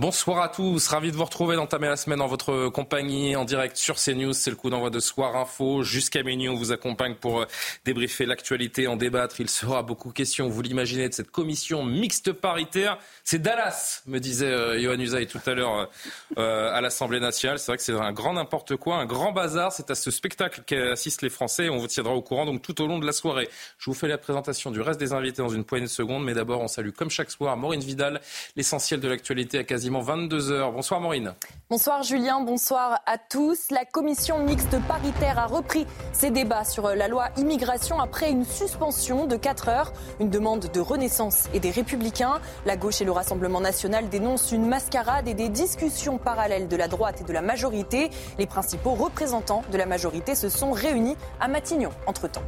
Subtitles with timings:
[0.00, 3.76] Bonsoir à tous, ravi de vous retrouver d'entamer la semaine en votre compagnie en direct
[3.76, 4.32] sur CNews.
[4.32, 5.82] C'est le coup d'envoi de Soir Info.
[5.82, 7.46] Jusqu'à minuit, on vous accompagne pour euh,
[7.84, 9.42] débriefer l'actualité, en débattre.
[9.42, 12.96] Il sera beaucoup question, vous l'imaginez, de cette commission mixte paritaire.
[13.24, 15.90] C'est Dallas, me disait euh, Johan Usaï tout à l'heure
[16.38, 17.58] euh, à l'Assemblée nationale.
[17.58, 19.70] C'est vrai que c'est un grand n'importe quoi, un grand bazar.
[19.70, 21.68] C'est à ce spectacle qu'assistent les Français.
[21.68, 23.50] On vous tiendra au courant donc tout au long de la soirée.
[23.76, 26.24] Je vous fais la présentation du reste des invités dans une poignée de secondes.
[26.24, 28.22] Mais d'abord, on salue comme chaque soir Maureen Vidal,
[28.56, 30.72] l'essentiel de l'actualité à quasiment 22 heures.
[30.72, 31.34] Bonsoir Maureen.
[31.68, 33.70] Bonsoir Julien, bonsoir à tous.
[33.70, 39.26] La commission mixte paritaire a repris ses débats sur la loi immigration après une suspension
[39.26, 39.92] de 4 heures.
[40.20, 42.40] Une demande de renaissance et des républicains.
[42.66, 46.88] La gauche et le Rassemblement national dénoncent une mascarade et des discussions parallèles de la
[46.88, 48.10] droite et de la majorité.
[48.38, 52.44] Les principaux représentants de la majorité se sont réunis à Matignon entre-temps.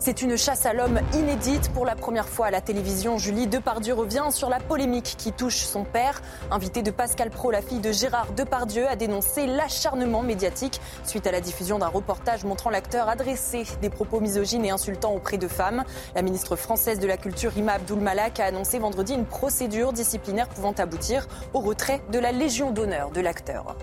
[0.00, 1.72] C'est une chasse à l'homme inédite.
[1.72, 5.56] Pour la première fois à la télévision, Julie Depardieu revient sur la polémique qui touche
[5.56, 6.22] son père.
[6.52, 11.32] Invité de Pascal Pro, la fille de Gérard Depardieu a dénoncé l'acharnement médiatique suite à
[11.32, 15.82] la diffusion d'un reportage montrant l'acteur adresser des propos misogynes et insultants auprès de femmes.
[16.14, 20.48] La ministre française de la Culture, Rima Abdul Malak, a annoncé vendredi une procédure disciplinaire
[20.48, 23.76] pouvant aboutir au retrait de la Légion d'honneur de l'acteur.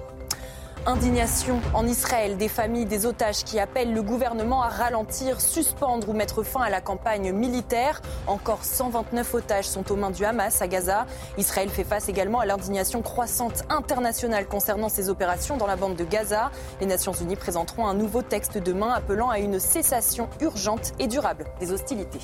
[0.88, 6.14] Indignation en Israël des familles des otages qui appellent le gouvernement à ralentir, suspendre ou
[6.14, 8.04] mettre fin à la campagne militaire.
[8.28, 11.08] Encore 129 otages sont aux mains du Hamas à Gaza.
[11.40, 16.04] Israël fait face également à l'indignation croissante internationale concernant ces opérations dans la bande de
[16.04, 16.52] Gaza.
[16.80, 21.46] Les Nations Unies présenteront un nouveau texte demain appelant à une cessation urgente et durable
[21.60, 22.22] des hostilités.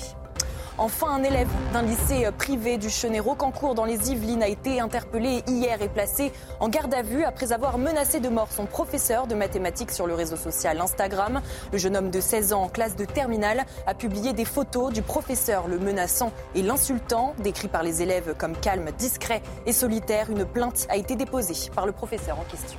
[0.78, 5.82] Enfin, un élève d'un lycée privé du Chenet-Rocancourt dans les Yvelines a été interpellé hier
[5.82, 9.90] et placé en garde à vue après avoir menacé de mort son professeur de mathématiques
[9.90, 11.42] sur le réseau social Instagram.
[11.72, 15.02] Le jeune homme de 16 ans en classe de terminale a publié des photos du
[15.02, 20.30] professeur le menaçant et l'insultant, décrit par les élèves comme calme, discret et solitaire.
[20.30, 22.78] Une plainte a été déposée par le professeur en question.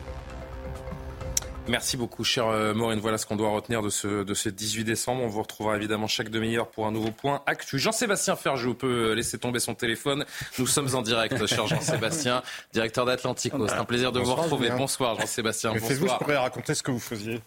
[1.67, 2.99] Merci beaucoup, cher euh, Maureen.
[2.99, 5.23] Voilà ce qu'on doit retenir de ce, de ce 18 décembre.
[5.23, 7.79] On vous retrouvera évidemment chaque demi-heure pour un nouveau point actu.
[7.79, 10.25] Jean-Sébastien Ferjou peut laisser tomber son téléphone.
[10.59, 13.67] Nous sommes en direct, cher Jean-Sébastien, directeur d'Atlantico.
[13.67, 14.71] C'est un plaisir de vous retrouver.
[14.71, 15.73] Bonsoir, Jean-Sébastien.
[15.73, 17.41] Faites-vous, je pourrais raconter ce que vous faisiez.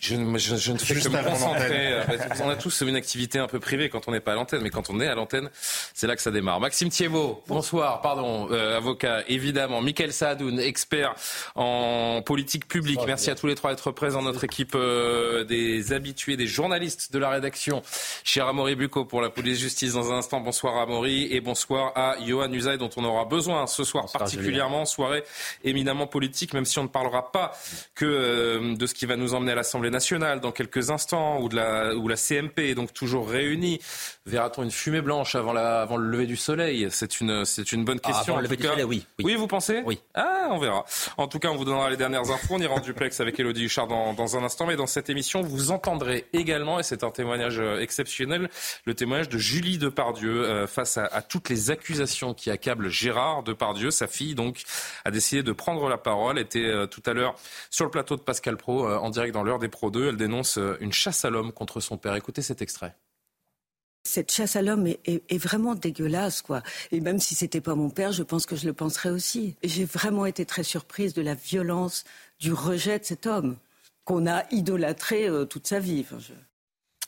[0.00, 1.94] Je, je, je, ne fais que me concentrer.
[2.42, 4.70] On a tous une activité un peu privée quand on n'est pas à l'antenne, mais
[4.70, 5.50] quand on est à l'antenne,
[5.94, 6.60] c'est là que ça démarre.
[6.60, 9.80] Maxime Thiebaud, bonsoir, pardon, euh, avocat, évidemment.
[9.80, 11.14] Michael Saadoun, expert
[11.56, 13.00] en politique publique.
[13.06, 14.22] Merci à tous les trois d'être présents.
[14.22, 17.82] Notre équipe euh, des habitués, des journalistes de la rédaction.
[18.24, 20.40] Cher Amaury Bucco pour la police justice dans un instant.
[20.40, 24.84] Bonsoir Amaury et bonsoir à Johan Usaï dont on aura besoin ce soir bonsoir, particulièrement.
[24.84, 25.24] Soirée
[25.64, 27.52] éminemment politique, même si on ne parlera pas
[27.94, 31.48] que euh, de ce qui va nous emmener à l'Assemblée nationale dans quelques instants, ou,
[31.48, 33.80] de la, ou la CMP est donc toujours réunie.
[34.26, 36.88] Verra-t-on une fumée blanche avant, la, avant le lever du soleil?
[36.90, 38.24] C'est une, c'est une bonne question.
[38.28, 39.24] Ah, avant le lever du soleil, oui, oui.
[39.24, 39.82] Oui, vous pensez?
[39.86, 40.00] Oui.
[40.14, 40.84] Ah, on verra.
[41.16, 42.54] En tout cas, on vous donnera les dernières infos.
[42.54, 44.66] On ira en duplex avec Elodie Huchard dans, dans un instant.
[44.66, 48.50] Mais dans cette émission, vous entendrez également, et c'est un témoignage exceptionnel,
[48.84, 53.42] le témoignage de Julie Depardieu euh, face à, à toutes les accusations qui accablent Gérard
[53.42, 53.90] Depardieu.
[53.90, 54.62] Sa fille, donc,
[55.04, 56.38] a décidé de prendre la parole.
[56.38, 57.34] Elle était euh, tout à l'heure
[57.70, 60.08] sur le plateau de Pascal Pro, euh, en direct dans l'heure des Pro 2.
[60.08, 62.16] Elle dénonce une chasse à l'homme contre son père.
[62.16, 62.96] Écoutez cet extrait
[64.04, 66.62] cette chasse à l'homme est, vraiment dégueulasse, quoi.
[66.92, 69.54] Et même si c'était pas mon père, je pense que je le penserais aussi.
[69.62, 72.04] J'ai vraiment été très surprise de la violence,
[72.40, 73.56] du rejet de cet homme
[74.06, 76.00] qu'on a idolâtré euh, toute sa vie.
[76.06, 76.32] Enfin, je...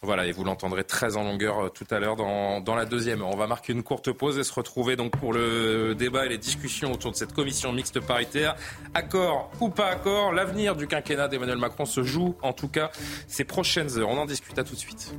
[0.02, 3.20] Voilà, et vous l'entendrez très en longueur euh, tout à l'heure dans, la deuxième.
[3.20, 6.38] On va marquer une courte pause et se retrouver donc pour le débat et les
[6.38, 8.56] discussions autour de cette commission mixte paritaire.
[8.94, 12.90] Accord ou pas accord, l'avenir du quinquennat d'Emmanuel Macron se joue en tout cas
[13.28, 14.08] ces prochaines heures.
[14.08, 15.12] On en discute à tout de suite.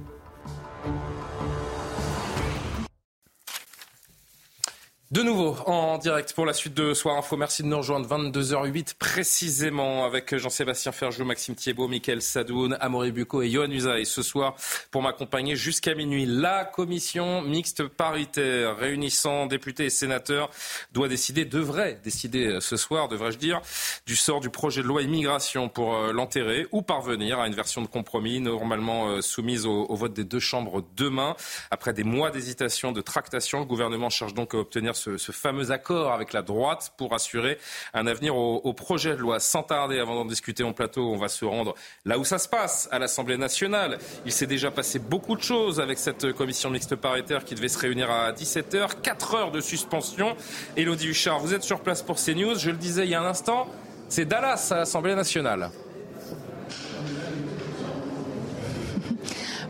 [5.12, 7.36] De nouveau, en direct pour la suite de Soir Info.
[7.36, 13.42] Merci de nous rejoindre 22h08 précisément avec Jean-Sébastien Ferjou, Maxime Thiebaud, Mickaël Sadoun, Amaury Bucco
[13.42, 14.06] et Johan Usaï.
[14.06, 14.56] Ce soir,
[14.90, 20.50] pour m'accompagner jusqu'à minuit, la commission mixte paritaire réunissant députés et sénateurs
[20.94, 23.60] doit décider, devrait décider ce soir, devrais-je dire,
[24.06, 27.82] du sort du projet de loi immigration pour euh, l'enterrer ou parvenir à une version
[27.82, 31.36] de compromis normalement euh, soumise au, au vote des deux chambres demain.
[31.70, 36.12] Après des mois d'hésitation, de tractation, le gouvernement cherche donc à obtenir ce, fameux accord
[36.12, 37.58] avec la droite pour assurer
[37.94, 39.40] un avenir au, projet de loi.
[39.40, 41.76] Sans tarder, avant d'en discuter en plateau, on va se rendre
[42.06, 44.00] là où ça se passe, à l'Assemblée nationale.
[44.26, 47.80] Il s'est déjà passé beaucoup de choses avec cette commission mixte paritaire qui devait se
[47.80, 49.02] réunir à 17h.
[49.02, 50.36] 4 heures de suspension.
[50.78, 52.56] Élodie Huchard, vous êtes sur place pour CNews.
[52.56, 53.68] Je le disais il y a un instant,
[54.10, 55.72] c'est Dallas à l'Assemblée nationale.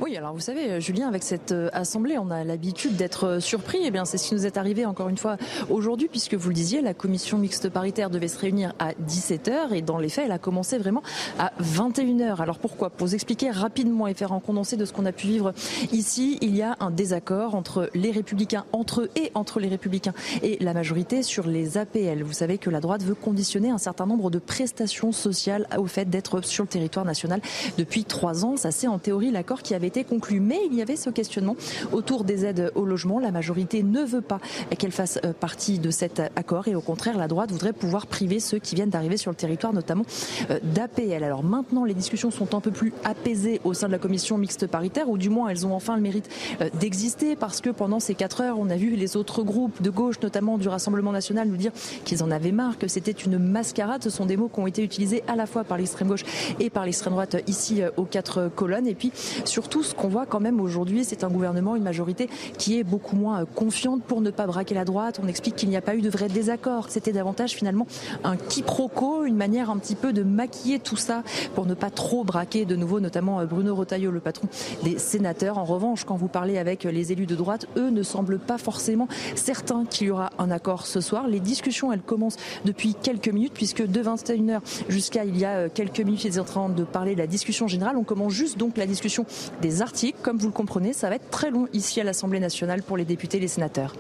[0.02, 3.82] Oui, alors vous savez, Julien, avec cette euh, assemblée, on a l'habitude d'être euh, surpris.
[3.84, 5.38] Eh bien, c'est ce qui nous est arrivé encore une fois
[5.70, 9.84] aujourd'hui, puisque vous le disiez, la commission mixte paritaire devait se réunir à 17h et
[9.84, 11.04] dans les faits, elle a commencé vraiment
[11.38, 12.42] à 21h.
[12.42, 12.90] Alors pourquoi?
[12.90, 15.54] Pour vous expliquer rapidement et faire un condensé de ce qu'on a pu vivre
[15.92, 20.14] ici, il y a un désaccord entre les républicains, entre eux et entre les républicains
[20.42, 22.24] et la majorité sur les APL.
[22.24, 26.10] Vous savez que la droite veut conditionner un certain nombre de prestations sociales au fait
[26.10, 27.40] d'être sur le territoire national
[27.78, 28.58] depuis trois ans.
[28.58, 29.91] Ça, c'est en théorie l'accord qui avait
[30.40, 31.56] Mais il y avait ce questionnement
[31.92, 33.20] autour des aides au logement.
[33.20, 34.40] La majorité ne veut pas
[34.78, 38.40] qu'elle fasse euh, partie de cet accord et au contraire, la droite voudrait pouvoir priver
[38.40, 40.06] ceux qui viennent d'arriver sur le territoire, notamment
[40.50, 41.24] euh, d'APL.
[41.24, 44.68] Alors maintenant, les discussions sont un peu plus apaisées au sein de la commission mixte
[44.68, 46.30] paritaire, ou du moins elles ont enfin le mérite
[46.62, 49.90] euh, d'exister parce que pendant ces quatre heures, on a vu les autres groupes de
[49.90, 51.72] gauche, notamment du Rassemblement national, nous dire
[52.06, 54.04] qu'ils en avaient marre, que c'était une mascarade.
[54.04, 56.24] Ce sont des mots qui ont été utilisés à la fois par l'extrême gauche
[56.60, 58.88] et par l'extrême droite ici aux quatre colonnes.
[58.88, 59.12] Et puis
[59.46, 63.16] surtout, ce qu'on voit quand même aujourd'hui, c'est un gouvernement, une majorité qui est beaucoup
[63.16, 65.20] moins euh, confiante pour ne pas braquer la droite.
[65.24, 67.88] On explique qu'il n'y a pas eu de vrai désaccord, c'était davantage finalement
[68.24, 71.24] un quiproquo, une manière un petit peu de maquiller tout ça
[71.56, 74.48] pour ne pas trop braquer de nouveau, notamment euh, Bruno Rotaillot, le patron
[74.84, 75.58] des sénateurs.
[75.58, 79.08] En revanche, quand vous parlez avec les élus de droite, eux ne semblent pas forcément
[79.36, 81.28] certains qu'il y aura un accord ce soir.
[81.28, 85.70] Les discussions, elles commencent depuis quelques minutes, puisque de 21h jusqu'à il y a euh,
[85.74, 87.98] quelques minutes, ils sont en train de parler de la discussion générale.
[87.98, 89.26] On commence juste donc la discussion
[89.62, 90.18] des articles.
[90.22, 93.06] Comme vous le comprenez, ça va être très long ici à l'Assemblée nationale pour les
[93.06, 93.94] députés et les sénateurs.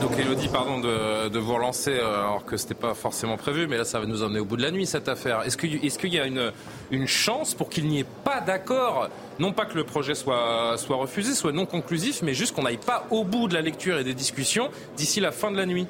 [0.00, 3.78] Donc Elodie, pardon de, vous relancer euh, alors que ce n'était pas forcément prévu, mais
[3.78, 5.42] là ça va nous emmener au bout de la nuit cette affaire.
[5.42, 6.52] Est-ce qu'il y a une,
[6.90, 9.08] une chance pour qu'il n'y ait pas d'accord?
[9.38, 12.76] Non pas que le projet soit, soit refusé, soit non conclusif, mais juste qu'on n'aille
[12.76, 15.86] pas au bout de la lecture et des discussions d'ici la fin de la nuit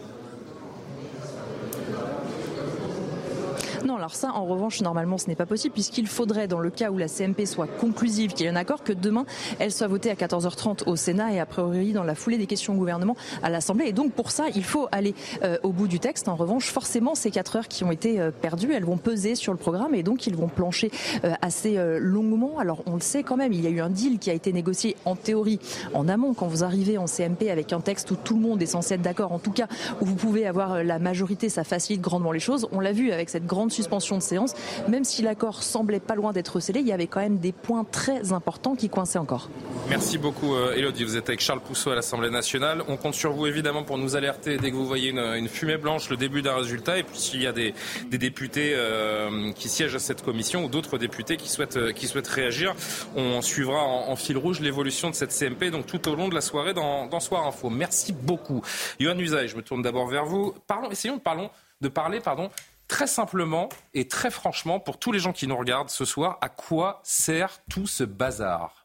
[3.84, 6.90] Non, alors ça, en revanche, normalement, ce n'est pas possible puisqu'il faudrait, dans le cas
[6.90, 9.26] où la CMP soit conclusive, qu'il y ait un accord, que demain,
[9.58, 12.72] elle soit votée à 14h30 au Sénat et a priori dans la foulée des questions
[12.72, 13.88] au gouvernement à l'Assemblée.
[13.88, 16.28] Et donc, pour ça, il faut aller euh, au bout du texte.
[16.28, 19.52] En revanche, forcément, ces quatre heures qui ont été euh, perdues, elles vont peser sur
[19.52, 20.90] le programme et donc ils vont plancher
[21.24, 22.58] euh, assez longuement.
[22.58, 24.52] Alors, on le sait quand même, il y a eu un deal qui a été
[24.52, 25.58] négocié en théorie,
[25.92, 28.66] en amont, quand vous arrivez en CMP avec un texte où tout le monde est
[28.66, 29.66] censé être d'accord, en tout cas,
[30.00, 32.66] où vous pouvez avoir la majorité, ça facilite grandement les choses.
[32.72, 34.54] On l'a vu avec cette grande suspension de séance.
[34.88, 37.84] Même si l'accord semblait pas loin d'être scellé, il y avait quand même des points
[37.84, 39.48] très importants qui coinçaient encore.
[39.88, 41.02] Merci beaucoup Elodie.
[41.02, 42.82] Euh, vous êtes avec Charles Pousseau à l'Assemblée nationale.
[42.88, 46.08] On compte sur vous évidemment pour nous alerter dès que vous voyez une, fumée blanche,
[46.08, 46.98] le début d'un résultat.
[46.98, 47.74] Et puis s'il y a des,
[48.10, 51.92] députés euh, qui siègent à cette commission ou d'autres députés qui souhaitent, euh,
[52.30, 52.74] réagir,
[53.16, 56.40] on suivra en, fil rouge l'évolution de cette CMP donc tout au long de la
[56.40, 57.68] soirée dans, dans Soir Info.
[57.70, 58.62] Merci beaucoup.
[59.00, 60.54] Yohann Usaï, je me tourne d'abord vers vous.
[60.66, 61.22] Parlons, essayons de,
[61.80, 62.50] de parler pardon,
[62.88, 66.48] très simplement et très franchement, pour tous les gens qui nous regardent ce soir, à
[66.48, 68.83] quoi sert tout ce bazar?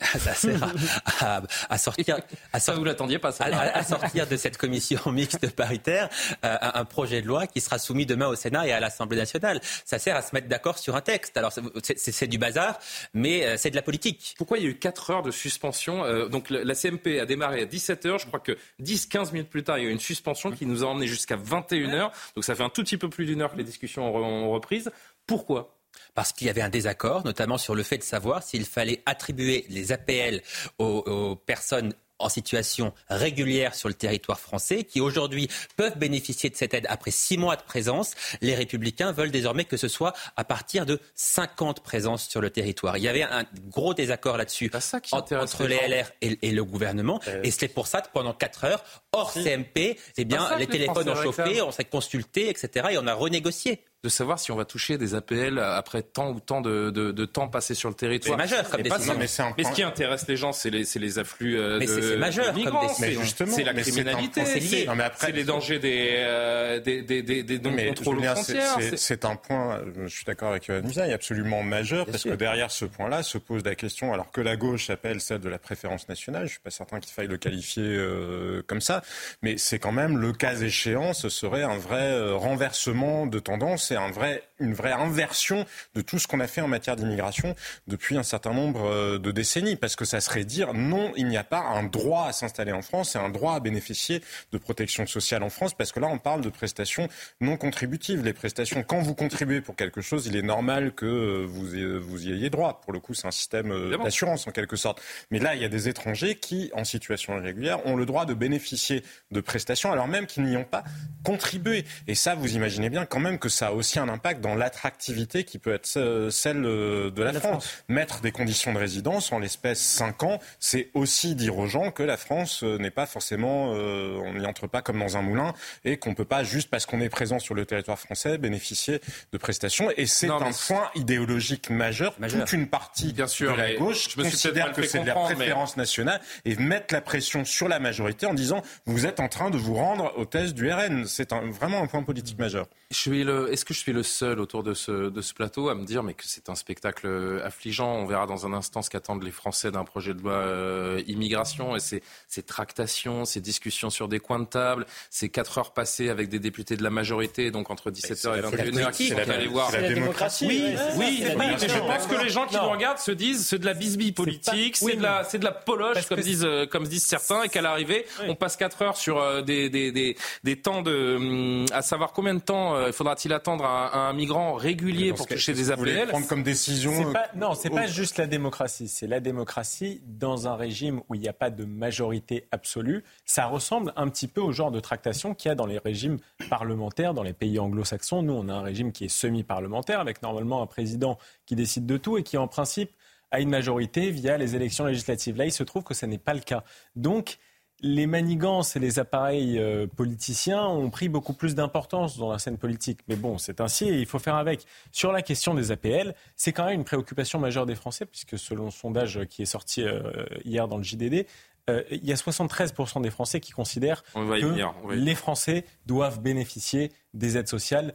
[0.18, 0.72] ça sert
[1.20, 2.18] à, à, sortir,
[2.52, 3.44] à sortir, vous l'attendiez pas, ça.
[3.44, 6.08] À, sortir de cette commission mixte paritaire
[6.44, 9.60] euh, un projet de loi qui sera soumis demain au Sénat et à l'Assemblée nationale.
[9.84, 11.36] Ça sert à se mettre d'accord sur un texte.
[11.36, 12.78] Alors c'est du bazar,
[13.12, 14.34] mais euh, c'est de la politique.
[14.38, 17.62] Pourquoi il y a eu 4 heures de suspension euh, Donc la CMP a démarré
[17.62, 18.18] à 17 heures.
[18.18, 20.82] Je crois que 10-15 minutes plus tard, il y a eu une suspension qui nous
[20.82, 22.12] a emmené jusqu'à 21 heures.
[22.34, 24.90] Donc ça fait un tout petit peu plus d'une heure que les discussions ont reprise.
[25.26, 25.79] Pourquoi?
[26.14, 29.66] Parce qu'il y avait un désaccord, notamment sur le fait de savoir s'il fallait attribuer
[29.68, 30.42] les APL
[30.78, 36.74] aux, personnes en situation régulière sur le territoire français, qui aujourd'hui peuvent bénéficier de cette
[36.74, 38.12] aide après six mois de présence.
[38.42, 42.98] Les républicains veulent désormais que ce soit à partir de 50 présences sur le territoire.
[42.98, 44.70] Il y avait un gros désaccord là-dessus
[45.12, 47.20] entre les LR et, le gouvernement.
[47.28, 47.40] Euh.
[47.42, 51.22] Et c'est pour ça que pendant quatre heures, hors CMP, eh bien, les téléphones ont
[51.22, 52.88] chauffé, on s'est consulté, etc.
[52.90, 53.82] Et on a renégocié.
[54.02, 57.48] De savoir si on va toucher des APL après tant ou tant de, de, temps
[57.48, 58.38] passé sur le territoire.
[58.38, 59.14] C'est majeur comme décision.
[59.14, 62.54] Mais, mais, ce qui intéresse les gens, c'est les, les, afflux euh, mais de, majeur
[62.54, 62.88] migrants.
[62.88, 68.78] C'est la criminalité, c'est les dangers des, euh, des, des, des, des non-contrôles aux frontières.
[68.96, 72.84] C'est un point, je suis d'accord avec Yohann Musaï, absolument majeur, parce que derrière ce
[72.84, 76.42] point-là se pose la question, alors que la gauche appelle celle de la préférence nationale,
[76.42, 79.02] je ne suis pas certain qu'il faille le qualifier euh, comme ça,
[79.42, 83.89] mais c'est quand même le cas échéant, ce serait un vrai euh, renversement de tendance
[83.90, 85.66] c'est un vrai, une vraie inversion
[85.96, 87.56] de tout ce qu'on a fait en matière d'immigration
[87.88, 89.74] depuis un certain nombre euh, de décennies.
[89.74, 92.82] Parce que ça serait dire non, il n'y a pas un droit à s'installer en
[92.82, 95.74] France et un droit à bénéficier de protection sociale en France.
[95.74, 97.08] Parce que là, on parle de prestations
[97.40, 98.24] non contributives.
[98.24, 101.66] Les prestations, quand vous contribuez pour quelque chose, il est normal que euh, vous,
[102.00, 102.80] vous y ayez droit.
[102.80, 105.02] Pour le coup, c'est un système euh, d'assurance en quelque sorte.
[105.32, 108.34] Mais là, il y a des étrangers qui, en situation irrégulière, ont le droit de
[108.34, 110.84] bénéficier de prestations alors même qu'ils n'y ont pas
[111.24, 111.84] contribué.
[112.06, 115.44] Et ça, vous imaginez bien quand même que ça a aussi un impact dans l'attractivité
[115.44, 117.82] qui peut être euh, celle euh, de la, France.
[117.88, 122.02] Mettre des conditions de résidence, en l'espèce 5 ans, c'est aussi dire aux gens que
[122.02, 125.96] la France euh, n'est pas forcément, on n'y entre pas comme dans un moulin et
[125.96, 129.00] qu'on ne peut pas, juste parce qu'on est présent sur le territoire français, bénéficier
[129.32, 129.90] de prestations.
[129.96, 132.14] Et c'est un point idéologique majeur.
[132.16, 135.76] Toute une partie Bien sûr, de la gauche je considère que c'est de la préférence
[135.76, 139.56] nationale et mettre la pression sur la majorité en disant vous êtes en train de
[139.56, 141.06] vous rendre aux thèses du RN.
[141.06, 142.66] C'est vraiment un point politique majeur.
[142.90, 145.68] Je suis le, est-ce que je suis le seul autour de ce, de ce plateau
[145.68, 148.90] à me dire mais que c'est un spectacle affligeant On verra dans un instant ce
[148.90, 153.88] qu'attendent les Français d'un projet de loi euh, immigration et ces, ces, tractations, ces discussions
[153.88, 157.52] sur des coins de table, ces quatre heures passées avec des députés de la majorité,
[157.52, 159.70] donc entre 17h et 21h, qui sont allés voir.
[159.70, 160.46] C'est la démocratie.
[160.48, 160.64] Oui,
[160.96, 163.66] oui, oui, mais je pense que les gens qui nous regardent se disent c'est de
[163.66, 167.06] la bisbille politique, c'est de la, c'est de la poloche comme disent, euh, comme disent
[167.06, 170.82] certains, et qu'à l'arrivée, on passe quatre heures sur euh, des, des, des, des temps
[170.82, 175.26] de, hum, à savoir combien de temps euh, faudra-t-il attendre à, un migrant régulier pour
[175.26, 178.88] toucher des APL prendre comme décision pas, Non, c'est pas juste la démocratie.
[178.88, 183.04] C'est la démocratie dans un régime où il n'y a pas de majorité absolue.
[183.24, 186.18] Ça ressemble un petit peu au genre de tractation qu'il y a dans les régimes
[186.48, 188.22] parlementaires dans les pays anglo-saxons.
[188.22, 191.96] Nous, on a un régime qui est semi-parlementaire avec normalement un président qui décide de
[191.96, 192.90] tout et qui en principe
[193.30, 195.36] a une majorité via les élections législatives.
[195.36, 196.64] Là, il se trouve que ce n'est pas le cas.
[196.96, 197.38] Donc,
[197.82, 202.58] les manigances et les appareils euh, politiciens ont pris beaucoup plus d'importance dans la scène
[202.58, 203.00] politique.
[203.08, 204.66] Mais bon, c'est ainsi et il faut faire avec.
[204.92, 208.66] Sur la question des APL, c'est quand même une préoccupation majeure des Français, puisque selon
[208.66, 211.26] le sondage qui est sorti euh, hier dans le JDD,
[211.68, 217.36] euh, il y a 73% des Français qui considèrent que les Français doivent bénéficier des
[217.36, 217.94] aides sociales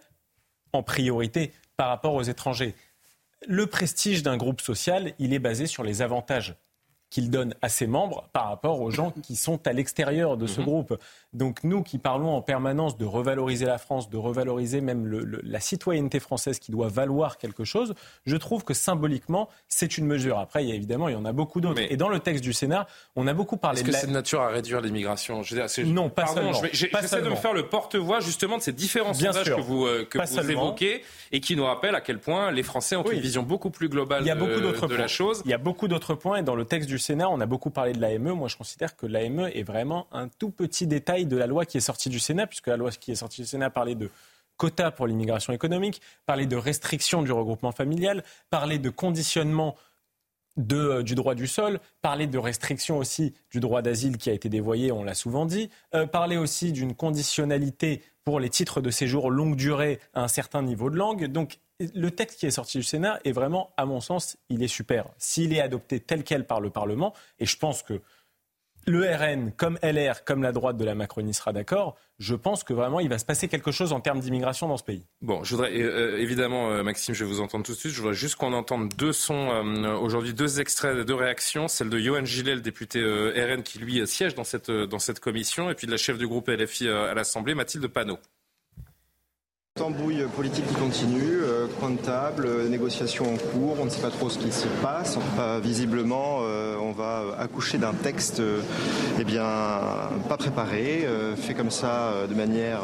[0.74, 2.76] en priorité par rapport aux étrangers.
[3.48, 6.56] Le prestige d'un groupe social, il est basé sur les avantages
[7.16, 10.60] qu'il donne à ses membres par rapport aux gens qui sont à l'extérieur de ce
[10.60, 10.66] mhm.
[10.66, 11.00] groupe.
[11.36, 15.06] Donc nous qui parlons en permanence de revaloriser la France, de revaloriser même
[15.44, 17.94] la citoyenneté française qui doit valoir quelque chose,
[18.26, 20.40] je trouve que symboliquement, c'est une mesure.
[20.40, 21.82] Après, il y a, évidemment, il y en a beaucoup d'autres.
[21.82, 23.88] Et dans le texte du Sénat, on a beaucoup parlé de...
[23.88, 25.42] Est-ce que c'est de nature à réduire l'immigration?
[25.86, 26.70] Non, pas Pardon, seulement.
[26.72, 30.18] J'essaie de me faire le porte-voix justement de ces différents sondages que vous, euh, que
[30.18, 33.70] vous évoquez et qui nous rappellent à quel point les Français ont une vision beaucoup
[33.70, 35.42] plus globale il y a beaucoup de, de la chose.
[35.46, 37.70] Il y a beaucoup d'autres points et dans le texte du Sénat, on a beaucoup
[37.70, 38.32] parlé de l'AME.
[38.32, 41.78] Moi, je considère que l'AME est vraiment un tout petit détail de la loi qui
[41.78, 44.10] est sortie du Sénat, puisque la loi qui est sortie du Sénat parlait de
[44.58, 49.76] quotas pour l'immigration économique, parlait de restriction du regroupement familial, parlait de conditionnement
[50.72, 54.48] euh, du droit du sol, parlait de restriction aussi du droit d'asile qui a été
[54.48, 59.30] dévoyé, on l'a souvent dit, euh, parlait aussi d'une conditionnalité pour les titres de séjour
[59.30, 61.26] longue durée à un certain niveau de langue.
[61.26, 64.70] Donc le texte qui est sorti du Sénat est vraiment, à mon sens, il est
[64.70, 65.10] super.
[65.18, 68.02] S'il est adopté tel quel par le Parlement, et je pense que
[68.86, 72.74] le RN, comme LR, comme la droite de la Macronie sera d'accord, je pense que
[72.74, 75.06] vraiment il va se passer quelque chose en termes d'immigration dans ce pays.
[75.22, 77.92] Bon, je voudrais euh, évidemment, euh, Maxime, je vais vous entendre tout de suite.
[77.92, 81.68] Je voudrais juste qu'on entende deux sons euh, aujourd'hui, deux extraits, deux réactions.
[81.68, 85.70] Celle de Johan Gillet, le député RN, qui lui siège dans cette, dans cette commission,
[85.70, 88.20] et puis de la chef du groupe LFI à l'Assemblée, Mathilde Panot.
[89.78, 94.02] Tambouille politique qui continue, euh, coin de table, euh, négociations en cours, on ne sait
[94.02, 95.18] pas trop ce qui se passe.
[95.62, 98.42] visiblement, euh, on va accoucher d'un texte
[99.20, 99.44] eh bien,
[100.30, 101.06] pas préparé,
[101.36, 102.80] fait comme ça de manière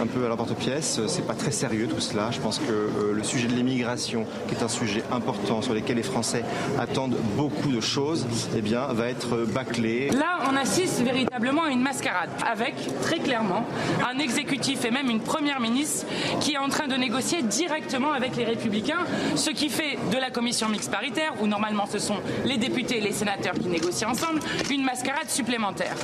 [0.00, 1.00] un peu à l'emporte-pièce.
[1.06, 2.30] C'est pas très sérieux tout cela.
[2.30, 6.02] Je pense que le sujet de l'immigration, qui est un sujet important sur lequel les
[6.02, 6.44] Français
[6.78, 10.10] attendent beaucoup de choses, eh bien, va être bâclé.
[10.10, 13.64] Là, on assiste véritablement à une mascarade, avec très clairement
[14.10, 16.06] un exécutif et même une première ministre
[16.40, 19.04] qui est en train de négocier directement avec les Républicains,
[19.34, 23.00] ce qui fait de la commission mixte paritaire, où normalement ce sont les députés et
[23.00, 24.40] les sénateurs qui négocient ensemble,
[24.70, 25.96] une mascarade supplémentaire.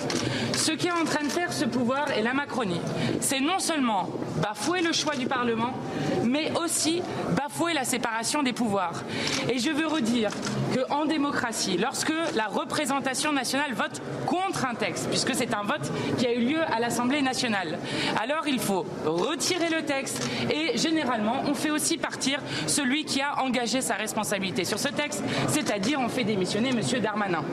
[0.55, 2.81] Ce qu'est en train de faire ce pouvoir et la Macronie,
[3.21, 5.73] c'est non seulement bafouer le choix du Parlement,
[6.25, 7.03] mais aussi
[7.37, 9.03] bafouer la séparation des pouvoirs.
[9.51, 10.31] Et je veux redire
[10.75, 16.27] qu'en démocratie, lorsque la représentation nationale vote contre un texte, puisque c'est un vote qui
[16.27, 17.79] a eu lieu à l'Assemblée nationale,
[18.23, 20.12] alors il faut retirer le texte
[20.51, 25.23] et généralement on fait aussi partir celui qui a engagé sa responsabilité sur ce texte,
[25.49, 26.81] c'est-à-dire on fait démissionner M.
[27.01, 27.45] Darmanin.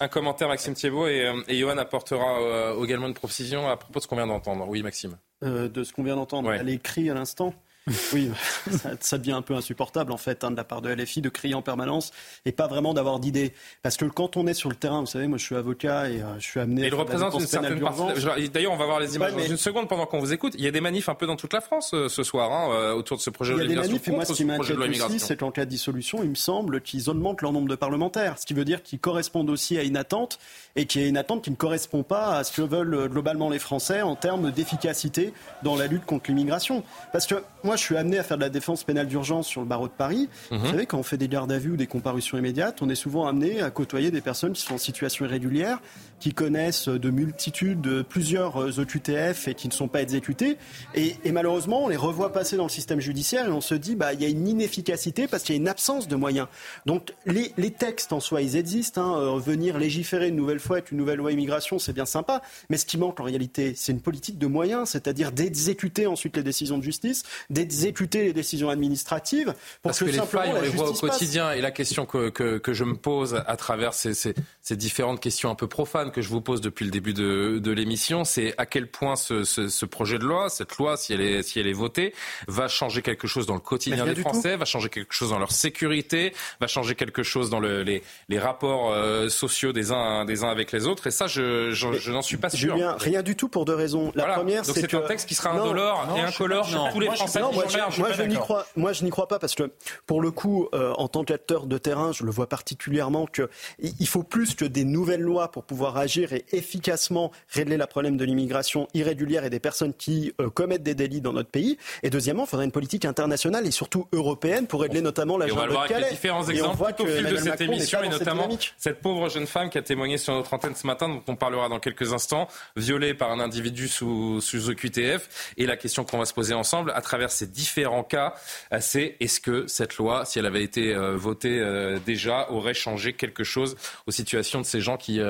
[0.00, 4.00] Un commentaire, Maxime Thiebaud, et, euh, et Johan apportera euh, également une précision à propos
[4.00, 4.66] de ce qu'on vient d'entendre.
[4.68, 5.16] Oui, Maxime.
[5.42, 6.48] Euh, de ce qu'on vient d'entendre.
[6.48, 6.58] Ouais.
[6.60, 7.54] Elle écrit à l'instant.
[8.12, 8.30] Oui,
[8.70, 11.28] ça, ça devient un peu insupportable en fait hein, de la part de LFI de
[11.28, 12.10] crier en permanence
[12.44, 13.52] et pas vraiment d'avoir d'idées.
[13.82, 16.20] Parce que quand on est sur le terrain, vous savez, moi je suis avocat et
[16.20, 16.82] euh, je suis amené.
[16.82, 18.48] Et à il la représente une certaine partie.
[18.50, 20.54] D'ailleurs, on va voir les images Ouais, mais- dans une seconde pendant qu'on vous écoute.
[20.58, 22.72] Il y a des manifs un peu dans toute la France euh, ce soir hein,
[22.74, 24.32] euh, autour de ce projet Il de y loi a des manifs, et moi, ce
[24.32, 27.68] qui m'inquiète aussi, c'est qu'en cas de dissolution, il me semble qu'ils augmentent leur nombre
[27.68, 28.38] de parlementaires.
[28.38, 30.38] Ce qui veut dire qu'ils correspondent aussi à une attente,
[30.76, 33.48] et qui est une attente qui ne correspond pas à ce que veulent euh, globalement
[33.48, 36.84] les Français en termes d'efficacité dans la lutte contre l'immigration.
[37.12, 39.66] Parce que moi, je suis amené à faire de la défense pénale d'urgence sur le
[39.66, 40.28] barreau de Paris.
[40.50, 40.58] Mhm.
[40.58, 42.94] Vous savez, quand on fait des gardes à vue ou des comparutions immédiates, on est
[42.94, 45.80] souvent amené à côtoyer des personnes qui sont en situation irrégulière,
[46.20, 50.58] qui connaissent de multitudes, de plusieurs euh, OQTF et qui ne sont pas exécutés.
[50.94, 53.96] Et, et malheureusement, on les revoit passer dans le système judiciaire et on se dit,
[53.96, 56.48] bah, il y a une inefficacité parce qu'il y a une absence de moyens.
[56.84, 59.00] Donc, les, les textes en soi, ils existent.
[59.00, 59.18] Hein.
[59.18, 62.42] Euh, venir légiférer une nouvelle fois avec une nouvelle loi immigration, c'est bien sympa.
[62.68, 66.42] Mais ce qui manque en réalité, c'est une politique de moyens, c'est-à-dire d'exécuter ensuite les
[66.42, 70.68] décisions de justice, d'exécuter les décisions administratives pour Parce que, les simplement failles, on les
[70.68, 71.00] voit au passe.
[71.00, 71.52] quotidien.
[71.52, 75.20] Et la question que, que, que je me pose à travers ces, ces, ces différentes
[75.20, 78.54] questions un peu profanes que je vous pose depuis le début de, de l'émission, c'est
[78.58, 81.58] à quel point ce, ce, ce projet de loi, cette loi, si elle, est, si
[81.60, 82.12] elle est votée,
[82.48, 84.16] va changer quelque chose dans le quotidien des.
[84.26, 88.02] Français, va changer quelque chose dans leur sécurité, va changer quelque chose dans le, les,
[88.28, 91.06] les rapports euh, sociaux des uns, des uns avec les autres.
[91.06, 92.74] Et ça, je, je, je n'en suis pas sûr.
[92.74, 94.12] Julien, rien du tout pour deux raisons.
[94.14, 94.34] La Voilà.
[94.34, 97.00] première, Donc c'est c'est que un texte qui sera indolore non, et incolore non, tous
[97.00, 99.38] les Français non, qui moi, je- moi, je n'y crois, moi, je n'y crois pas
[99.38, 99.70] parce que
[100.06, 103.48] pour le coup, euh, en tant qu'acteur de terrain, je le vois particulièrement que
[103.80, 108.16] il faut plus que des nouvelles lois pour pouvoir agir et efficacement régler le problème
[108.16, 111.78] de l'immigration irrégulière et des personnes qui euh, commettent des délits dans notre pays.
[112.02, 115.52] Et deuxièmement, il faudrait une politique internationale et surtout européenne pour régler notamment la Et
[115.52, 116.10] on va voir de avec les Calais.
[116.10, 118.48] différents Et on exemples au que fil de cette Macron émission et notamment
[118.78, 121.68] cette pauvre jeune femme qui a témoigné sur notre antenne ce matin, dont on parlera
[121.68, 125.52] dans quelques instants, violée par un individu sous, sous OQTF.
[125.56, 128.34] Et la question qu'on va se poser ensemble à travers ces différents cas,
[128.72, 132.74] euh, c'est est-ce que cette loi, si elle avait été euh, votée euh, déjà, aurait
[132.74, 133.76] changé quelque chose
[134.06, 135.20] aux situations de ces gens qui,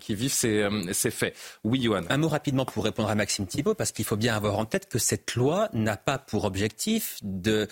[0.00, 1.36] qui vivent ces, ces faits?
[1.64, 2.02] Oui, Johan.
[2.08, 4.88] Un mot rapidement pour répondre à Maxime Thibault, parce qu'il faut bien avoir en tête
[4.88, 7.68] que cette loi n'a pas pour objectif de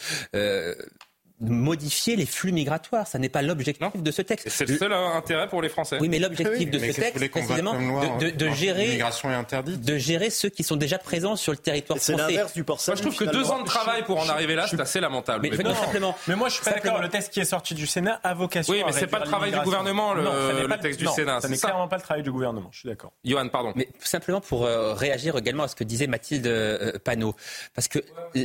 [1.40, 3.06] modifier les flux migratoires.
[3.06, 4.48] Ça n'est pas l'objectif de ce texte.
[4.48, 5.98] C'est le seul euh, intérêt pour les Français.
[6.00, 9.02] Oui, mais l'objectif de Mais ce texte, vote précisément, de, de- de hein gérer, est
[9.26, 9.80] interdite.
[9.82, 12.32] de gérer ceux qui sont déjà présents sur le territoire C'est français.
[12.32, 14.66] l'inverse du port Moi, je trouve que deux ans de travail pour en arriver là,
[14.68, 15.48] c'est assez lamentable.
[15.50, 16.14] Mais, Mais non.
[16.26, 17.00] Mais moi, je suis pas d'accord.
[17.02, 19.52] Le texte qui est sorti du Sénat a vocation Oui, mais c'est pas le travail
[19.52, 20.32] du gouvernement, le- Non,
[20.68, 22.68] le texte du Sénat, Ça c'est n'est clairement pas le travail du gouvernement.
[22.72, 23.12] Je suis d'accord.
[23.24, 23.72] Johan, pardon.
[23.76, 27.34] Mais simplement pour euh, réagir également à ce que disait Mathilde euh, Panot.
[27.74, 27.98] Parce que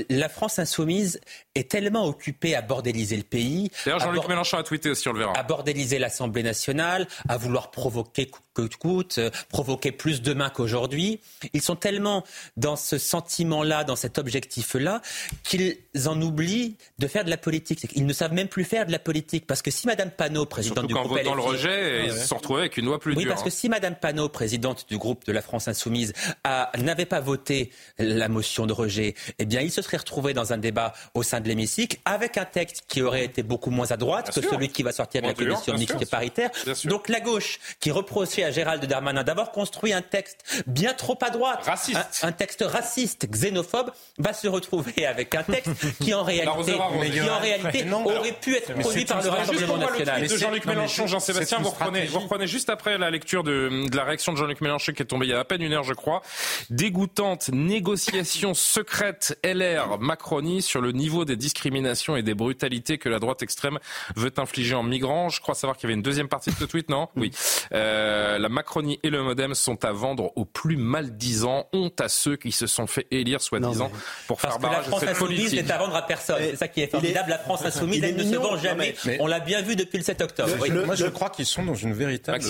[0.10, 1.19] la France insoumise
[1.56, 5.20] est tellement occupée à bordéliser le pays, D'ailleurs, Jean-Luc Mélenchon a tweeté aussi, on le
[5.20, 5.38] verra.
[5.38, 11.20] à bordéliser l'Assemblée nationale, à vouloir provoquer coûte que coûte, euh, provoquer plus demain qu'aujourd'hui.
[11.54, 12.24] Ils sont tellement
[12.58, 15.02] dans ce sentiment-là, dans cet objectif-là,
[15.44, 17.88] qu'ils en oublient de faire de la politique.
[17.88, 19.48] Qu'ils ne savent même plus faire de la politique.
[19.48, 22.28] Parce que si Madame Panot, présidente Surtout du qu'en groupe votant le rejet, ils se
[22.28, 23.30] sont retrouvés avec une loi plus oui, dure.
[23.30, 23.56] parce que hein.
[23.56, 26.13] si Madame Panot, présidente du groupe de la France Insoumise,
[26.78, 30.58] n'avait pas voté la motion de rejet, eh bien, il se serait retrouvé dans un
[30.58, 34.25] débat au sein de l'hémicycle avec un texte qui aurait été beaucoup moins à droite
[34.25, 34.49] Bien que sûr.
[34.51, 36.07] celui qui va sortir de la commission mixte sûr.
[36.10, 36.49] paritaire.
[36.86, 41.29] Donc la gauche qui reprochait à Gérald Darmanin d'avoir construit un texte bien trop à
[41.29, 42.19] droite, Raciste.
[42.23, 46.73] un, un texte raciste, xénophobe, va se retrouver avec un texte qui en réalité,
[47.12, 50.19] qui en réalité Non, aurait pu être produit par le Rassemblement national.
[50.19, 53.95] tweet de Jean-Luc Mélenchon, Jean-Sébastien, vous reprenez, vous reprenez juste après la lecture de, de
[53.97, 55.84] la réaction de Jean-Luc Mélenchon qui est tombée il y a à peine une heure,
[55.84, 56.21] je crois.
[56.69, 63.10] Dégoûtante négociation secrète LR Macronie sur le niveau des discriminations et des brutalités brutalité que
[63.10, 63.80] la droite extrême
[64.15, 65.30] veut infliger en migrants.
[65.30, 67.32] Je crois savoir qu'il y avait une deuxième partie de ce tweet, non Oui.
[67.74, 71.67] Euh, la Macronie et le Modem sont à vendre aux plus maldisants.
[71.74, 73.91] Honte à ceux qui se sont fait élire, soi-disant,
[74.28, 75.54] pour faire barrage à cette politique.
[75.54, 76.38] n'est à vendre à personne.
[76.39, 77.30] C'est ça qui est formidable.
[77.30, 78.95] la France insoumise, elle ne se vend jamais.
[79.19, 80.52] On l'a bien vu depuis le 7 octobre.
[80.86, 82.43] moi, je crois qu'ils sont dans une véritable,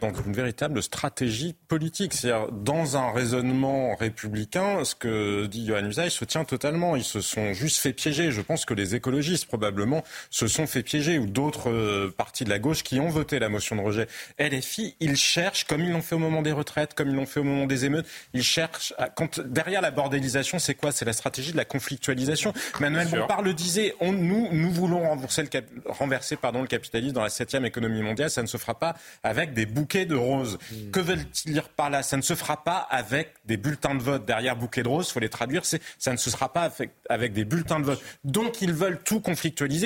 [0.00, 2.14] dans une véritable stratégie politique.
[2.14, 6.96] C'est-à-dire, dans un raisonnement républicain, ce que dit Johan Usaï se tient totalement.
[6.96, 8.30] Ils se sont juste fait piéger.
[8.30, 12.50] Je pense que les écologistes, probablement, se sont fait piéger, ou d'autres euh, partis de
[12.50, 14.06] la gauche qui ont voté la motion de rejet.
[14.38, 17.40] LFI, ils cherchent, comme ils l'ont fait au moment des retraites, comme ils l'ont fait
[17.40, 20.92] au moment des émeutes, ils cherchent, à, quand, derrière la bordélisation, c'est quoi?
[20.92, 22.52] C'est la stratégie de la conflictualisation.
[22.78, 27.14] Manuel Bompard le disait, on, nous, nous voulons renverser, le, cap, renverser pardon, le capitalisme
[27.14, 28.30] dans la septième économie mondiale.
[28.30, 30.58] Ça ne se fera pas avec des bouquets de roses.
[30.70, 30.90] Hmm.
[30.92, 32.04] Que veulent-ils dire par là?
[32.04, 34.24] Ça ne se fera pas avec des bulletins de vote.
[34.24, 37.32] Derrière bouquets de roses, il faut les traduire, ça ne se sera pas avec, avec
[37.32, 38.02] des bulletins de vote.
[38.24, 39.39] Donc ils veulent tout conflictualiser.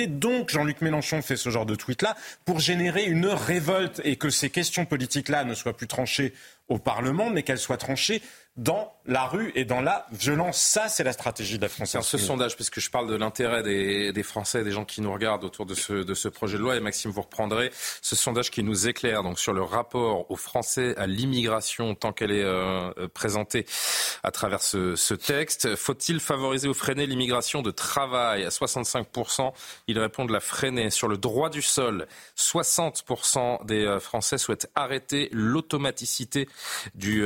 [0.07, 2.15] Donc Jean-Luc Mélenchon fait ce genre de tweet-là
[2.45, 6.33] pour générer une révolte et que ces questions politiques-là ne soient plus tranchées
[6.67, 8.21] au Parlement, mais qu'elles soient tranchées
[8.57, 10.57] dans la rue et dans la violence.
[10.57, 11.97] Ça, c'est la stratégie de la France.
[12.01, 15.43] Ce sondage, puisque je parle de l'intérêt des, des, Français, des gens qui nous regardent
[15.43, 18.63] autour de ce, de ce projet de loi, et Maxime, vous reprendrez ce sondage qui
[18.63, 23.07] nous éclaire donc sur le rapport aux Français à l'immigration tant qu'elle est euh, euh,
[23.07, 23.65] présentée
[24.23, 25.75] à travers ce, ce texte.
[25.75, 28.45] Faut-il favoriser ou freiner l'immigration de travail?
[28.45, 29.51] À 65%,
[29.87, 30.89] ils répondent la freiner.
[30.89, 36.47] Sur le droit du sol, 60% des euh, Français souhaitent arrêter l'automaticité
[36.95, 37.25] du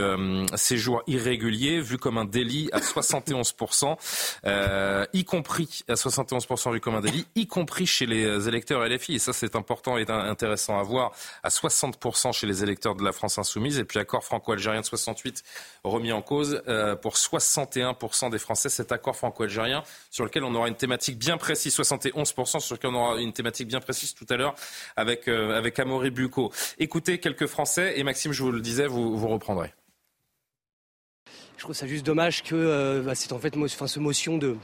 [0.56, 3.98] séjour irrégulier irrégulier vu comme un délit à 71%,
[4.46, 9.16] euh, y compris à 71% vu comme un délit, y compris chez les électeurs LFI.
[9.16, 11.12] Et ça, c'est important et intéressant à voir.
[11.44, 13.80] À 60% chez les électeurs de la France insoumise.
[13.80, 15.44] Et puis accord franco-algérien de 68
[15.84, 18.70] remis en cause euh, pour 61% des Français.
[18.70, 22.96] Cet accord franco-algérien sur lequel on aura une thématique bien précise, 71% sur lequel on
[22.96, 24.56] aura une thématique bien précise tout à l'heure
[24.96, 26.52] avec, euh, avec Amaury Bucco.
[26.78, 29.74] Écoutez quelques Français et Maxime, je vous le disais, vous, vous reprendrez.
[31.60, 34.56] Je trouve ça juste dommage que euh, bah, en fait, enfin, ce motion de,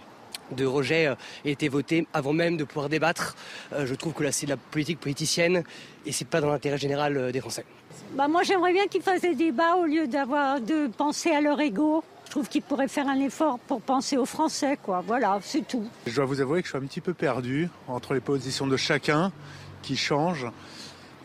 [0.51, 3.35] de rejet euh, ait été votée avant même de pouvoir débattre.
[3.73, 5.65] Euh, je trouve que là, c'est de la politique politicienne
[6.05, 7.65] et c'est pas dans l'intérêt général des Français.
[8.13, 11.59] Bah, moi, j'aimerais bien qu'ils fassent des débats au lieu d'avoir de penser à leur
[11.59, 12.01] ego.
[12.27, 15.03] Je trouve qu'ils pourraient faire un effort pour penser aux Français, quoi.
[15.05, 15.83] Voilà, c'est tout.
[16.07, 18.77] Je dois vous avouer que je suis un petit peu perdu entre les positions de
[18.77, 19.33] chacun
[19.81, 20.47] qui changent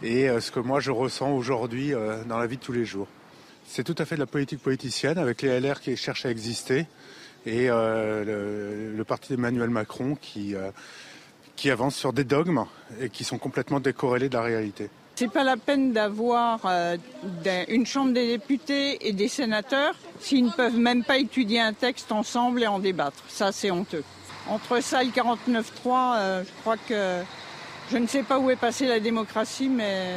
[0.03, 1.93] et ce que moi je ressens aujourd'hui
[2.27, 3.07] dans la vie de tous les jours.
[3.73, 6.87] C'est tout à fait de la politique politicienne avec les LR qui cherchent à exister
[7.47, 10.73] et euh, le, parti d'Emmanuel Macron qui, euh,
[11.55, 12.65] qui avance sur des dogmes
[13.01, 14.91] et qui sont complètement décorrélés de la réalité.
[15.15, 16.97] C'est pas la peine d'avoir euh,
[17.69, 22.11] une chambre des députés et des sénateurs s'ils ne peuvent même pas étudier un texte
[22.11, 23.23] ensemble et en débattre.
[23.29, 24.03] Ça, c'est honteux.
[24.49, 27.21] Entre ça et le 49.3, je crois que
[27.93, 30.17] je ne sais pas où est passée la démocratie, mais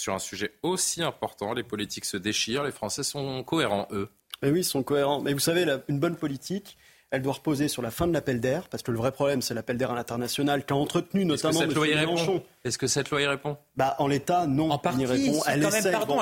[0.00, 1.52] sur un sujet aussi important.
[1.52, 4.08] Les politiques se déchirent, les Français sont cohérents, eux.
[4.42, 5.20] Mais oui, ils sont cohérents.
[5.20, 6.78] Mais vous savez, une bonne politique,
[7.10, 9.52] elle doit reposer sur la fin de l'appel d'air, parce que le vrai problème, c'est
[9.54, 11.72] l'appel d'air à l'international qu'a entretenu notamment M.
[11.76, 12.42] Mélenchon.
[12.62, 13.56] Est-ce que cette loi y répond?
[13.74, 14.70] Bah, En l'état, non.
[14.70, 15.40] En partie, répond.
[15.46, 16.20] Elle quand même, pardon,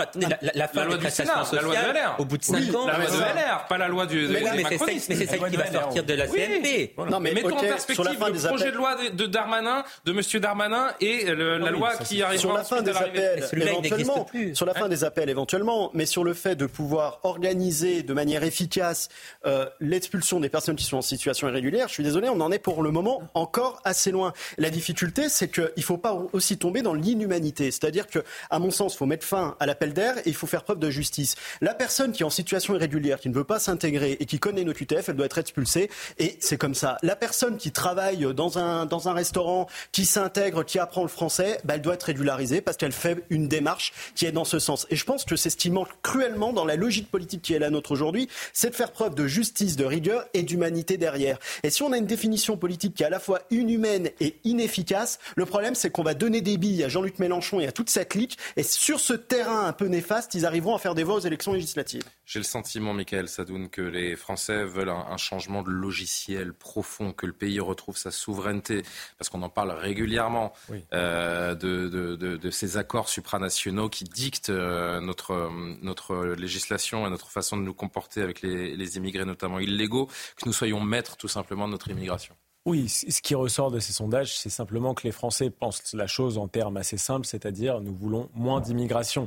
[0.54, 2.16] la, fin loi du Sénat, la loi de LR.
[2.18, 2.86] Au bout de 5 ans.
[2.86, 6.04] La loi de LR, pas la loi du Mais, mais c'est celle qui va sortir
[6.04, 6.94] de la CNP.
[7.10, 10.20] Non, mais mettons en perspective le projet de loi de Darmanin, de M.
[10.40, 14.26] Darmanin et la loi qui arrive sur la fin des appels, éventuellement.
[14.54, 18.12] Sur la fin hein des appels, éventuellement, mais sur le fait de pouvoir organiser de
[18.12, 19.08] manière efficace
[19.44, 22.58] euh, l'expulsion des personnes qui sont en situation irrégulière, je suis désolé, on en est
[22.60, 24.32] pour le moment encore assez loin.
[24.56, 27.70] La difficulté, c'est qu'il ne faut pas aussi tomber dans l'inhumanité.
[27.70, 30.46] C'est-à-dire que, à mon sens, il faut mettre fin à l'appel d'air et il faut
[30.46, 31.36] faire preuve de justice.
[31.60, 34.64] La personne qui est en situation irrégulière, qui ne veut pas s'intégrer et qui connaît
[34.64, 35.90] nos QTF, elle doit être expulsée.
[36.18, 36.98] Et c'est comme ça.
[37.02, 41.60] La personne qui travaille dans un, dans un restaurant, qui s'intègre, qui apprend le français,
[41.64, 44.86] bah, elle doit être régularisée parce qu'elle fait une démarche qui est dans ce sens.
[44.90, 47.58] Et je pense que c'est ce qui manque cruellement dans la logique politique qui est
[47.58, 51.38] la nôtre aujourd'hui, c'est de faire preuve de justice, de rigueur et d'humanité derrière.
[51.62, 55.18] Et si on a une définition politique qui est à la fois inhumaine et inefficace,
[55.36, 58.04] le problème c'est qu'on va donner des billes à Jean-Luc Mélenchon et à toute sa
[58.04, 58.36] clique.
[58.56, 61.52] Et sur ce terrain un peu néfaste, ils arriveront à faire des voix aux élections
[61.52, 62.02] législatives.
[62.26, 67.26] J'ai le sentiment, Michael Sadoun, que les Français veulent un, changement de logiciel profond, que
[67.26, 68.82] le pays retrouve sa souveraineté,
[69.16, 70.52] parce qu'on en parle régulièrement
[70.92, 75.50] euh, de, ces accords supranationaux qui dictent euh, notre,
[75.82, 80.46] notre législation et notre façon de nous comporter avec les, les immigrés, notamment illégaux, que
[80.46, 82.34] nous soyons maîtres tout simplement de notre immigration.
[82.68, 86.36] Oui, ce qui ressort de ces sondages, c'est simplement que les Français pensent la chose
[86.36, 89.26] en termes assez simples, c'est-à-dire nous voulons moins d'immigration.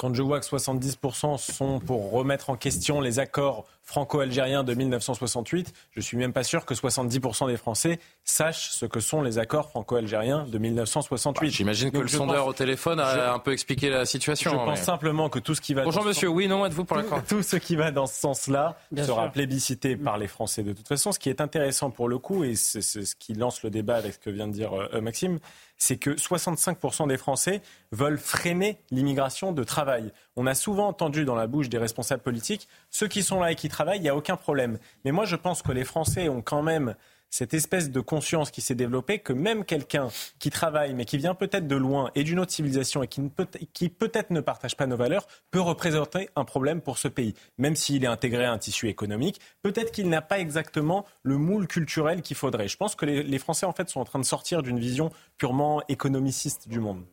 [0.00, 5.74] Quand je vois que 70% sont pour remettre en question les accords franco-algérien de 1968,
[5.90, 9.68] je suis même pas sûr que 70% des Français sachent ce que sont les accords
[9.68, 11.46] franco-algériens de 1968.
[11.46, 14.52] Bah, j'imagine que le sondeur au téléphone a un peu expliqué la situation.
[14.52, 15.84] Je pense simplement que tout ce qui va.
[15.84, 19.28] Bonjour monsieur, oui, non, êtes-vous pour l'accord Tout ce qui va dans ce sens-là sera
[19.28, 21.12] plébiscité par les Français de toute façon.
[21.12, 24.14] Ce qui est intéressant pour le coup, et c'est ce qui lance le débat avec
[24.14, 25.40] ce que vient de dire euh, Maxime,
[25.80, 30.12] c'est que 65% des Français veulent freiner l'immigration de travail.
[30.36, 33.54] On a souvent entendu dans la bouche des responsables politiques, ceux qui sont là et
[33.56, 34.78] qui travaillent, il n'y a aucun problème.
[35.04, 36.94] Mais moi, je pense que les Français ont quand même
[37.30, 41.34] cette espèce de conscience qui s'est développée que même quelqu'un qui travaille mais qui vient
[41.34, 44.86] peut-être de loin et d'une autre civilisation et qui, peut, qui peut-être ne partage pas
[44.86, 47.34] nos valeurs peut représenter un problème pour ce pays.
[47.58, 51.66] Même s'il est intégré à un tissu économique, peut-être qu'il n'a pas exactement le moule
[51.66, 52.68] culturel qu'il faudrait.
[52.68, 55.10] Je pense que les, les Français en fait sont en train de sortir d'une vision
[55.38, 57.04] purement économiciste du monde.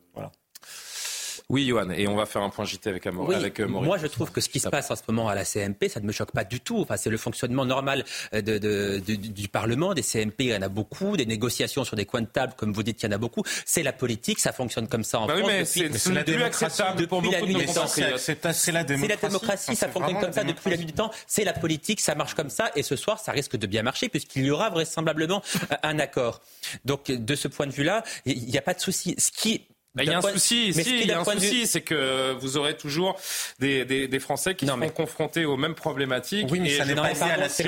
[1.50, 4.06] Oui, Johan, et on va faire un point JT avec, Amor avec euh, Moi, je
[4.06, 6.12] trouve que ce qui se passe en ce moment à la CMP, ça ne me
[6.12, 6.80] choque pas du tout.
[6.82, 10.60] Enfin, c'est le fonctionnement normal euh, de, de, du Parlement, des CMP, il y en
[10.60, 13.12] a beaucoup, des négociations sur des coins de table, comme vous dites, il y en
[13.12, 13.44] a beaucoup.
[13.64, 15.48] C'est la politique, ça fonctionne comme ça en bah France.
[15.48, 17.86] Oui, mais c'est la démocratie depuis la nuit des temps.
[17.86, 19.08] C'est la démocratie.
[19.08, 21.10] la démocratie, ça fonctionne comme ça depuis la nuit du temps.
[21.26, 22.70] C'est la politique, ça marche comme ça.
[22.76, 25.42] Et ce soir, ça risque de bien marcher puisqu'il y aura vraisemblablement
[25.82, 26.42] un accord.
[26.84, 29.14] Donc, de ce point de vue-là, il n'y a pas de souci.
[29.16, 29.62] Ce qui
[29.96, 32.76] il y a un souci ici, il y a un souci, c'est que vous aurez
[32.76, 33.16] toujours
[33.58, 36.46] des, des, des Français qui seront confrontés aux mêmes problématiques.
[36.50, 37.48] Oui, mais ça n'est pas, le même débat.
[37.48, 37.64] C'est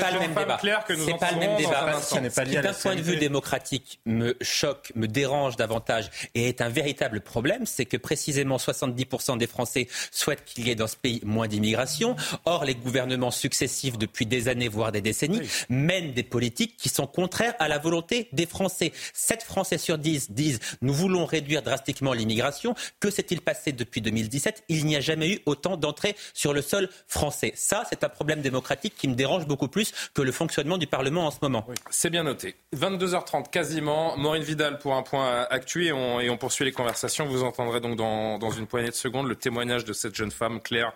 [0.00, 0.10] pas
[1.32, 2.00] le même débat.
[2.00, 6.68] Ce qui, d'un point de vue démocratique, me choque, me dérange davantage et est un
[6.68, 11.20] véritable problème, c'est que précisément 70% des Français souhaitent qu'il y ait dans ce pays
[11.24, 12.16] moins d'immigration.
[12.44, 17.06] Or, les gouvernements successifs depuis des années, voire des décennies, mènent des politiques qui sont
[17.06, 18.92] contraires à la volonté des Français.
[19.14, 22.74] 7 Français sur 10 disent nous voulons réduire drastiquement l'immigration.
[23.00, 26.88] Que s'est-il passé depuis 2017 Il n'y a jamais eu autant d'entrées sur le sol
[27.08, 27.52] français.
[27.56, 31.26] Ça, c'est un problème démocratique qui me dérange beaucoup plus que le fonctionnement du Parlement
[31.26, 31.66] en ce moment.
[31.90, 32.54] C'est bien noté.
[32.76, 34.16] 22h30 quasiment.
[34.16, 35.92] Maureen Vidal pour un point actuel et
[36.30, 37.26] on, poursuit les conversations.
[37.26, 40.60] Vous entendrez donc dans, dans, une poignée de secondes le témoignage de cette jeune femme,
[40.60, 40.92] Claire,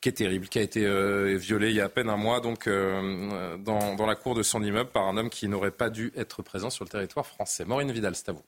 [0.00, 2.40] qui est terrible, qui a été euh, violée il y a à peine un mois
[2.40, 5.90] donc euh, dans, dans la cour de son immeuble par un homme qui n'aurait pas
[5.90, 7.64] dû être présent sur le territoire français.
[7.64, 8.44] Maureen Vidal, c'est à vous.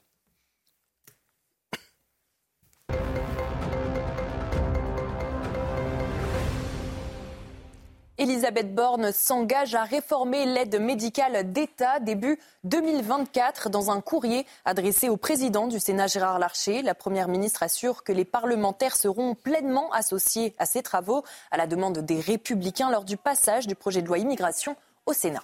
[8.23, 13.69] Elisabeth Borne s'engage à réformer l'aide médicale d'État début 2024.
[13.69, 18.13] Dans un courrier adressé au président du Sénat Gérard Larcher, la Première ministre assure que
[18.13, 23.17] les parlementaires seront pleinement associés à ces travaux à la demande des républicains lors du
[23.17, 25.43] passage du projet de loi immigration au Sénat.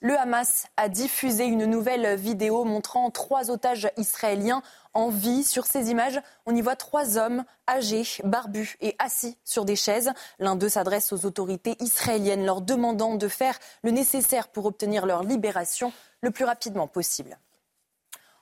[0.00, 4.62] Le Hamas a diffusé une nouvelle vidéo montrant trois otages israéliens
[4.98, 5.44] en vie.
[5.44, 10.10] Sur ces images, on y voit trois hommes âgés, barbus et assis sur des chaises.
[10.40, 15.22] L'un d'eux s'adresse aux autorités israéliennes, leur demandant de faire le nécessaire pour obtenir leur
[15.22, 17.38] libération le plus rapidement possible.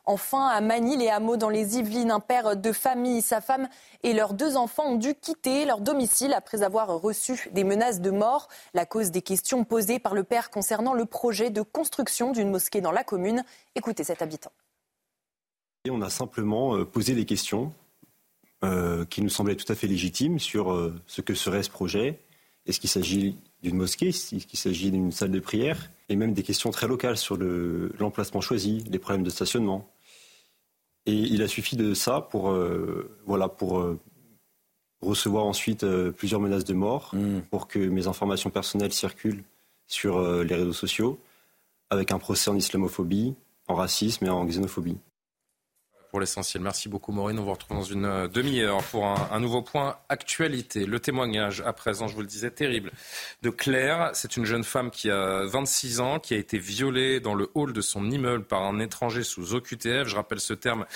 [0.06, 3.68] Enfin, à Manille et hameaux dans les Yvelines, un père de famille, sa femme
[4.02, 8.10] et leurs deux enfants ont dû quitter leur domicile après avoir reçu des menaces de
[8.10, 8.48] mort.
[8.72, 12.80] La cause des questions posées par le père concernant le projet de construction d'une mosquée
[12.80, 13.44] dans la commune.
[13.74, 14.52] Écoutez cet habitant.
[15.90, 17.72] On a simplement euh, posé des questions
[18.64, 22.18] euh, qui nous semblaient tout à fait légitimes sur euh, ce que serait ce projet.
[22.64, 24.08] Est-ce qu'il s'agit d'une mosquée?
[24.08, 25.90] Est-ce qu'il s'agit d'une salle de prière?
[26.08, 29.90] Et même des questions très locales sur l'emplacement choisi, les problèmes de stationnement.
[31.04, 33.86] Et il a suffi de ça pour, euh, voilà, pour
[35.02, 37.42] recevoir ensuite plusieurs menaces de mort, mm.
[37.50, 39.44] pour que mes informations personnelles circulent
[39.86, 41.20] sur les réseaux sociaux,
[41.90, 43.34] avec un procès en islamophobie,
[43.68, 44.96] en racisme et en xénophobie
[46.16, 46.62] pour l'essentiel.
[46.62, 47.38] Merci beaucoup Maureen.
[47.38, 50.86] On vous retrouve dans une euh, demi-heure pour un, nouveau point actualité.
[50.86, 52.90] Le témoignage à présent, je vous le disais, terrible,
[53.42, 54.12] de Claire.
[54.14, 57.74] C'est une jeune femme qui a 26 ans, qui a été violée dans le hall
[57.74, 60.08] de son immeuble par un étranger sous OQTF.
[60.08, 60.86] Je rappelle ce terme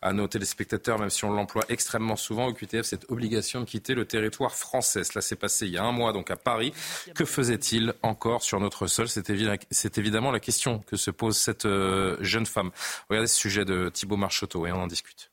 [0.00, 2.46] à nos téléspectateurs, même si on l'emploie extrêmement souvent.
[2.46, 5.04] OQTF, cette obligation de quitter le territoire français.
[5.04, 6.72] Cela s'est passé il y a un mois, donc à Paris.
[7.14, 9.08] Que faisait-il encore sur notre sol?
[9.10, 12.70] C'est évidemment la question que se pose cette euh, jeune femme.
[13.10, 15.30] Regardez ce sujet de Thibault Marcheteau on en discute.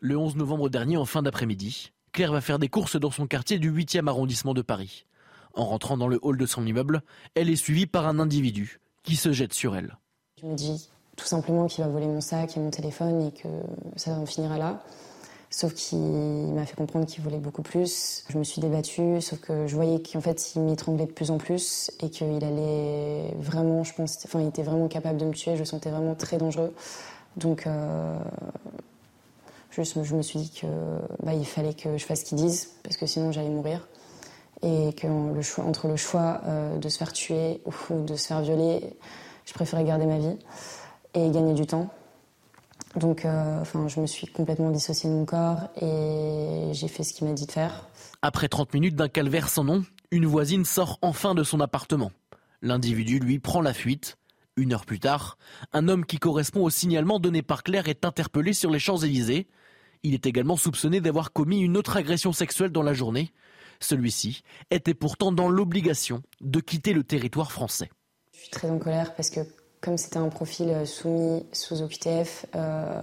[0.00, 3.58] Le 11 novembre dernier, en fin d'après-midi, Claire va faire des courses dans son quartier
[3.58, 5.06] du 8e arrondissement de Paris.
[5.54, 7.02] En rentrant dans le hall de son immeuble,
[7.34, 9.96] elle est suivie par un individu qui se jette sur elle.
[10.40, 13.48] Je me dis tout simplement qu'il va voler mon sac et mon téléphone et que
[13.96, 14.82] ça en finira là.
[15.50, 18.24] Sauf qu'il m'a fait comprendre qu'il voulait beaucoup plus.
[18.28, 21.38] Je me suis débattue, sauf que je voyais qu'en fait, il m'étranglait de plus en
[21.38, 25.54] plus et qu'il allait vraiment, je pense, enfin, il était vraiment capable de me tuer.
[25.54, 26.74] Je le sentais vraiment très dangereux.
[27.36, 28.18] Donc, euh,
[29.70, 30.68] je, me suis dit qu'il
[31.22, 33.86] bah, fallait que je fasse ce qu'ils disent, parce que sinon j'allais mourir.
[34.62, 36.40] et que le choix, entre le choix
[36.80, 38.96] de se faire tuer ou de se faire violer,
[39.44, 40.36] je préférais garder ma vie
[41.14, 41.90] et gagner du temps.
[42.96, 47.28] Donc, enfin, je me suis complètement dissociée de mon corps et j'ai fait ce qu'il
[47.28, 47.86] m'a dit de faire.
[48.22, 52.10] Après 30 minutes d'un calvaire sans nom, une voisine sort enfin de son appartement.
[52.62, 54.16] L'individu, lui, prend la fuite.
[54.58, 55.38] Une heure plus tard,
[55.72, 59.46] un homme qui correspond au signalement donné par Claire est interpellé sur les Champs-Élysées.
[60.02, 63.32] Il est également soupçonné d'avoir commis une autre agression sexuelle dans la journée.
[63.78, 64.42] Celui-ci
[64.72, 67.88] était pourtant dans l'obligation de quitter le territoire français.
[68.34, 69.40] Je suis très en colère parce que
[69.80, 73.00] comme c'était un profil soumis sous OQTF, euh,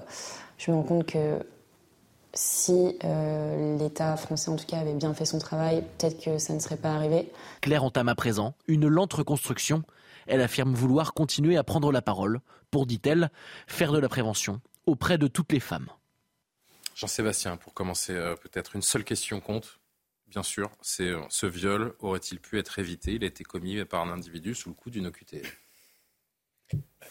[0.57, 1.39] je me rends compte que
[2.33, 6.53] si euh, l'État français, en tout cas, avait bien fait son travail, peut-être que ça
[6.53, 7.31] ne serait pas arrivé.
[7.61, 9.83] Claire entame à présent une lente reconstruction.
[10.27, 12.39] Elle affirme vouloir continuer à prendre la parole
[12.71, 13.31] pour, dit-elle,
[13.67, 15.89] faire de la prévention auprès de toutes les femmes.
[16.95, 19.79] Jean-Sébastien, pour commencer, euh, peut-être une seule question compte.
[20.27, 23.13] Bien sûr, c'est euh, ce viol aurait-il pu être évité?
[23.13, 25.59] Il a été commis par un individu sous le coup d'une OQTF.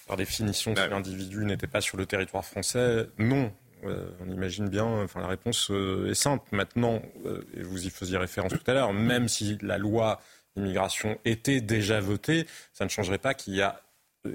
[0.07, 3.53] Par définition, si l'individu n'était pas sur le territoire français, non.
[3.85, 6.45] Euh, on imagine bien, enfin, la réponse euh, est simple.
[6.53, 10.21] Maintenant, euh, et vous y faisiez référence tout à l'heure, même si la loi
[10.57, 13.81] immigration était déjà votée, ça ne changerait pas qu'il y a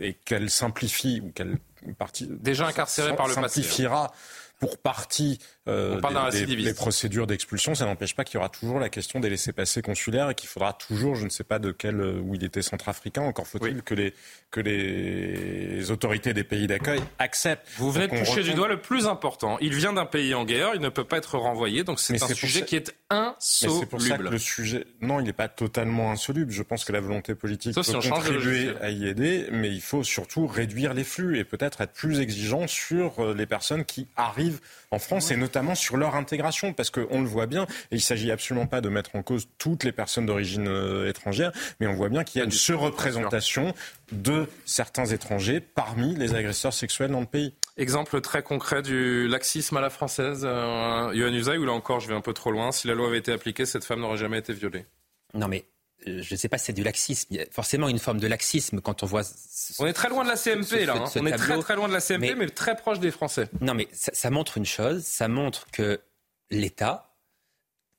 [0.01, 1.57] et qu'elle simplifie ou qu'elle
[1.97, 3.63] partie déjà incarcérée par le passé hein.
[3.63, 4.13] simplifiera
[4.59, 9.19] pour partie euh, des, procédures d'expulsion, ça n'empêche pas qu'il y aura toujours la question
[9.19, 12.35] des laissés-passer consulaires et qu'il faudra toujours, je ne sais pas de quel, euh, où
[12.35, 14.13] il était centrafricain, encore faut-il que, les,
[14.51, 17.67] que les autorités des pays d'accueil acceptent.
[17.77, 19.57] Vous venez de toucher du doigt le plus important.
[19.61, 22.27] Il vient d'un pays en guerre, il ne peut pas être renvoyé, donc c'est un
[22.27, 23.79] sujet qui est insoluble.
[23.79, 26.51] C'est pour ça que le sujet, non, il n'est pas totalement insoluble.
[26.51, 30.47] Je pense que la volonté politique peut contribuer à y aider, mais il faut surtout
[30.47, 34.48] réduire les flux et peut-être être plus exigeant sur euh, les personnes qui arrivent
[34.91, 38.31] en France et notamment sur leur intégration parce qu'on le voit bien et il s'agit
[38.31, 42.09] absolument pas de mettre en cause toutes les personnes d'origine euh, étrangère mais on voit
[42.09, 43.73] bien qu'il y a une surreprésentation
[44.11, 47.53] de certains étrangers parmi les agresseurs sexuels dans le pays.
[47.77, 52.07] Exemple très concret du laxisme à la française, euh, Yohann Usaï, ou là encore je
[52.07, 54.39] vais un peu trop loin, si la loi avait été appliquée, cette femme n'aurait jamais
[54.39, 54.85] été violée?
[55.33, 55.65] Non mais
[56.05, 57.27] je ne sais pas si c'est du laxisme.
[57.31, 59.23] Il y a forcément une forme de laxisme quand on voit.
[59.79, 60.95] on est très loin de la CMP là.
[60.95, 61.05] Hein.
[61.15, 63.49] on est très très loin de la CMP, mais, très proche des Français.
[63.61, 65.03] Non, mais ça, montre une chose.
[65.03, 65.99] Ça montre que
[66.51, 67.15] l'État,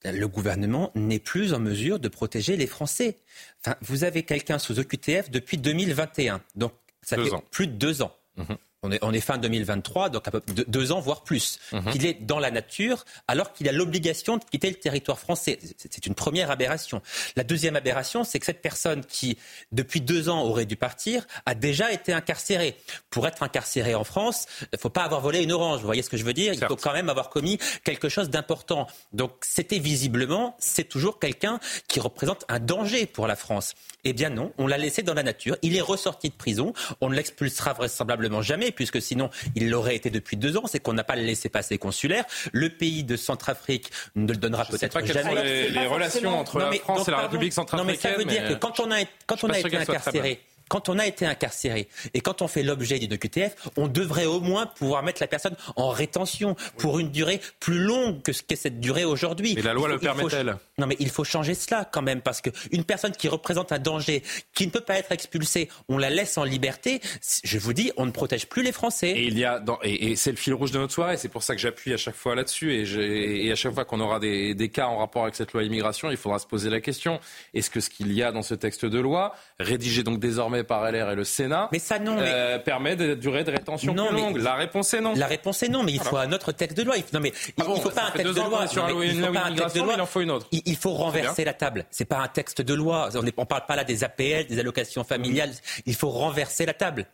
[0.04, 3.18] le gouvernement, n'est plus en mesure de protéger les Français.
[3.62, 8.16] Enfin, vous avez quelqu'un sous OQTF depuis 2021, donc ça fait plus de deux ans.
[8.36, 11.92] Mhm on est, fin 2023, donc à peu deux ans, voire plus, mhm.
[11.92, 15.58] qu'il est dans la nature, alors qu'il a l'obligation de quitter le territoire français.
[15.76, 17.02] C'est une première aberration.
[17.36, 19.36] La deuxième aberration, c'est que cette personne qui,
[19.70, 22.74] depuis deux ans, aurait dû partir, a déjà été incarcérée.
[23.10, 26.02] Pour être incarcéré en France, il ne faut pas avoir volé une orange, vous voyez
[26.02, 26.54] ce que je veux dire?
[26.54, 28.86] Il faut quand même avoir commis quelque chose d'important.
[29.12, 33.74] Donc c'était visiblement, c'est toujours quelqu'un qui représente un danger pour la France.
[34.04, 37.10] Eh bien non, on l'a laissé dans la nature, il est ressorti de prison, on
[37.10, 40.64] ne l'expulsera vraisemblablement jamais puisque sinon il l'aurait été depuis deux ans.
[40.66, 42.24] C'est qu'on n'a pas le laissé passer consulaire.
[42.52, 45.68] Le pays de Centrafrique ne le donnera peut-être jamais.
[45.70, 47.86] les, relations entre la France et la République centrafricaine.
[47.86, 50.88] Non, mais ça veut dire que quand on a, quand on a été incarcéré quand
[50.88, 54.66] on a été incarcéré et quand on fait l'objet d'une QTF, on devrait au moins
[54.66, 58.80] pouvoir mettre la personne en rétention pour une durée plus longue que ce qu'est cette
[58.80, 59.54] durée aujourd'hui.
[59.56, 62.84] Mais la loi le permet-elle Non, mais il faut changer cela quand même parce qu'une
[62.84, 64.22] personne qui représente un danger,
[64.54, 67.00] qui ne peut pas être expulsée, on la laisse en liberté.
[67.42, 69.10] Je vous dis, on ne protège plus les Français.
[69.10, 71.16] Et il y a dans, et, c'est le fil rouge de notre soirée.
[71.16, 73.98] C'est pour ça que j'appuie à chaque fois là-dessus et, et, à chaque fois qu'on
[73.98, 76.80] aura des, des cas en rapport avec cette loi immigration, il faudra se poser la
[76.80, 77.18] question
[77.54, 80.90] est-ce que ce qu'il y a dans ce texte de loi, rédigé donc désormais par
[80.90, 84.16] LR et le Sénat mais ça, non, euh, permet de durée de rétention non, plus
[84.16, 84.36] longue.
[84.38, 85.14] La réponse est non.
[85.14, 86.96] La réponse est non, mais il faut un autre texte de loi.
[87.12, 88.64] non, mais il, ne faut pas un texte de loi.
[88.64, 89.94] il, faut pas un texte de loi.
[89.94, 90.46] Il en faut une autre.
[90.52, 91.86] Il, faut renverser la table.
[91.90, 93.08] C'est pas un texte de loi.
[93.14, 95.52] On ne parle pas là des APL, des allocations familiales.
[95.86, 97.06] Il faut renverser la table.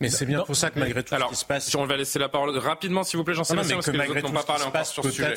[0.00, 1.74] Mais c'est bien pour ça que malgré tout Alors, ce qui se passe.
[1.74, 4.30] On va laisser la parole rapidement, s'il vous plaît, Jean-Sébastien, parce que, les autres n'ont
[4.30, 5.34] pas parlé encore sur ce sujet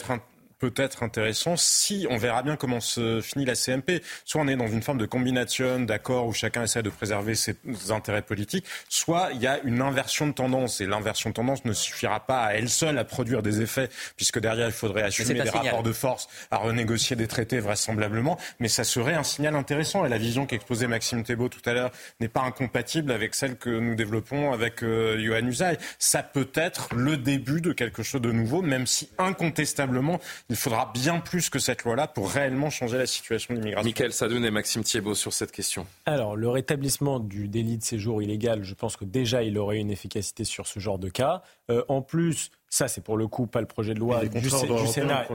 [0.62, 4.04] peut-être intéressant si on verra bien comment se finit la CMP.
[4.26, 7.56] Soit on est dans une forme de combination d'accords où chacun essaie de préserver ses
[7.90, 10.80] intérêts politiques, soit il y a une inversion de tendance.
[10.80, 14.40] Et l'inversion de tendance ne suffira pas à elle seule à produire des effets, puisque
[14.40, 18.38] derrière il faudrait assumer des rapports de force, à renégocier des traités vraisemblablement.
[18.60, 20.06] Mais ça serait un signal intéressant.
[20.06, 23.72] Et la vision qu'exposait Maxime Thébault tout à l'heure n'est pas incompatible avec celle que
[23.72, 25.80] nous développons avec euh, Johan Usaï.
[25.98, 30.20] Ça peut être le début de quelque chose de nouveau, même si incontestablement
[30.52, 33.88] il faudra bien plus que cette loi-là pour réellement changer la situation d'immigration.
[33.88, 35.88] Michael Sadoun et Maxime Thiebaud sur cette question.
[36.06, 39.90] Alors, le rétablissement du délit de séjour illégal, je pense que déjà il aurait une
[39.90, 41.42] efficacité sur ce genre de cas.
[41.70, 45.26] Euh, en plus, ça c'est pour le coup pas le projet de loi du, Sénat.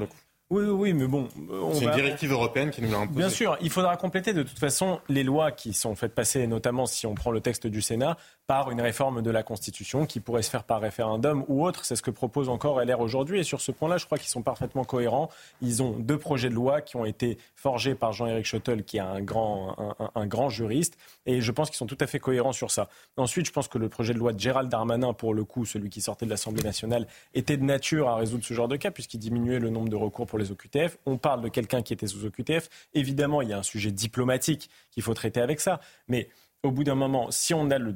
[0.49, 1.29] Oui, oui, mais bon.
[1.73, 3.19] C'est une directive européenne qui nous l'a imposé.
[3.19, 6.87] Bien sûr, il faudra compléter de toute façon les lois qui sont faites passer, notamment
[6.87, 10.43] si on prend le texte du Sénat, par une réforme de la Constitution qui pourrait
[10.43, 11.85] se faire par référendum ou autre.
[11.85, 13.41] C'est ce que propose encore LR aujourd'hui.
[13.41, 15.31] Et sur ce point-là, je crois qu'ils sont parfaitement cohérents.
[15.63, 19.01] Ils ont deux projets de loi qui ont été forgés par Jean-Éric Schottel, qui est
[19.01, 20.97] un grand, un, un grand juriste.
[21.27, 22.89] Et je pense qu'ils sont tout à fait cohérents sur ça.
[23.17, 25.91] Ensuite, je pense que le projet de loi de Gérald Darmanin, pour le coup, celui
[25.91, 29.19] qui sortait de l'Assemblée nationale, était de nature à résoudre ce genre de cas, puisqu'il
[29.19, 30.99] diminuait le nombre de recours pour les OQTF.
[31.05, 32.69] On parle de quelqu'un qui était sous OQTF.
[32.95, 35.81] Évidemment, il y a un sujet diplomatique qu'il faut traiter avec ça.
[36.07, 36.29] Mais
[36.63, 37.95] au bout d'un moment, si on a le,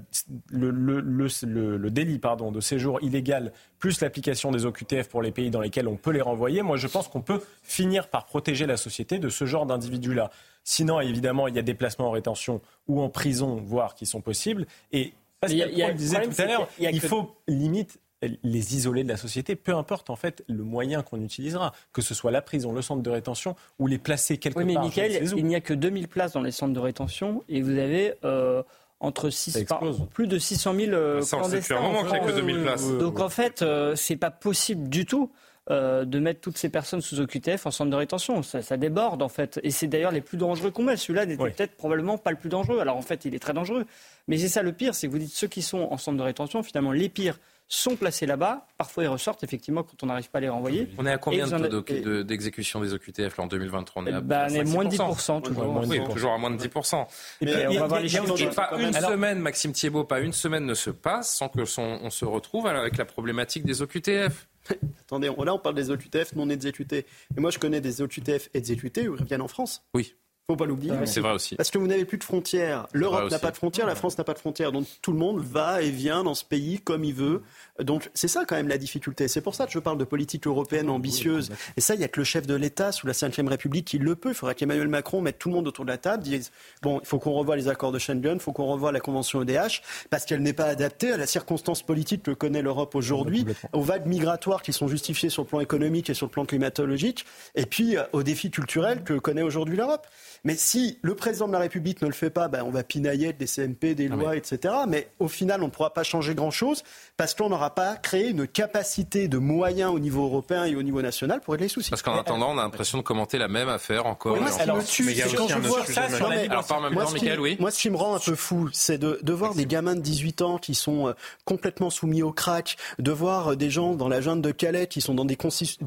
[0.50, 5.50] le, le, le, délit pardon, de séjour illégal plus l'application des OQTF pour les pays
[5.50, 8.76] dans lesquels on peut les renvoyer, moi je pense qu'on peut finir par protéger la
[8.76, 10.30] société de ce genre d'individus-là.
[10.62, 14.20] Sinon, évidemment, il y a des placements en rétention ou en prison, voire qui sont
[14.20, 14.66] possibles.
[14.92, 19.56] Et parce qu'il disait tout à l'heure, il faut limite les isoler de la société,
[19.56, 23.02] peu importe en fait le moyen qu'on utilisera, que ce soit la prison, le centre
[23.02, 24.90] de rétention ou les placer quelque oui, mais part.
[24.94, 28.62] il n'y a que 2000 places dans les centres de rétention et vous avez euh,
[29.00, 29.64] entre 6,
[30.12, 31.76] plus de 600 000 euh, ça, clandestins.
[31.78, 32.92] un moment qu'il n'y a que 2000 places.
[32.98, 35.30] Donc en fait, euh, c'est pas possible du tout.
[35.70, 38.42] Euh, de mettre toutes ces personnes sous OQTF en centre de rétention.
[38.42, 39.60] Ça, ça déborde en fait.
[39.62, 40.96] Et c'est d'ailleurs les plus dangereux qu'on met.
[40.96, 42.80] Celui-là n'était peut-être probablement pas le plus dangereux.
[42.80, 43.86] Alors en fait, il est très dangereux.
[44.26, 46.22] Mais c'est ça le pire, c'est que vous dites ceux qui sont en centre de
[46.24, 47.38] rétention, finalement les pires
[47.70, 48.66] sont placés là-bas.
[48.76, 50.88] Parfois, ils ressortent effectivement quand on n'arrive pas à les renvoyer.
[50.98, 54.46] On est à combien de d'exécution des OQTF là, en 2023 On est, à bah,
[54.50, 55.42] on est moins de 10%.
[55.42, 55.84] toujours.
[55.86, 57.06] Oui, toujours à moins de 10%.
[57.40, 58.54] Et, on va voir les chiffres.
[58.54, 62.24] pas une semaine, Maxime Thiebaud, pas une semaine ne se passe sans que on se
[62.24, 64.48] retrouve avec la problématique des OQTF.
[65.00, 67.06] Attendez, là on parle des OQTF non exécutés.
[67.34, 69.84] Mais moi je connais des OQTF exécutés où ils reviennent en France.
[69.94, 70.14] Oui
[70.50, 70.92] faut pas l'oublier.
[71.04, 71.56] c'est vrai aussi.
[71.56, 72.86] Parce que vous n'avez plus de frontières.
[72.92, 74.72] L'Europe n'a pas de frontières, la France n'a pas de frontières.
[74.72, 77.42] Donc tout le monde va et vient dans ce pays comme il veut.
[77.80, 79.28] Donc c'est ça quand même la difficulté.
[79.28, 81.50] C'est pour ça que je parle de politique européenne ambitieuse.
[81.76, 83.98] Et ça, il n'y a que le chef de l'État sous la Ve République qui
[83.98, 84.30] le peut.
[84.30, 86.50] Il faudra qu'Emmanuel Macron mette tout le monde autour de la table, dise
[86.82, 89.42] bon, il faut qu'on revoie les accords de Schengen, il faut qu'on revoie la convention
[89.42, 93.82] EDH, parce qu'elle n'est pas adaptée à la circonstance politique que connaît l'Europe aujourd'hui, aux
[93.82, 97.24] vagues migratoires qui sont justifiées sur le plan économique et sur le plan climatologique,
[97.54, 100.06] et puis euh, aux défis culturels que connaît aujourd'hui l'Europe.
[100.44, 103.32] Mais si le président de la République ne le fait pas, ben on va pinailler
[103.32, 104.74] des CMP, des lois, etc.
[104.88, 106.82] Mais au final, on ne pourra pas changer grand-chose
[107.16, 111.02] parce qu'on n'aura pas créé une capacité de moyens au niveau européen et au niveau
[111.02, 111.90] national pour régler les soucis.
[111.90, 114.36] Parce qu'en attendant, on a l'impression de commenter la même affaire encore.
[114.38, 116.06] moi, ce qui me tue, quand je vois ça
[116.50, 117.56] Alors, par même temps, Michael, oui.
[117.60, 120.00] Moi, ce qui me rend un peu fou, c'est de, de voir des gamins de
[120.00, 121.12] 18 ans qui sont euh,
[121.44, 125.00] complètement soumis au crack, de voir euh, des gens dans la junte de Calais qui
[125.02, 125.36] sont dans des,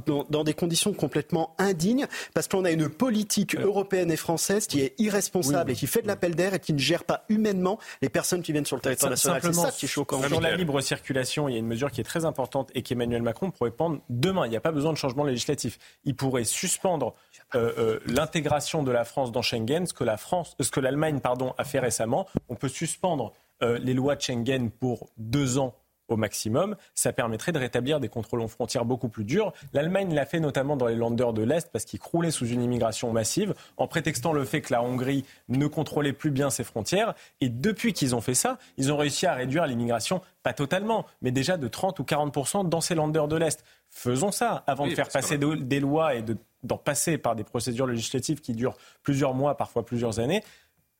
[0.05, 4.81] dans, dans des conditions complètement indignes, parce qu'on a une politique européenne et française qui
[4.81, 8.09] est irresponsable et qui fait de l'appel d'air et qui ne gère pas humainement les
[8.09, 9.41] personnes qui viennent sur le territoire national.
[9.41, 10.21] C'est ça qui est choquant.
[10.27, 13.21] Sur la libre circulation, il y a une mesure qui est très importante et qu'Emmanuel
[13.21, 14.45] Macron pourrait prendre demain.
[14.45, 15.79] Il n'y a pas besoin de changement législatif.
[16.03, 17.15] Il pourrait suspendre
[17.55, 21.19] euh, euh, l'intégration de la France dans Schengen, ce que la France, ce que l'Allemagne,
[21.19, 22.27] pardon, a fait récemment.
[22.49, 25.75] On peut suspendre euh, les lois de Schengen pour deux ans
[26.13, 29.53] au maximum, ça permettrait de rétablir des contrôles aux frontières beaucoup plus durs.
[29.73, 33.11] L'Allemagne l'a fait notamment dans les landers de l'Est parce qu'ils croulaient sous une immigration
[33.11, 37.13] massive en prétextant le fait que la Hongrie ne contrôlait plus bien ses frontières.
[37.41, 41.31] Et depuis qu'ils ont fait ça, ils ont réussi à réduire l'immigration, pas totalement, mais
[41.31, 43.63] déjà de 30 ou 40% dans ces landers de l'Est.
[43.89, 46.23] Faisons ça avant de faire passer des lois et
[46.63, 50.43] d'en passer par des procédures législatives qui durent plusieurs mois, parfois plusieurs années.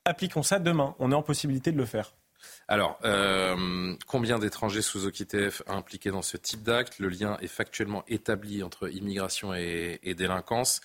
[0.05, 0.95] Appliquons ça demain.
[0.99, 2.13] On est en possibilité de le faire.
[2.67, 6.99] Alors, euh, combien d'étrangers sous OQTF impliqués dans ce type d'acte?
[6.99, 10.81] Le lien est factuellement établi entre immigration et, délinquance.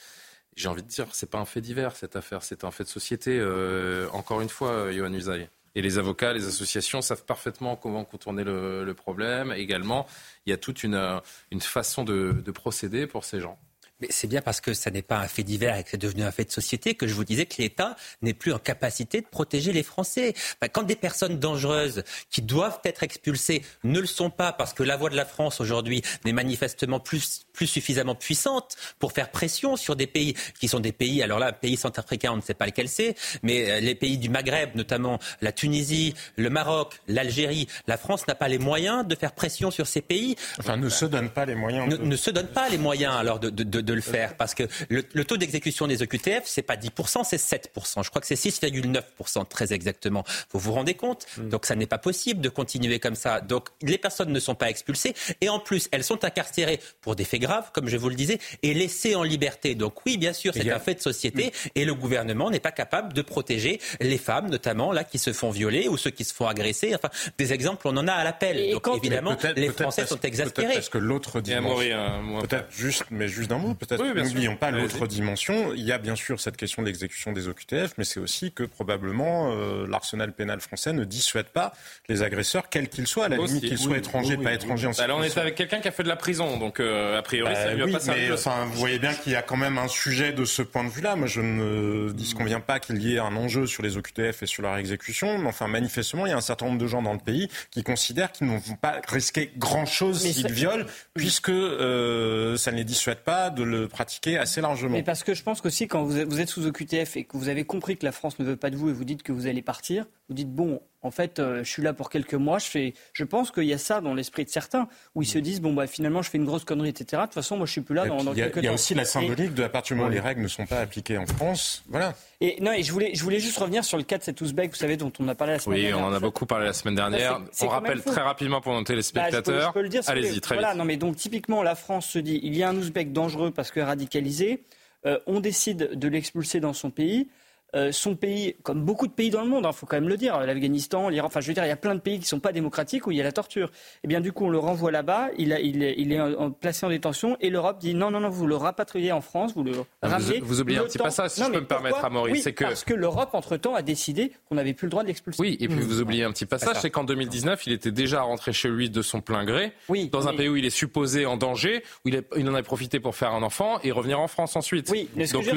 [0.56, 2.88] J'ai envie de dire, c'est pas un fait divers cette affaire, c'est un fait de
[2.88, 3.38] société.
[3.38, 5.48] Euh, encore une fois, Johan Usaï.
[5.74, 9.52] Et les avocats, les associations savent parfaitement comment contourner le, problème.
[9.52, 10.06] Également,
[10.46, 11.20] il y a toute une,
[11.60, 13.58] façon de procéder pour ces gens.
[14.00, 16.22] Mais c'est bien parce que ça n'est pas un fait divers et que c'est devenu
[16.22, 19.26] un fait de société que je vous disais que l'État n'est plus en capacité de
[19.26, 20.34] protéger les Français.
[20.72, 24.96] quand des personnes dangereuses qui doivent être expulsées ne le sont pas parce que la
[24.96, 29.96] voix de la France aujourd'hui n'est manifestement plus, plus suffisamment puissante pour faire pression sur
[29.96, 32.88] des pays qui sont des pays, alors là, pays centrafricains, on ne sait pas lequel
[32.88, 38.26] c'est, mais euh, les pays du Maghreb, notamment la Tunisie, le Maroc, l'Algérie, la France
[38.28, 40.36] n'a pas les moyens de faire pression sur ces pays.
[40.58, 41.88] Enfin, ne se donne pas les moyens.
[41.88, 44.54] Ne, ne se donne pas les moyens alors de, de, de de le faire parce
[44.54, 48.04] que le, taux d'exécution des EQTF, c'est pas 10%, c'est 7%.
[48.04, 50.24] Je crois que c'est 6,9% très exactement.
[50.52, 51.26] Vous vous rendez compte?
[51.36, 51.48] Mm.
[51.48, 53.40] Donc ça n'est pas possible de continuer comme ça.
[53.40, 57.24] Donc les personnes ne sont pas expulsées et en plus elles sont incarcérées pour des
[57.24, 59.74] faits grave, comme je vous le disais, est laissé en liberté.
[59.74, 63.12] Donc oui, bien sûr, c'est un fait de société et le gouvernement n'est pas capable
[63.12, 66.46] de protéger les femmes, notamment là qui se font violer ou ceux qui se font
[66.46, 66.94] agresser.
[66.94, 67.08] Enfin,
[67.38, 68.72] des exemples, on en a à l'appel.
[68.72, 70.74] Donc évidemment, les Français sont exaspérés.
[70.74, 74.04] Parce que l'autre dimension, peut-être juste, mais juste d'un mot, peut-être.
[74.04, 75.72] N'oublions pas l'autre dimension.
[75.74, 78.64] Il y a bien sûr cette question de l'exécution des OQTF, mais c'est aussi que
[78.64, 81.72] probablement euh, l'arsenal pénal français ne dissuade pas
[82.08, 84.86] les agresseurs, quels qu'ils soient, à la limite qu'ils soient étrangers, pas étrangers.
[84.86, 87.22] En Alors on est avec quelqu'un qui a fait de la prison, donc euh, a
[87.22, 88.32] priori ça lui a bah pas servi.
[88.32, 90.90] Enfin, vous voyez bien qu'il y a quand même un sujet de ce point de
[90.90, 91.16] vue-là.
[91.16, 94.62] Moi, je ne disconviens pas qu'il y ait un enjeu sur les OQTF et sur
[94.62, 97.18] leur exécution, mais enfin, manifestement, il y a un certain nombre de gens dans le
[97.18, 102.76] pays qui considèrent qu'ils ne vont pas risquer grand-chose s'ils violent, puisque euh, ça ne
[102.76, 104.92] les dissuade pas de le pratiquer assez largement.
[104.92, 107.64] Mais parce que je pense qu'aussi, quand vous êtes sous OQTF et que vous avez
[107.64, 109.62] compris que la France ne veut pas de vous et vous dites que vous allez
[109.62, 112.58] partir, vous dites bon, en fait, euh, je suis là pour quelques mois.
[112.58, 115.38] Je, fais, je pense qu'il y a ça dans l'esprit de certains, où ils se
[115.38, 117.22] disent bon, bah, finalement, je fais une grosse connerie, etc.
[117.22, 118.60] De toute façon, moi, je suis plus là dans, dans quelques temps.
[118.60, 120.48] Il y a aussi la symbolique de à partir du moment où les règles ne
[120.48, 121.84] sont pas appliquées en France.
[121.88, 122.14] Voilà.
[122.40, 124.70] Et non, et je voulais, je voulais juste revenir sur le cas de cet Ouzbek,
[124.70, 125.98] vous savez, dont on a parlé la semaine oui, dernière.
[125.98, 127.40] Oui, on en a beaucoup parlé la semaine dernière.
[127.60, 129.42] on rappelle très rapidement pour nos téléspectateurs.
[129.44, 130.02] Bah, je peux, le dire.
[130.06, 130.78] Allez-y, très voilà, vite.
[130.78, 133.70] Non, mais donc typiquement, la France se dit il y a un Ouzbek dangereux parce
[133.70, 134.64] que radicalisé.
[135.06, 137.28] Euh, on décide de l'expulser dans son pays.
[137.74, 140.16] Euh, son pays, comme beaucoup de pays dans le monde, il faut quand même le
[140.16, 142.26] dire, l'Afghanistan, l'Iran, enfin je veux dire, il y a plein de pays qui ne
[142.26, 143.70] sont pas démocratiques où il y a la torture.
[144.02, 145.62] Et bien du coup, on le renvoie là-bas, il, est,
[145.98, 149.12] il est en, placé en détention et l'Europe dit non, non, non, vous le rapatriez
[149.12, 150.40] en France, vous le ramenez.
[150.40, 152.40] Vous, vous oubliez un petit passage, si non, je peux me permettre, à Maurice, oui,
[152.40, 155.38] c'est que parce que l'Europe entre-temps a décidé qu'on n'avait plus le droit de l'expulser.
[155.38, 158.54] Oui, et puis vous oubliez un petit passage, c'est qu'en 2019, il était déjà rentré
[158.54, 161.36] chez lui de son plein gré, oui, dans un pays où il est supposé en
[161.36, 164.28] danger, où il, est, il en a profité pour faire un enfant et revenir en
[164.28, 164.88] France ensuite.
[164.90, 165.54] Oui, mais ce Donc que je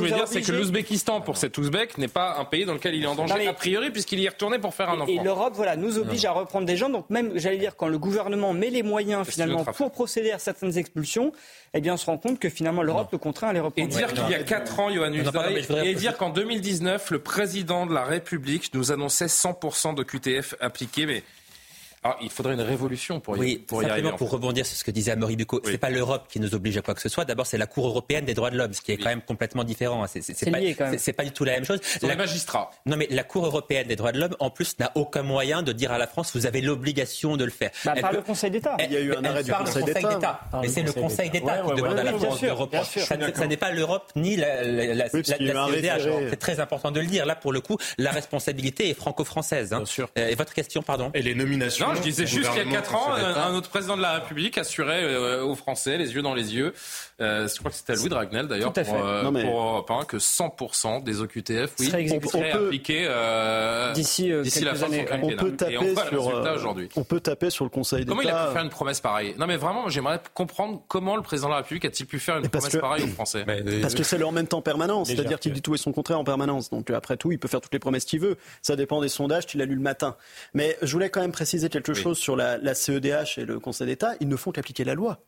[0.00, 0.52] veux dire, c'est que
[1.17, 3.52] non, pour cet Ouzbek, n'est pas un pays dans lequel il est en danger a
[3.52, 5.06] priori, puisqu'il y est retourné pour faire un enfant.
[5.12, 6.88] Et l'Europe, voilà, nous oblige à reprendre des gens.
[6.88, 10.76] Donc même, j'allais dire, quand le gouvernement met les moyens finalement pour procéder à certaines
[10.78, 11.32] expulsions,
[11.74, 13.88] eh bien, on se rend compte que finalement l'Europe le contraint à les Et reprendre.
[13.88, 17.92] dire qu'il y a 4 ans, Johan voudrais- et dire qu'en 2019, le président de
[17.94, 21.22] la République nous annonçait 100% de QTF appliqués, mais
[22.08, 23.98] alors, il faudrait une révolution pour y, Oui, pour y arriver.
[24.00, 25.70] simplement pour rebondir sur ce que disait Amaury Bucco, Oui.
[25.72, 27.24] c'est pas l'Europe qui nous oblige à quoi que ce soit.
[27.24, 29.64] D'abord, c'est la Cour européenne des droits de l'homme, ce qui est quand même complètement
[29.64, 30.02] différent.
[30.04, 30.06] hein.
[30.08, 30.92] C'est c'est- pas, lié, quand même.
[30.94, 31.80] c'est- c'est pas du tout la même chose.
[32.02, 32.70] La- les magistrats.
[32.86, 35.72] Non, mais la Cour européenne des droits de l'homme, en plus, n'a aucun moyen de
[35.72, 37.70] dire à la France, vous avez l'obligation de le faire.
[37.84, 38.76] Bah, par peut- le Conseil d'État.
[38.78, 40.48] Elle- Il y a eu un arrêt du Conseil d'État.
[40.54, 41.52] Mais le c'est le Conseil d'État.
[41.56, 42.86] d'État Ouais, qui ouais, demande à la France bien de sûr, reprendre.
[42.86, 46.28] Ça, ne- ça n'est pas l'Europe ni la, CEDH.
[46.30, 47.26] C'est très important de le dire.
[47.26, 49.72] Là, pour le coup, la responsabilité est franco-française.
[49.72, 49.78] hein.
[49.78, 50.08] Bien sûr.
[50.18, 51.10] Euh, Et votre question, pardon?
[51.14, 51.86] Et les nominations.
[51.98, 54.14] Je disais juste qu'il y a gouvernement 4 ans, un, un autre président de la
[54.14, 56.72] République assurait euh, aux Français, les yeux dans les yeux,
[57.20, 60.04] euh, je crois que c'était Louis Dragnel d'ailleurs, pour, euh, Non, mais- pour Europe 1,
[60.04, 64.76] que 100% des OQTF, oui, Seraient On peut- appliqués euh, D'ici, euh, la fin de
[64.78, 65.00] son années.
[65.02, 65.36] On quinquennat.
[65.42, 66.28] peut on taper le sur.
[66.28, 66.86] euh.
[66.96, 68.10] On peut taper sur le Conseil d'État.
[68.10, 69.34] Comment il a pu faire une promesse pareille?
[69.38, 72.42] Non, mais vraiment, j'aimerais comprendre comment le président de la République a-t-il pu faire une
[72.42, 73.44] Mais promesse que- pareille aux Français?
[73.82, 76.18] Parce que c'est le en même temps permanent, c'est-à-dire qu'il dit tout et son contraire
[76.18, 76.70] en permanence.
[76.70, 78.36] Donc après tout, il peut faire toutes les promesses qu'il veut.
[78.62, 80.16] Ça dépend des sondages qu'il a lu le matin.
[80.54, 82.02] Mais je voulais quand même préciser quelque Oui.
[82.02, 84.12] chose sur la, la CEDH et le Conseil d'État.
[84.20, 85.18] Ils ne font qu'appliquer la loi.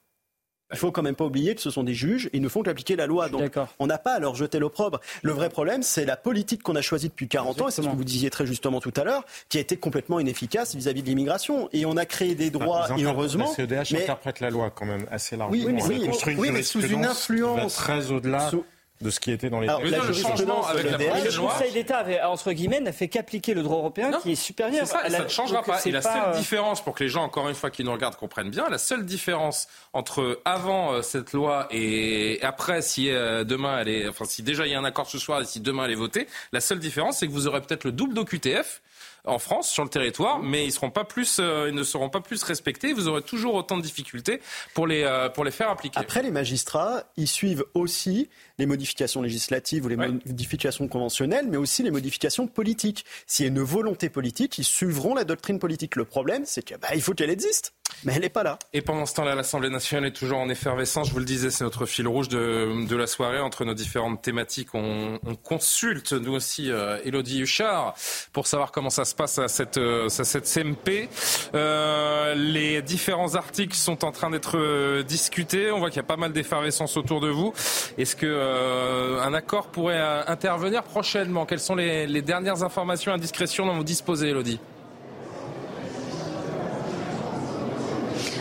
[0.73, 2.63] Il faut quand même pas oublier que ce sont des juges et ils ne font
[2.63, 3.29] qu'appliquer la loi.
[3.29, 5.01] Donc on n'a pas à leur jeter l'opprobre.
[5.23, 7.89] Le vrai problème, c'est la politique qu'on a choisie depuis 40 ans, et c'est ce
[7.89, 11.09] que vous disiez très justement tout à l'heure, qui a été complètement inefficace vis-à-vis de
[11.09, 11.69] l'immigration.
[11.73, 13.49] Et on a créé des droits, interprètent- heureusement.
[13.49, 15.61] La CEDH mais- interprète la loi quand même assez largement.
[15.67, 17.75] Oui, mais oui, oui, sous une influence.
[17.75, 18.65] très au-delà Sous-
[19.01, 21.25] de ce qui était dans les Alors, Mais la non, le changement avec la prochaine
[21.25, 24.19] le loi, Conseil d'État, avait, entre guillemets, n'a fait qu'appliquer le droit européen Non.
[24.21, 24.87] qui est supérieur.
[24.87, 25.79] Ça, à la- ça ne changera donc, pas.
[25.79, 27.83] c'est Et la pas, seule euh, différence, pour que les gens, encore une fois, qui
[27.83, 33.09] nous regardent comprennent bien, la seule différence entre avant euh, cette loi et après, si
[33.11, 35.45] euh, demain elle est, enfin, si déjà il y a un accord ce soir et
[35.47, 38.13] si demain elle est votée, la seule différence, c'est que vous aurez peut-être le double
[38.15, 38.83] d'OQTF
[39.25, 42.21] en France sur le territoire, mais ils seront pas plus, euh, ils ne seront pas
[42.21, 42.93] plus respectés.
[42.93, 44.41] Vous aurez toujours autant de difficultés
[44.75, 45.99] pour les euh, pour les faire appliquer.
[46.01, 50.09] Après, les magistrats, ils suivent aussi les modifications législatives ou les Ouais.
[50.09, 53.05] modifications conventionnelles, mais aussi les modifications politiques.
[53.27, 55.97] S'il y a une volonté politique, ils suivront la doctrine politique.
[55.97, 57.73] Le problème, c'est que bah, il faut qu'elle existe,
[58.05, 58.59] mais elle n'est pas là.
[58.73, 61.09] Et pendant ce temps-là, l'Assemblée nationale est toujours en effervescence.
[61.09, 63.41] Je vous le disais, c'est notre fil rouge de, de la soirée.
[63.41, 67.95] Entre nos différentes thématiques, on, on consulte, nous aussi, euh, Elodie Huchard,
[68.33, 71.09] pour savoir comment ça se passe à cette, euh, à cette CMP.
[71.55, 75.71] Euh, les différents articles sont en train d'être euh, discutés.
[75.71, 77.53] On voit qu'il y a pas mal d'effervescence autour de vous.
[77.99, 81.47] Est-ce que euh, un accord pourrait euh, intervenir prochainement?
[81.47, 84.61] Quelles sont les, les dernières informations à discrétion dont vous disposez, Elodie?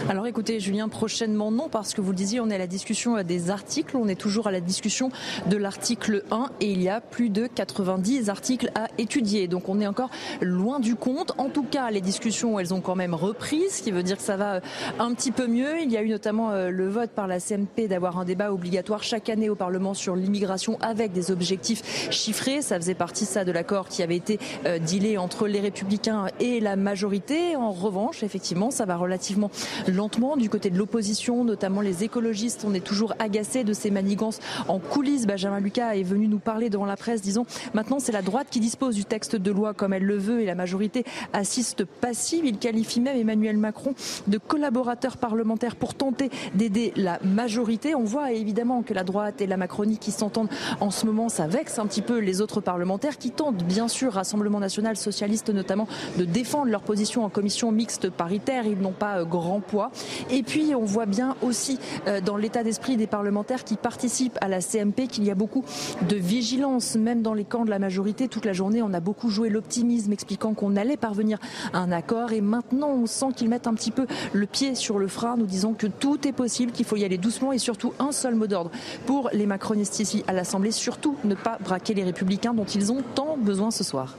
[0.10, 3.22] Alors écoutez, Julien, prochainement non, parce que vous le disiez, on est à la discussion
[3.22, 5.12] des articles, on est toujours à la discussion
[5.46, 9.48] de l'article 1 et il y a plus de 90 articles à étudier.
[9.48, 10.10] Donc on est encore
[10.42, 11.34] loin du compte.
[11.38, 14.24] En tout cas, les discussions, elles ont quand même repris, ce qui veut dire que
[14.24, 14.62] ça va
[14.98, 15.80] un petit peu mieux.
[15.80, 19.04] Il y a eu notamment euh, le vote par la CMP d'avoir un débat obligatoire
[19.04, 22.64] chaque année au Parlement sur l'immigration avec des objectifs chiffrés.
[22.64, 26.60] Ça faisait partie ça de l'accord qui avait été euh, dealé entre les républicains et
[26.60, 27.56] la majorité.
[27.56, 29.52] En revanche, effectivement, ça va relativement
[30.00, 32.64] lentement du côté de l'opposition, notamment les écologistes.
[32.66, 34.40] On est toujours agacés de ces manigances
[34.70, 35.28] en coulisses.
[35.28, 38.62] Benjamin Lucas est venu nous parler devant la presse, disons, maintenant c'est la droite qui
[38.62, 42.46] dispose du texte de loi comme elle le veut et la majorité assiste passive.
[42.46, 43.94] Il qualifie même Emmanuel Macron
[44.28, 47.94] de collaborateur parlementaire pour tenter d'aider la majorité.
[47.94, 51.48] On voit évidemment que la droite et la Macronie qui s'entendent en ce moment, ça
[51.48, 55.88] vexe un petit peu les autres parlementaires qui tentent, bien sûr, Rassemblement national socialiste notamment,
[56.18, 58.66] de défendre leur position en commission mixte paritaire.
[58.66, 59.89] Ils n'ont pas euh, grand poids.
[60.30, 64.48] Et puis, on voit bien aussi euh, dans l'état d'esprit des parlementaires qui participent à
[64.48, 65.64] la CMP qu'il y a beaucoup
[66.08, 68.28] de vigilance, même dans les camps de la majorité.
[68.28, 71.40] Toute la journée, on a beaucoup joué l'optimisme, expliquant qu'on allait parvenir
[71.74, 72.32] à un accord.
[72.32, 75.46] Et maintenant, on sent qu'ils mettent un petit peu le pied sur le frein, nous
[75.46, 78.48] disons que tout est possible, qu'il faut y aller doucement et surtout un seul mot
[78.48, 78.72] d'ordre
[79.06, 83.04] pour les macronistes ici à l'Assemblée, surtout ne pas braquer les républicains dont ils ont
[83.16, 84.16] tant besoin ce soir.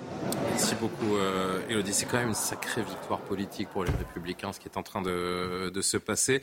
[0.50, 1.92] Merci beaucoup, euh, Elodie.
[1.92, 5.02] C'est quand même une sacrée victoire politique pour les Républicains, ce qui est en train
[5.02, 6.42] de, se passer.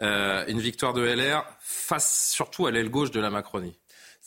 [0.00, 3.76] Euh, une victoire de LR face surtout à l'aile gauche de la Macronie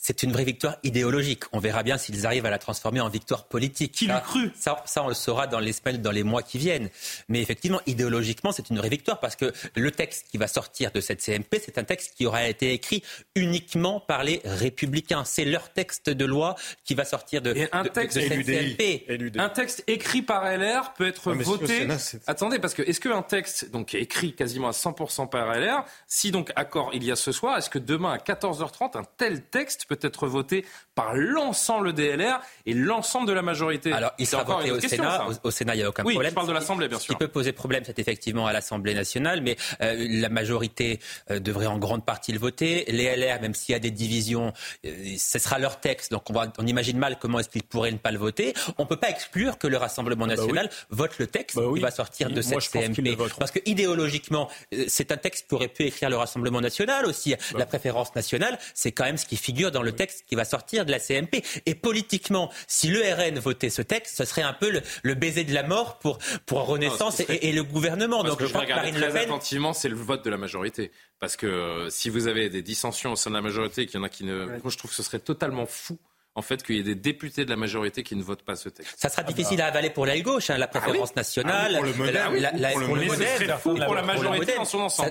[0.00, 1.44] c'est une vraie victoire idéologique.
[1.52, 3.92] On verra bien s'ils arrivent à la transformer en victoire politique.
[3.92, 6.56] Qui l'a cru ça, ça, on le saura dans les semaines, dans les mois qui
[6.56, 6.88] viennent.
[7.28, 11.02] Mais effectivement, idéologiquement, c'est une vraie victoire parce que le texte qui va sortir de
[11.02, 13.02] cette CMP, c'est un texte qui aura été écrit
[13.34, 15.24] uniquement par les républicains.
[15.26, 19.06] C'est leur texte de loi qui va sortir de, un texte de, cette CMP.
[19.36, 21.86] Un texte écrit par LR peut être voté.
[22.26, 26.52] Attendez, parce que est-ce qu'un texte donc écrit quasiment à 100% par LR, si donc
[26.56, 29.98] accord il y a ce soir, est-ce que demain à 14h30 un tel texte peut
[30.02, 30.64] être voté
[31.00, 33.92] par l'ensemble des LR et l'ensemble de la majorité.
[33.92, 35.26] Alors, il sera voté au Sénat.
[35.42, 36.30] Au, Sénat, il n'y a aucun oui, problème.
[36.30, 37.06] Je parle de l'Assemblée, bien sûr.
[37.06, 41.38] Ce qui peut poser problème, c'est effectivement à l'Assemblée nationale, mais euh, la majorité euh,
[41.38, 42.84] devrait en grande partie le voter.
[42.88, 44.52] Les LR, même s'il y a des divisions,
[44.84, 46.12] euh, ce sera leur texte.
[46.12, 48.52] Donc, on, va, on imagine mal comment est-ce qu'ils pourraient ne pas le voter.
[48.78, 51.64] On ne peut pas exclure que le Rassemblement ah bah national vote le texte bah
[51.74, 53.16] qui va sortir de cette CMP.
[53.38, 54.48] Parce que idéologiquement,
[54.88, 57.34] c'est un texte qui aurait pu écrire le Rassemblement national aussi.
[57.52, 60.44] Bah la préférence nationale, c'est quand même ce qui figure dans le texte qui va
[60.44, 61.42] sortir de la CMP.
[61.66, 65.54] Et politiquement, si le RN votait ce texte, ce serait un peu le, baiser de
[65.54, 68.24] la mort pour, pour Renaissance et, le gouvernement.
[68.24, 70.90] Donc, que je, regarde très attentivement, c'est le vote de la majorité.
[71.18, 74.00] Parce que euh, si vous avez des dissensions au sein de la majorité, qu'il y
[74.00, 74.46] en a qui ne...
[74.46, 75.98] Moi, je trouve que ce serait totalement fou
[76.36, 78.68] en fait qu'il y ait des députés de la majorité qui ne votent pas ce
[78.68, 78.94] texte.
[78.96, 82.50] Ça sera difficile à avaler pour l'aile gauche, hein, la préférence nationale, pour le modèle,
[82.72, 83.08] pour, le
[83.58, 85.10] fou pour la majorité dans son ensemble.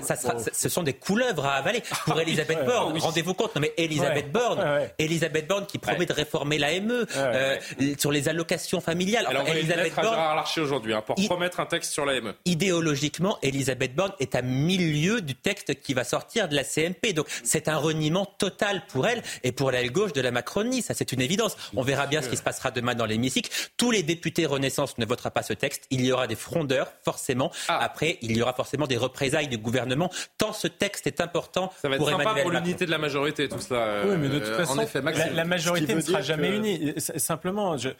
[0.52, 2.98] ce sont des couleuvres à avaler pour Elisabeth Borne.
[2.98, 7.56] Rendez-vous compte, non mais Elisabeth Borne, Elisabeth Borne qui promet de réformer l'AME euh,
[7.98, 9.26] sur les allocations familiales.
[9.26, 12.34] Alors, enfin, Elisabeth Borne à aujourd'hui hein, pour promettre un texte sur l'AME.
[12.44, 17.12] Idéologiquement, Elisabeth Borne est à milieu du texte qui va sortir de la CMP.
[17.12, 20.82] Donc c'est un reniement total pour elle et pour l'aile gauche de la Macronie.
[20.82, 21.56] Ça c'est une évidence.
[21.76, 23.50] On verra bien ce qui se passera demain dans l'hémicycle.
[23.76, 25.86] Tous les députés Renaissance ne voteront pas ce texte.
[25.90, 27.50] Il y aura des frondeurs, forcément.
[27.68, 27.78] Ah.
[27.82, 31.88] Après, il y aura forcément des représailles du gouvernement, tant ce texte est important Ça
[31.88, 34.02] va être pour sympa pour l'unité de la majorité, tout cela.
[34.06, 34.86] oui, mais de toute euh, façon,
[35.34, 36.94] la, majorité ne sera jamais unie.
[36.98, 37.90] Simplement, je,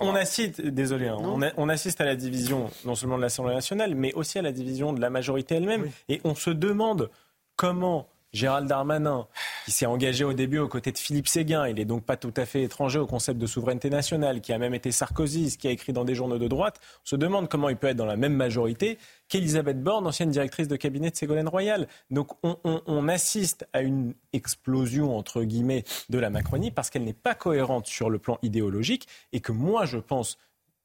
[0.00, 1.18] on, assiste, désolé, hein,
[1.56, 4.92] on, assiste à la division non seulement de l'Assemblée nationale, mais aussi à la division
[4.92, 5.90] de la majorité elle-même.
[6.08, 7.10] Et on se demande
[7.56, 9.26] comment Gérald Darmanin,
[9.64, 12.34] qui s'est engagé au début aux côtés de Philippe Séguin, il n'est donc pas tout
[12.36, 15.70] à fait étranger au concept de souveraineté nationale, qui a même été Sarkozy, qui a
[15.70, 18.16] écrit dans des journaux de droite, on se demande comment il peut être dans la
[18.16, 18.98] même majorité
[19.28, 21.88] qu'Elisabeth Borne, ancienne directrice de cabinet de Ségolène Royal.
[22.10, 27.12] Donc on, on assiste à une explosion, entre guillemets, de la Macronie, parce qu'elle n'est
[27.12, 30.38] pas cohérente sur le plan idéologique, et que moi je pense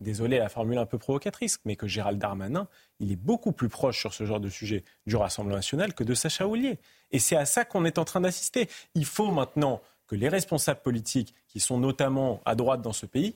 [0.03, 2.67] désolé la formule un peu provocatrice, mais que Gérald Darmanin,
[2.99, 6.13] il est beaucoup plus proche sur ce genre de sujet du Rassemblement national que de
[6.13, 6.77] Sacha Houlier.
[7.11, 8.69] Et c'est à ça qu'on est en train d'assister.
[8.93, 13.35] Il faut maintenant que les responsables politiques, qui sont notamment à droite dans ce pays,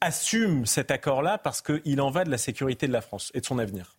[0.00, 3.46] assument cet accord-là parce qu'il en va de la sécurité de la France et de
[3.46, 3.96] son avenir.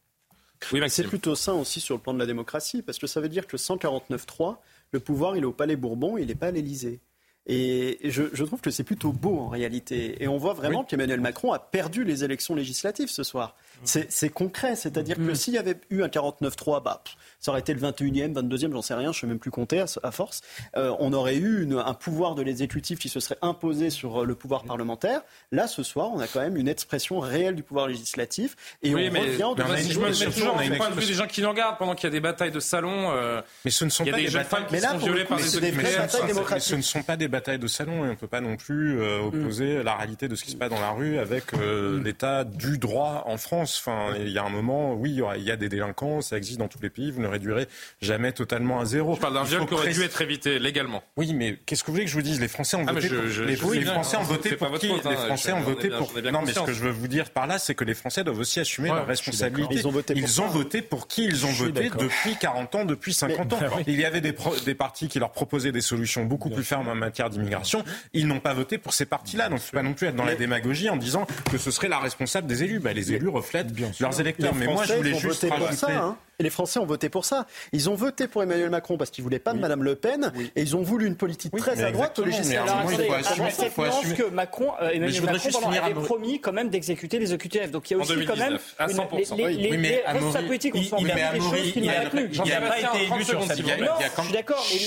[0.71, 3.27] Oui, c'est plutôt sain aussi sur le plan de la démocratie, parce que ça veut
[3.27, 4.57] dire que 149.3,
[4.91, 7.01] le pouvoir, il est au Palais Bourbon, il n'est pas à l'Élysée.
[7.45, 10.23] Et je, je trouve que c'est plutôt beau en réalité.
[10.23, 13.55] Et on voit vraiment qu'Emmanuel Macron a perdu les élections législatives ce soir.
[13.83, 15.35] C'est concret, c'est-à-dire que Mm.
[15.35, 18.81] s'il y avait eu un 49-3, bah, pff, ça aurait été le 21e, 22e, j'en
[18.81, 20.39] sais rien, je ne sais même plus compter à, à force.
[20.77, 24.25] Euh, on aurait eu une- un pouvoir de l'exécutif qui se serait imposé sur euh,
[24.25, 25.21] le pouvoir parlementaire.
[25.51, 28.55] Là, ce soir, on a quand même une expression réelle du pouvoir législatif.
[28.83, 30.03] Et oui, on mais, revient au mais me jour.
[30.03, 32.11] mets toujours du point de vue des gens qui nous regardent pendant qu'il y a
[32.11, 33.11] des batailles de salon.
[33.11, 35.23] euh, Mais ce ne sont a pas des batailles femmes qui Mais là, sont violées
[35.23, 35.43] coup, par des.
[35.43, 39.01] Ce ne sont pas des batailles de salon et on ne peut pas non plus
[39.01, 42.43] euh, opposer la réalité de ce qui se passe dans la rue avec euh, l'état
[42.45, 43.81] du droit en France.
[43.83, 46.67] Enfin, il y a un moment, oui, il y, a des délinquants, ça existe dans
[46.67, 47.67] tous les pays, vous ne réduirez
[48.01, 49.15] jamais totalement à zéro.
[49.15, 51.03] Je parle d'un viol qui aurait dû être évité légalement.
[51.17, 52.39] Oui, mais qu'est-ce que vous voulez que je vous dise?
[52.39, 54.19] Les Français ont Ah, voté je- pour je- les, je sais les bien, Français ont
[54.21, 56.59] hein, voté pour qui faute, hein, Les Français ont voté bien- pour Non, mais ce
[56.61, 58.95] que je veux vous dire par là, c'est que les Français doivent aussi assumer Ouais,
[58.95, 59.75] leurs responsabilités.
[59.75, 62.85] Ils ont voté pour Ils ont voté pour qui Ils ont voté depuis 40 ans,
[62.85, 63.57] depuis 50 ans.
[63.59, 63.69] bah.
[63.87, 64.33] Il y avait des,
[64.75, 67.83] partis qui leur proposaient des solutions beaucoup plus fermes en matière d'immigration.
[68.13, 69.49] Ils n'ont pas voté pour ces partis-là.
[69.49, 71.71] Donc, il ne faut pas non plus être dans la démagogie en disant que ce
[71.71, 72.79] serait la responsable des élus.
[72.79, 73.67] Bah, les élus reflètent
[73.99, 74.53] leurs électeurs.
[74.55, 75.75] Mais moi, je voulais juste rajouter...
[75.75, 75.87] ça.
[75.91, 76.17] hein.
[76.39, 77.45] Et les Français ont voté pour ça.
[77.73, 80.61] Ils ont voté pour Emmanuel Macron parce qu'ils voulaient pas de Madame Le Pen et
[80.61, 82.53] ils ont voulu une politique très mais à droite au législatif.
[82.53, 84.15] il attendez, faut assumer, avec cette il faut nuance assumer.
[84.15, 87.69] que Macron, euh, Emmanuel Macron pendant, avait promis quand même d'exécuter les OQTF.
[87.71, 89.35] Donc il y a aussi quand même 2019, à une- 100%.
[89.37, 91.85] les, les, les, Oui, mais les Amaury, responsables politiques ont il- il- des choses qu'il
[91.85, 94.79] n'a pas été élu sur cette y a quand je suis d'accord, mais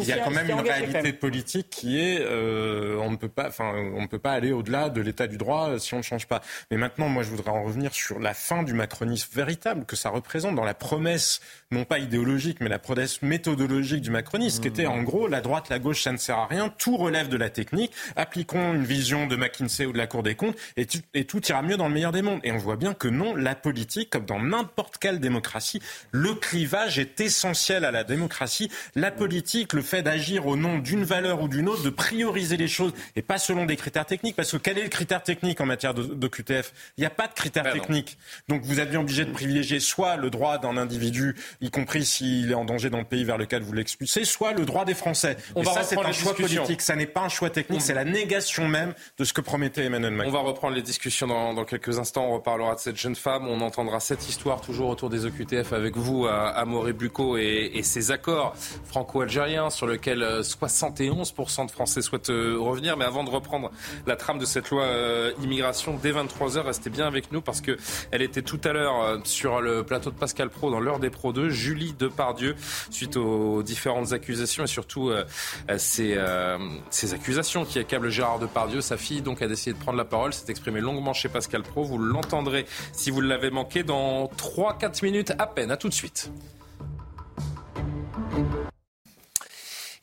[0.00, 3.48] Il y a quand même une réalité politique qui est euh, on ne peut pas
[3.48, 6.02] enfin on ne peut pas aller au-delà de l'état du droit euh, si on ne
[6.02, 6.40] change pas.
[6.70, 10.10] Mais maintenant moi je voudrais en revenir sur la fin du macronisme véritable que ça
[10.10, 11.40] représente dans la promesse
[11.72, 15.68] non pas idéologique mais la promesse méthodologique du macronisme qui était en gros la droite
[15.68, 19.28] la gauche ça ne sert à rien, tout relève de la technique, appliquons une vision
[19.28, 21.86] de McKinsey ou de la Cour des comptes et, tu- et tout ira mieux dans
[21.86, 22.40] le meilleur des mondes.
[22.42, 26.98] Et on voit bien que non, la politique comme dans n'importe quelle démocratie, le clivage
[26.98, 28.68] est essentiel à la démocratie.
[28.96, 32.66] La politique, le fait d'agir au nom d'une valeur ou d'une autre, de prioriser les
[32.68, 34.34] choses et pas selon des critères techniques.
[34.34, 37.10] Parce que quel est le critère technique en matière de, de QTF Il n'y a
[37.10, 38.18] pas de critère Ben technique.
[38.48, 42.50] Donc vous êtes bien obligé de privilégier soit le droit d'un individu, y compris s'il
[42.50, 45.36] est en danger dans le pays vers lequel vous l'expulsez, soit le droit des Français.
[45.54, 46.80] On et va ça, c'est un choix politique.
[46.80, 50.12] Ça n'est pas un choix technique, c'est la négation même de ce que promettait Emmanuel
[50.12, 50.32] Macron.
[50.32, 52.26] On va reprendre les discussions dans, dans quelques instants.
[52.28, 53.46] On reparlera de cette jeune femme.
[53.48, 57.82] On entendra cette histoire toujours autour des OQTF avec vous, à, à Bucco, et, et
[57.82, 58.54] ces accords
[58.86, 62.96] franco-algériens sur lesquels euh, 71% de Français souhaitent euh, revenir.
[62.96, 63.70] Mais avant de reprendre
[64.06, 67.76] la trame de cette loi euh, immigration, dès 23h, restez bien avec nous parce que
[68.10, 71.10] elle était tout à l'heure euh, sur le plateau de Pascal Pro dans l'heure des
[71.10, 72.56] Pro 2, Julie Depardieu,
[72.90, 75.24] suite aux différentes accusations et surtout euh,
[75.70, 76.58] euh, ces, euh,
[76.90, 78.80] ces accusations qui accablent Gérard Depardieu.
[78.80, 81.84] Sa fille donc a décidé de prendre la parole, s'est exprimée longuement chez Pascal Pro.
[81.84, 85.70] Vous l'entendrez si vous l'avez manqué dans 3-4 minutes à peine.
[85.70, 86.30] À tout de suite.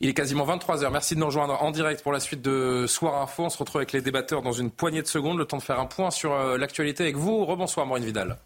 [0.00, 0.92] Il est quasiment 23h.
[0.92, 3.44] Merci de nous rejoindre en direct pour la suite de Soir Info.
[3.44, 5.38] On se retrouve avec les débatteurs dans une poignée de secondes.
[5.38, 7.44] Le temps de faire un point sur l'actualité avec vous.
[7.44, 8.38] Rebonsoir, Maureen Vidal.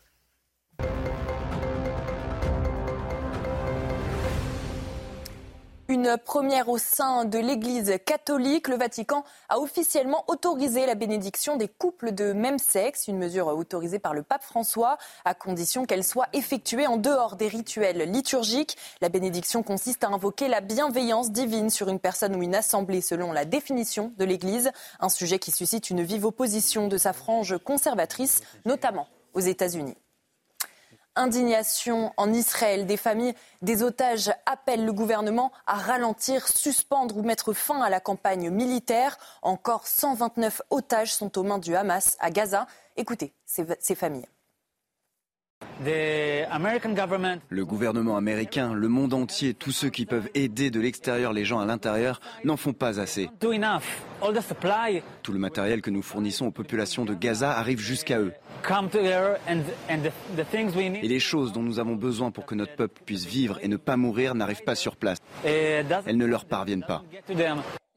[5.92, 11.68] Une première au sein de l'Église catholique, le Vatican a officiellement autorisé la bénédiction des
[11.68, 16.28] couples de même sexe, une mesure autorisée par le pape François, à condition qu'elle soit
[16.32, 18.78] effectuée en dehors des rituels liturgiques.
[19.02, 23.30] La bénédiction consiste à invoquer la bienveillance divine sur une personne ou une assemblée selon
[23.30, 28.40] la définition de l'Église, un sujet qui suscite une vive opposition de sa frange conservatrice,
[28.64, 30.01] notamment aux États-Unis.
[31.14, 32.86] Indignation en Israël.
[32.86, 38.00] Des familles des otages appellent le gouvernement à ralentir, suspendre ou mettre fin à la
[38.00, 39.18] campagne militaire.
[39.42, 42.66] Encore 129 otages sont aux mains du Hamas à Gaza.
[42.96, 44.26] Écoutez ces, familles.
[45.84, 51.60] Le gouvernement américain, le monde entier, tous ceux qui peuvent aider de l'extérieur les gens
[51.60, 53.30] à l'intérieur n'en font pas assez.
[55.22, 58.32] Tout le matériel que nous fournissons aux populations de Gaza arrive jusqu'à eux.
[61.02, 63.76] Et les choses dont nous avons besoin pour que notre peuple puisse vivre et ne
[63.76, 65.18] pas mourir n'arrivent pas sur place.
[65.44, 67.02] Elles ne leur parviennent pas.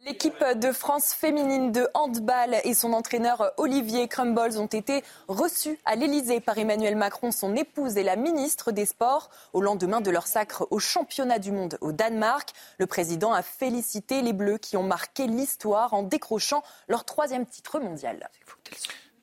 [0.05, 5.95] L'équipe de France féminine de handball et son entraîneur Olivier Crumbles ont été reçus à
[5.95, 10.27] l'Elysée par Emmanuel Macron, son épouse et la ministre des Sports au lendemain de leur
[10.27, 12.49] sacre au championnat du monde au Danemark.
[12.77, 17.79] Le président a félicité les Bleus qui ont marqué l'histoire en décrochant leur troisième titre
[17.79, 18.29] mondial.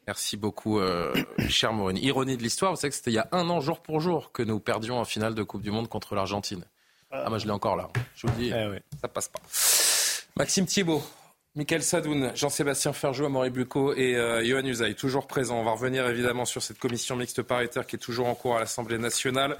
[0.09, 1.15] Merci beaucoup, euh,
[1.49, 1.97] cher Maureen.
[1.97, 4.33] Ironie de l'histoire, vous savez que c'était il y a un an, jour pour jour,
[4.33, 6.65] que nous perdions en finale de Coupe du Monde contre l'Argentine.
[7.13, 7.89] Ah, moi, je l'ai encore là.
[8.17, 9.41] Je vous le dis, ça passe pas.
[10.39, 11.03] Maxime Thiebaud,
[11.55, 15.61] Michael Sadoun, Jean-Sébastien Ferjou, Amaury Bucco et euh, Johan Usaï, toujours présents.
[15.61, 18.61] On va revenir évidemment sur cette commission mixte paritaire qui est toujours en cours à
[18.61, 19.55] l'Assemblée nationale.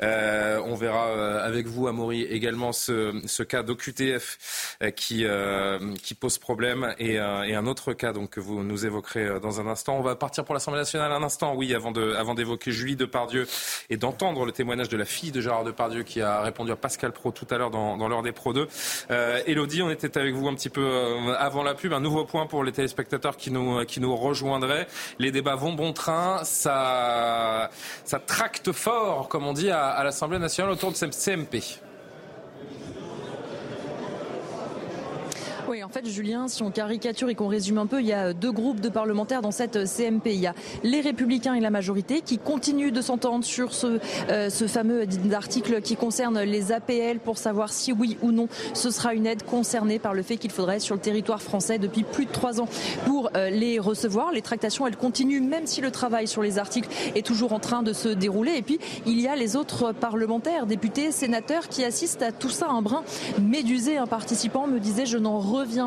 [0.00, 6.94] Euh, on verra euh, avec vous, Amaury, également ce, cas d'OQTF euh, qui, pose problème
[6.98, 9.98] et, un autre cas donc, que vous nous évoquerez dans un instant.
[9.98, 13.46] On va partir pour l'Assemblée nationale un instant, oui, avant d'évoquer Julie Depardieu
[13.90, 17.12] et d'entendre le témoignage de la fille de Gérard Depardieu qui a répondu à Pascal
[17.12, 18.66] Pro tout à l'heure dans, dans l'heure des Pro 2.
[19.46, 22.64] Elodie, on était avec vous un petit peu avant la pub, un nouveau point pour
[22.64, 24.86] les téléspectateurs qui nous, qui nous rejoindraient.
[25.18, 27.70] Les débats vont bon train, ça,
[28.04, 31.62] ça tracte fort, comme on dit, à, à l'Assemblée nationale autour de cette CMP.
[35.66, 38.32] Oui, en fait, Julien, si on caricature et qu'on résume un peu, il y a
[38.32, 40.34] deux groupes de parlementaires dans cette CMP.
[40.34, 44.50] Il y a les Républicains et la majorité qui continuent de s'entendre sur ce, euh,
[44.50, 49.24] fameux article qui concerne les APL pour savoir si oui ou non ce sera une
[49.24, 52.60] aide concernée par le fait qu'il faudrait sur le territoire français depuis plus de trois
[52.60, 52.68] ans
[53.06, 54.32] pour euh, les recevoir.
[54.32, 57.84] Les tractations, elles continuent même si le travail sur les articles est toujours en train
[57.84, 58.56] de se dérouler.
[58.56, 62.66] Et puis, il y a les autres parlementaires, députés, sénateurs qui assistent à tout ça
[62.68, 63.04] un brin
[63.40, 63.96] médusé.
[63.96, 65.38] Un participant me disait, je n'en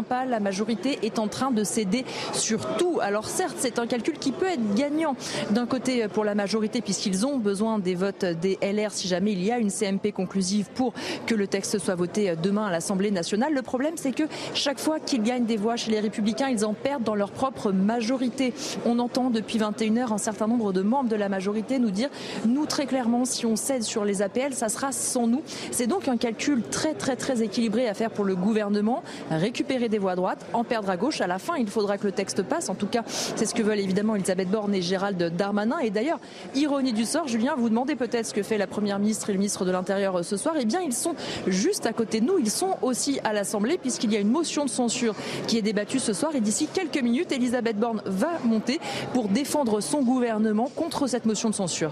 [0.03, 2.99] pas, la majorité est en train de céder sur tout.
[3.01, 5.15] Alors certes, c'est un calcul qui peut être gagnant
[5.51, 9.43] d'un côté pour la majorité puisqu'ils ont besoin des votes des LR si jamais il
[9.43, 10.93] y a une CMP conclusive pour
[11.25, 13.53] que le texte soit voté demain à l'Assemblée nationale.
[13.53, 14.23] Le problème, c'est que
[14.53, 17.71] chaque fois qu'ils gagnent des voix chez les républicains, ils en perdent dans leur propre
[17.71, 18.53] majorité.
[18.85, 22.09] On entend depuis 21 heures un certain nombre de membres de la majorité nous dire,
[22.45, 25.41] nous très clairement, si on cède sur les APL, ça sera sans nous.
[25.71, 29.97] C'est donc un calcul très très très équilibré à faire pour le gouvernement récupérer des
[29.97, 31.21] voix à droite, en perdre à gauche.
[31.21, 32.69] À la fin, il faudra que le texte passe.
[32.69, 35.79] En tout cas, c'est ce que veulent évidemment Elisabeth Borne et Gérald Darmanin.
[35.79, 36.19] Et d'ailleurs,
[36.55, 39.39] ironie du sort, Julien, vous demandez peut-être ce que fait la Première ministre et le
[39.39, 40.55] ministre de l'Intérieur euh, ce soir.
[40.59, 41.15] Eh bien, ils sont
[41.47, 42.37] juste à côté de nous.
[42.39, 45.15] Ils sont aussi à l'Assemblée puisqu'il y a une motion de censure
[45.47, 46.35] qui est débattue ce soir.
[46.35, 48.79] Et d'ici quelques minutes, Elisabeth Borne va monter
[49.13, 51.91] pour défendre son gouvernement contre cette motion de censure.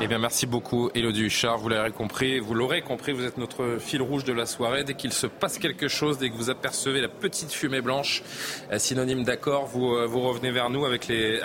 [0.00, 1.58] Eh bien, merci beaucoup, Élodie Huchard.
[1.58, 4.84] Vous l'aurez compris, vous l'aurez compris, vous êtes notre fil rouge de la soirée.
[4.84, 8.22] Dès qu'il se passe quelque chose, dès que vous apercevez la petite fumée blanche,
[8.72, 11.38] euh, synonyme d'accord, vous, euh, vous revenez vers nous avec les,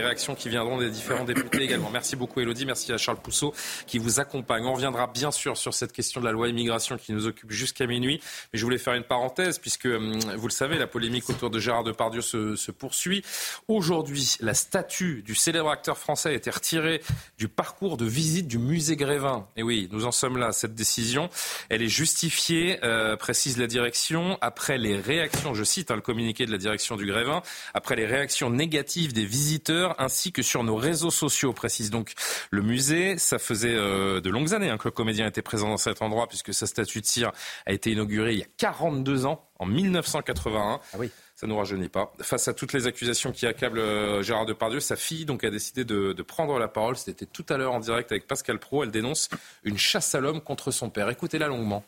[0.00, 1.90] réactions qui viendront des différents députés également.
[1.90, 2.64] Merci beaucoup, Élodie.
[2.64, 3.52] Merci à Charles Pousseau
[3.86, 4.64] qui vous accompagne.
[4.64, 7.86] On reviendra bien sûr sur cette question de la loi immigration qui nous occupe jusqu'à
[7.86, 8.22] minuit.
[8.52, 11.58] Mais je voulais faire une parenthèse puisque, hum, vous le savez, la polémique autour de
[11.58, 13.22] Gérard Depardieu se, se poursuit.
[13.68, 17.02] Aujourd'hui, la statue du célèbre acteur français a été retirée
[17.36, 19.46] du parcours de visite du musée Grévin.
[19.56, 20.52] Et oui, nous en sommes là.
[20.52, 21.28] Cette décision,
[21.68, 26.46] elle est justifiée, euh, précise la direction, après les réactions, je cite hein, le communiqué
[26.46, 27.42] de la direction du Grévin,
[27.74, 32.12] après les réactions négatives des visiteurs ainsi que sur nos réseaux sociaux, précise donc
[32.50, 33.18] le musée.
[33.18, 36.28] Ça faisait euh, de longues années hein, que le comédien était présent dans cet endroit
[36.28, 37.32] puisque sa statue de cire
[37.66, 40.80] a été inaugurée il y a 42 ans, en 1981.
[40.92, 42.14] Ah oui ça ne nous rajeunit pas.
[42.22, 45.84] Face à toutes les accusations qui accablent euh, Gérard Depardieu, sa fille donc a décidé
[45.84, 46.96] de, de prendre la parole.
[46.96, 48.84] C'était tout à l'heure en direct avec Pascal Pro.
[48.84, 49.28] Elle dénonce
[49.62, 51.10] une chasse à l'homme contre son père.
[51.10, 51.84] Écoutez-la longuement.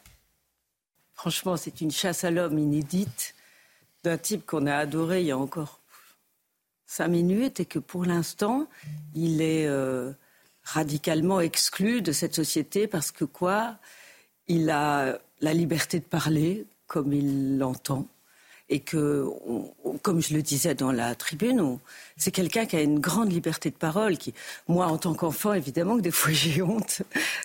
[1.18, 3.34] Franchement, c'est une chasse à l'homme inédite
[4.04, 5.80] d'un type qu'on a adoré il y a encore
[6.86, 8.68] cinq minutes et que pour l'instant,
[9.16, 10.12] il est euh,
[10.62, 13.78] radicalement exclu de cette société parce que quoi?
[14.46, 18.06] Il a la liberté de parler comme il l'entend
[18.70, 19.26] et que,
[20.02, 21.78] comme je le disais dans la tribune,
[22.16, 24.18] c'est quelqu'un qui a une grande liberté de parole.
[24.18, 24.34] Qui,
[24.68, 27.02] moi, en tant qu'enfant, évidemment que des fois j'ai honte,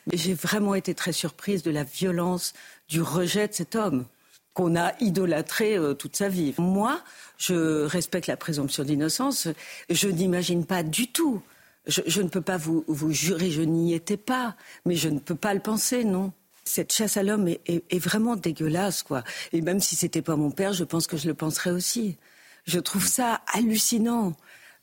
[0.08, 2.54] mais j'ai vraiment été très surprise de la violence,
[2.90, 4.06] du rejet de cet homme
[4.54, 6.54] qu'on a idolâtré euh, toute sa vie.
[6.60, 7.02] Moi,
[7.38, 9.48] je respecte la présomption d'innocence.
[9.90, 11.42] Je n'imagine pas du tout.
[11.88, 14.56] Je, je, ne peux pas vous, vous jurer, je n'y étais pas,
[14.86, 16.32] mais je ne peux pas le penser, non
[16.66, 19.24] cette chasse à l'homme est, vraiment dégueulasse, quoi.
[19.52, 22.18] Et même si c'était pas mon père, je pense que je le penserais aussi.
[22.66, 24.34] Je trouve ça hallucinant.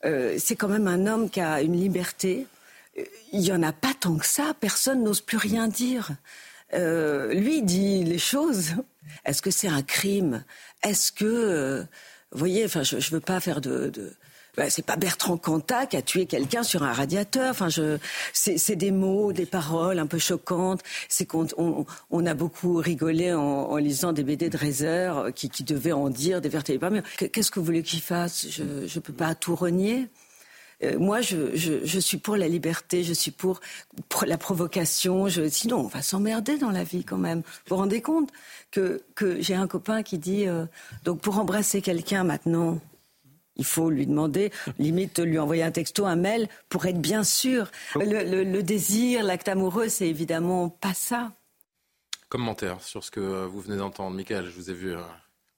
[0.05, 2.47] Euh, c'est quand même un homme qui a une liberté.
[2.97, 3.03] Euh,
[3.33, 4.53] il y en a pas tant que ça.
[4.59, 6.11] Personne n'ose plus rien dire.
[6.73, 8.75] Euh, lui dit les choses.
[9.25, 10.43] Est-ce que c'est un crime?
[10.83, 11.85] Est-ce que,
[12.31, 13.91] vous voyez, enfin, je, ne veux pas faire de
[14.57, 17.51] bah, c'est pas Bertrand Cantat qui a tué quelqu'un sur un radiateur.
[17.51, 17.67] Enfin,
[18.33, 20.81] c'est des mots, des paroles un peu choquantes.
[21.09, 21.47] C'est qu'on
[22.09, 26.41] on, a beaucoup rigolé en, lisant des BD de Reiser qui, qui devaient en dire
[26.41, 28.47] des vertes Mais qu'est-ce que vous voulez qu'il fasse?
[28.49, 30.09] Je ne peux pas tout renier.
[30.83, 33.59] Euh, moi, je, suis pour la liberté, je suis pour,
[34.25, 35.27] la provocation.
[35.49, 37.39] Sinon, on va s'emmerder dans la vie quand même.
[37.39, 38.29] Vous vous rendez compte
[38.71, 40.65] que, que j'ai un copain qui dit euh,
[41.03, 42.79] donc pour embrasser quelqu'un maintenant,
[43.61, 47.69] il faut lui demander, limite lui envoyer un texto, un mail, pour être bien sûr.
[47.95, 51.31] Le, désir, l'acte amoureux, c'est évidemment pas ça.
[52.27, 54.15] Commentaire sur ce que vous venez d'entendre.
[54.15, 55.01] Michael, je vous ai vu euh,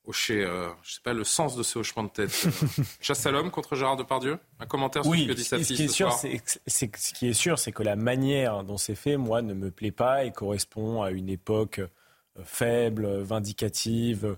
[0.05, 2.45] hocher, euh, je sais pas, le sens de ce hochement de tête.
[2.45, 5.65] Euh, chasse à l'homme contre Gérard Depardieu Un commentaire sur ce que dit sa fille
[5.65, 6.19] ce qui est ce sûr, soir
[6.67, 9.71] c'est, ce qui est sûr, c'est que la manière dont c'est fait, moi, ne me
[9.71, 14.37] plaît pas et correspond à une époque euh, faible, vindicative,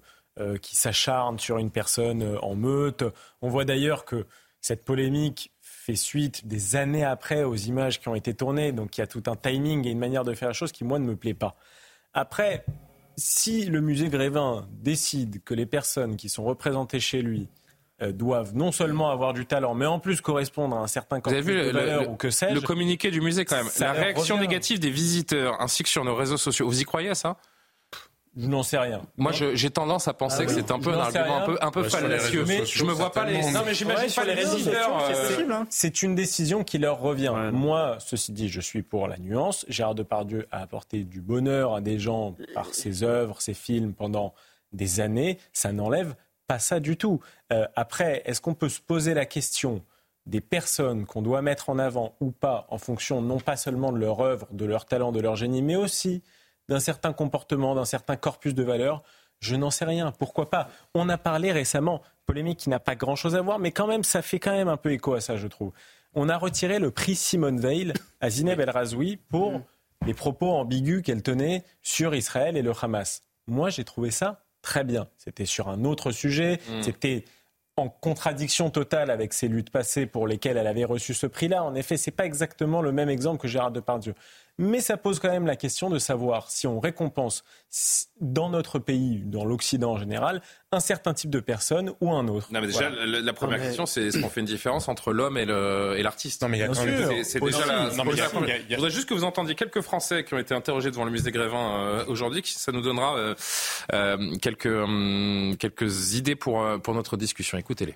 [0.61, 3.03] qui s'acharne sur une personne en meute.
[3.41, 4.25] On voit d'ailleurs que
[4.59, 9.01] cette polémique fait suite des années après aux images qui ont été tournées, donc il
[9.01, 11.05] y a tout un timing et une manière de faire la chose qui, moi, ne
[11.05, 11.55] me plaît pas.
[12.13, 12.65] Après,
[13.17, 17.47] si le musée Grévin décide que les personnes qui sont représentées chez lui
[18.01, 21.31] euh, doivent non seulement avoir du talent, mais en plus correspondre à un certain Vous
[21.31, 23.69] avez vu de valeurs ou que sais Le communiqué du musée quand même.
[23.79, 26.67] La réaction négative des visiteurs ainsi que sur nos réseaux sociaux.
[26.67, 27.37] Vous y croyez ça?
[28.37, 29.01] Je n'en sais rien.
[29.17, 31.71] Moi, j'ai tendance à penser ah que c'est un peu un argument un peu, un
[31.71, 32.43] peu fallacieux.
[32.45, 33.51] Mais je me vois pas les.
[33.51, 34.71] Non, mais j'imagine pas les résidents.
[34.71, 35.67] Euh, hein.
[35.69, 37.33] C'est une décision qui leur revient.
[37.53, 39.65] Moi, ceci dit, je suis pour la nuance.
[39.69, 44.33] Gérard Depardieu a apporté du bonheur à des gens par ses œuvres, ses films pendant
[44.73, 45.39] des années.
[45.53, 46.15] Ça n'enlève
[46.47, 47.21] pas ça du tout.
[47.53, 49.81] Euh, après, est-ce qu'on peut se poser la question
[50.25, 53.99] des personnes qu'on doit mettre en avant ou pas en fonction non pas seulement de
[53.99, 56.23] leur œuvre, de leur talent, de leur génie, mais aussi
[56.69, 59.03] d'un certain comportement, d'un certain corpus de valeurs
[59.39, 60.11] Je n'en sais rien.
[60.11, 60.69] Pourquoi pas?
[60.93, 64.21] On a parlé récemment, polémique qui n'a pas grand-chose à voir, mais quand même, ça
[64.21, 65.71] fait quand même un peu écho à ça, je trouve.
[66.13, 69.63] On a retiré le prix Simone Veil à Zineb El Razoui pour mm.
[70.05, 73.23] les propos ambigus qu'elle tenait sur Israël et le Hamas.
[73.47, 75.07] Moi, j'ai trouvé ça très bien.
[75.17, 76.59] C'était sur un autre sujet.
[76.69, 76.81] Mm.
[76.81, 77.25] C'était
[77.77, 81.63] en contradiction totale avec ses luttes passées pour lesquelles elle avait reçu ce prix-là.
[81.63, 84.15] En effet, ce n'est pas exactement le même exemple que Gérard Depardieu.
[84.57, 87.43] Mais ça pose quand même la question de savoir si on récompense
[88.21, 90.41] dans notre pays, dans l'Occident en général,
[90.71, 92.47] un certain type de personne ou un autre.
[92.51, 95.45] Non, mais déjà, la, première question, c'est est-ce qu'on fait une différence entre l'homme et
[95.45, 96.41] l'artiste?
[96.41, 99.81] Non, mais il y a C'est déjà la, Je voudrais juste que vous entendiez quelques
[99.81, 103.35] Français qui ont été interrogés devant le musée Grévin euh, aujourd'hui, ça nous donnera euh,
[103.93, 107.57] euh, quelques, hum, quelques idées pour, pour notre discussion.
[107.57, 107.95] Écoutez-les.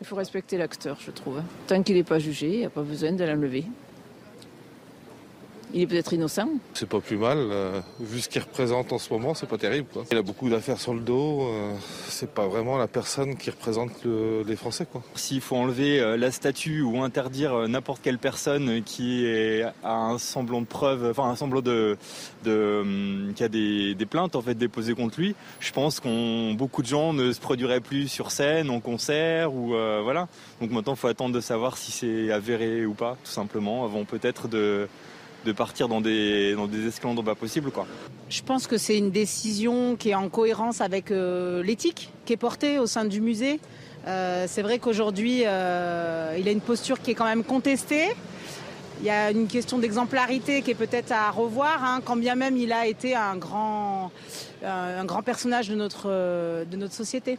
[0.00, 1.42] Il faut respecter l'acteur, je trouve.
[1.66, 3.64] Tant qu'il n'est pas jugé, il n'y a pas besoin de l'enlever.
[5.74, 6.48] Il est peut-être innocent.
[6.72, 7.38] C'est pas plus mal.
[7.38, 9.86] Euh, vu ce qu'il représente en ce moment, c'est pas terrible.
[10.10, 11.42] Il a beaucoup d'affaires sur le dos.
[11.42, 11.74] Euh,
[12.08, 14.86] c'est pas vraiment la personne qui représente les Français.
[15.14, 20.18] S'il faut enlever euh, la statue ou interdire n'importe quelle personne qui est, a un
[20.18, 21.98] semblant de preuve, enfin un semblant de,
[22.46, 26.86] hum, qui a des, plaintes en fait déposées contre lui, je pense qu'on beaucoup de
[26.86, 30.28] gens ne se produiraient plus sur scène, en concert ou voilà.
[30.62, 34.04] Donc maintenant, il faut attendre de savoir si c'est avéré ou pas, tout simplement, avant
[34.04, 34.88] peut-être de
[35.44, 37.70] de partir dans des, dans des esclandres pas possibles.
[37.70, 37.86] Quoi.
[38.28, 42.38] Je pense que c'est une décision qui est en cohérence avec euh, l'éthique qui est
[42.38, 43.60] portée au sein du musée.
[44.06, 48.08] Euh, c'est vrai qu'aujourd'hui, euh, il a une posture qui est quand même contestée.
[49.00, 52.56] Il y a une question d'exemplarité qui est peut-être à revoir, hein, quand bien même
[52.56, 54.10] il a été un grand,
[54.64, 56.08] un grand personnage de notre,
[56.64, 57.38] de notre société.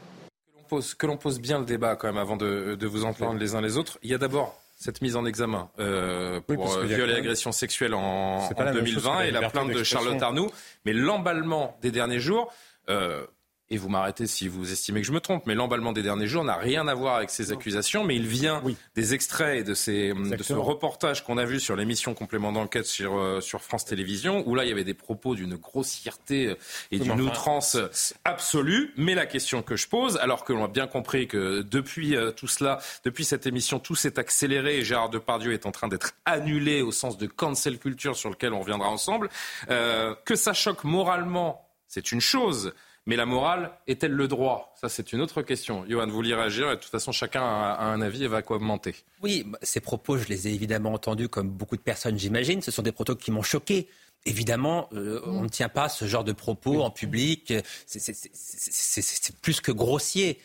[0.98, 3.62] Que l'on pose, bien le débat quand même avant de, de vous entendre les uns
[3.62, 3.98] les autres.
[4.04, 7.94] Il y a d'abord cette mise en examen euh, pour euh, viol et agression sexuelle
[7.94, 10.50] en, en 2020 et la plainte de Charlotte Arnoux.
[10.86, 12.52] Mais l'emballement des derniers jours,
[12.90, 13.28] euh,
[13.72, 16.44] et vous m'arrêtez si vous estimez que je me trompe, mais l'emballement des derniers jours
[16.44, 18.64] n'a rien à voir avec ces accusations, mais il vient
[18.96, 23.18] des extraits de, ces, de ce reportage qu'on a vu sur l'émission complément d'enquête sur,
[23.18, 26.56] euh, sur France Télévisions, où là il y avait des propos d'une grossièreté euh,
[26.92, 27.78] et d'une outrance
[28.26, 28.92] absolue.
[28.98, 32.32] Mais la question que je pose, alors que l'on a bien compris que depuis euh,
[32.32, 36.14] tout cela, depuis cette émission, tout s'est accéléré et Gérard Depardieu est en train d'être
[36.26, 39.30] annulé au sens de cancel culture sur lequel on reviendra ensemble,
[39.68, 42.74] que ça choque moralement, c'est une chose.
[43.10, 44.76] Mais la morale est-elle le droit?
[44.80, 45.84] Ça, c'est une autre question.
[45.90, 46.70] Johan, vous voulez réagir?
[46.70, 48.94] Et de toute façon, chacun a un avis et va commenter.
[49.24, 52.62] Oui, bah, ces propos, je les ai évidemment entendus comme beaucoup de personnes, j'imagine.
[52.62, 53.88] Ce sont des propos qui m'ont choqué.
[54.28, 57.52] Évidemment, euh, on ne tient pas ce genre de propos en public.
[57.88, 60.38] C'est plus que grossier.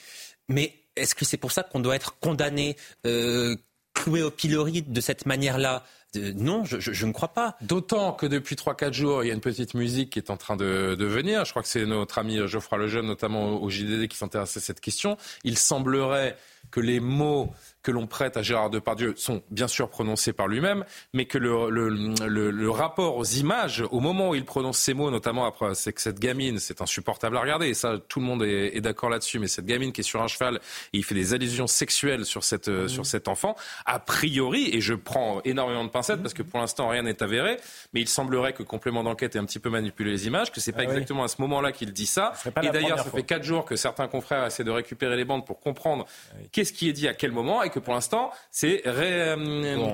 [0.49, 3.57] Mais est-ce que c'est pour ça qu'on doit être condamné, euh,
[3.93, 5.85] cloué au pilori de cette manière-là?
[6.35, 7.57] Non, je, ne crois pas.
[7.61, 10.57] D'autant que depuis 3-4 jours, il y a une petite musique qui est en train
[10.57, 11.45] de, venir.
[11.45, 14.81] Je crois que c'est notre ami Geoffroy Lejeune, notamment au, JDD, qui s'intéresse à cette
[14.81, 15.17] question.
[15.45, 16.37] Il semblerait
[16.75, 17.55] que les mots
[17.85, 22.71] que l'on prête à Gérard Depardieu sont bien sûr prononcés par lui-même, mais que le,
[22.71, 26.19] rapport aux images, au moment où il prononce ces mots, notamment après, c'est que cette
[26.19, 29.67] gamine, c'est insupportable à regarder, et ça, tout le monde est, d'accord là-dessus, mais cette
[29.67, 32.89] gamine qui est sur un cheval, et il fait des allusions sexuelles sur, cette, mmh.
[32.89, 33.55] sur cet enfant,
[33.85, 37.59] a priori, et je prends énormément de pincettes parce que pour l'instant rien n'est avéré,
[37.93, 40.73] mais il semblerait que complément d'enquête ait un petit peu manipulé les images, que c'est
[40.73, 42.33] pas ah exactement à ce moment-là qu'il dit ça.
[42.63, 45.61] Et d'ailleurs, ça fait quatre jours que certains confrères essaient de récupérer les bandes pour
[45.61, 48.83] comprendre ah qu'est-ce qui est dit à quel moment et que pour l'instant, c'est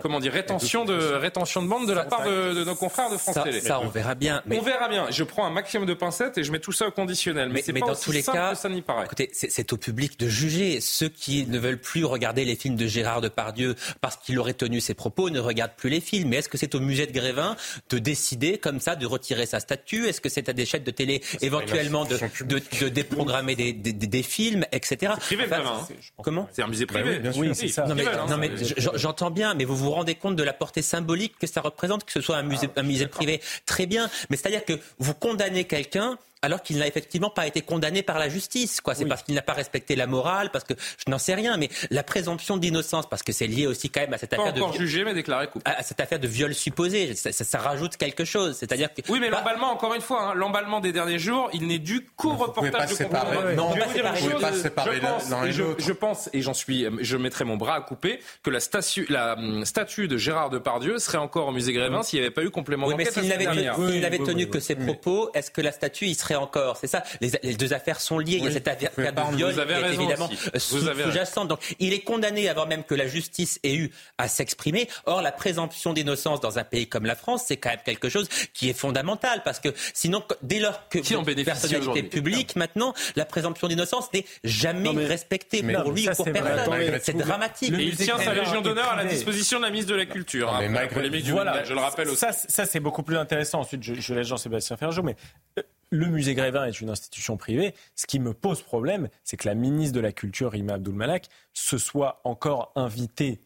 [0.01, 3.35] comment dire rétention de rétention de bande de la part de, nos confrères de France
[3.35, 3.61] ça, Télé.
[3.61, 4.43] Ça, on verra bien.
[4.47, 4.59] Mais...
[4.59, 5.11] On verra bien.
[5.11, 7.49] Je prends un maximum de pincettes et je mets tout ça au conditionnel.
[7.49, 9.07] Mais, mais, dans tous les cas, ça n'y paraît.
[9.07, 10.81] Écoutez, c'est au public de juger.
[10.81, 14.81] Ceux qui ne veulent plus regarder les films de Gérard Depardieu parce qu'il aurait tenu
[14.81, 16.29] ses propos ne regardent plus les films.
[16.29, 17.57] Mais est-ce que c'est au musée de Grévin
[17.89, 20.07] de décider comme ça de retirer sa statue?
[20.07, 24.23] Est-ce que c'est à des chaînes de télé éventuellement de, de, déprogrammer des, des, des,
[24.23, 25.15] films, etc.
[25.21, 25.87] C'est privé, hein.
[26.23, 26.49] Comment?
[26.61, 27.19] C'est un musée privé.
[27.21, 27.87] Bah oui, c'est ça.
[27.87, 28.51] Non mais, non, mais
[28.95, 32.13] j'entends bien, mais vous vous rendez compte de la portée symbolique que ça représente, que
[32.13, 33.41] ce soit un musée, un musée privé?
[33.67, 38.03] Très bien, mais c'est-à-dire que vous condamnez quelqu'un alors qu'il n'a effectivement pas été condamné
[38.03, 38.81] par la justice.
[38.81, 38.95] Quoi.
[38.95, 41.69] C'est parce qu'il n'a pas respecté la morale, parce que je n'en sais rien, mais
[41.91, 44.73] la présomption d'innocence, parce que c'est lié aussi quand même à cette pas affaire encore
[44.73, 45.77] de jugé mais déclaré coupable.
[45.79, 48.57] À cette affaire de viol supposé, ça, ça, ça rajoute quelque chose.
[48.57, 51.79] C'est-à-dire que oui, mais l'emballement, encore une fois, hein, l'emballement des derniers jours, il n'est
[51.79, 53.55] dû qu'au reportage de séparer.
[53.55, 56.55] Non, je pas vous dire pas séparer je pense, l'un et je, pense, et j'en
[56.55, 60.51] suis, je mettrai mon bras à couper, que la, statue, la hum, statue de Gérard
[60.51, 63.23] Depardieu serait encore au musée Grévin s'il n'y avait pas eu complément oui, mais d'enquête.
[63.23, 63.77] s'il n'avait tenu, dernière.
[63.77, 67.03] s'il n'avait tenu que ses propos, est-ce que la statue y serait encore C'est ça.
[67.21, 68.37] Les, les deux affaires sont liées.
[68.39, 70.59] Il y a cette affaire de viol Vous avez qui est raison évidemment euh, Vous
[70.61, 71.05] sous- avez raison.
[71.11, 71.49] sous-jacente.
[71.49, 74.89] Donc, il est condamné avant même que la justice ait eu à s'exprimer.
[75.07, 78.29] Or, la présomption d'innocence dans un pays comme la France, c'est quand même quelque chose
[78.53, 83.25] qui est fondamental parce que sinon, dès lors que Qui en personnalité publique, maintenant, la
[83.25, 86.99] présomption d'innocence n'est jamais Non, mais- respectée mais pour non, lui ça, ou pour personne.
[87.03, 87.73] C'est dramatique.
[87.79, 90.47] Et il tient sa Légion d'honneur à la disposition de la ministre de la Culture.
[90.59, 92.19] mais Après la malgré- du Voilà, je le rappelle aussi.
[92.19, 93.61] Ça, ça, c'est beaucoup plus intéressant.
[93.61, 95.17] Ensuite, je, je laisse Jean-Sébastien faire un jour, mais
[95.59, 97.75] euh, le musée Grévin est une institution privée.
[97.97, 101.79] Ce qui me pose problème, c'est que la ministre de la Culture, Rima Abdul-Malak, se
[101.79, 103.41] soit encore invitée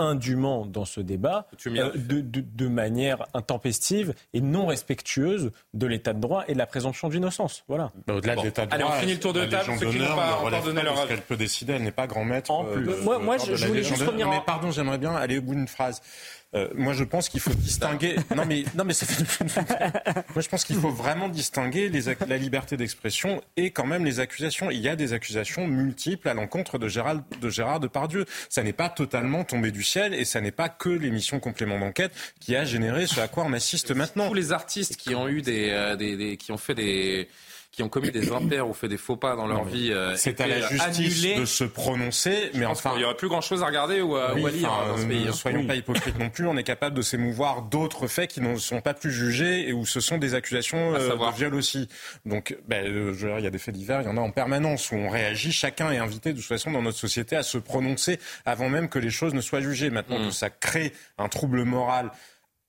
[0.00, 6.12] indûment dans ce débat euh, de, de- de manière intempestive et non respectueuse de l'état
[6.12, 7.64] de droit et de la présomption d'innocence.
[7.66, 7.90] Voilà.
[8.06, 8.42] Bah, Au-delà Bon.
[8.42, 9.72] de l'état de Allez, on droit, finit le tour de la table.
[9.80, 11.08] Ceux qui n'ont pas encore donné pas leur avis.
[11.08, 11.72] qu'elle peut décider.
[11.72, 12.52] Elle n'est pas grand maître.
[12.52, 12.84] En euh, plus.
[12.86, 15.54] de- Moi- je- je voulais juste revenir en- Mais pardon, j'aimerais bien aller au bout
[15.56, 16.00] d'une phrase.
[16.54, 18.16] Euh, moi, je pense qu'il faut distinguer.
[18.34, 19.06] non, mais non, mais c'est.
[20.34, 24.04] moi, je pense qu'il faut vraiment distinguer les ac- la liberté d'expression et quand même
[24.04, 24.70] les accusations.
[24.70, 28.24] Il y a des accusations multiples à l'encontre de Gérald, de Gérard Depardieu.
[28.48, 32.12] Ça n'est pas totalement tombé du ciel et ça n'est pas que l'émission complément d'enquête
[32.40, 34.28] qui a généré ce à quoi on assiste maintenant.
[34.28, 37.28] Tous les artistes qui ont eu des, euh, des- des- qui ont fait des
[37.78, 39.92] qui ont commis des impairs ou fait des faux pas dans leur Non, vie.
[39.92, 41.38] euh, C'est à la justice annulés.
[41.38, 42.90] de se prononcer, mais Je pense enfin.
[42.90, 44.82] qu'il y aurait plus grand chose à regarder ou à, Oui, ou à lire enfin,
[44.84, 45.24] hein, dans ce euh, pays.
[45.24, 45.32] Ne hein.
[45.32, 46.44] soyons pas hypocrites non plus.
[46.48, 49.86] On est capable de s'émouvoir d'autres faits qui ne sont pas plus jugés et où
[49.86, 51.88] ce sont des accusations euh, de viol aussi.
[52.26, 54.16] Donc, ben, euh, je veux dire, il y a des faits divers, il y en
[54.16, 55.52] a en permanence où on réagit.
[55.52, 58.98] Chacun est invité de toute façon dans notre société à se prononcer avant même que
[58.98, 59.90] les choses ne soient jugées.
[59.90, 60.26] Maintenant Mm.
[60.26, 62.10] que ça crée un trouble moral,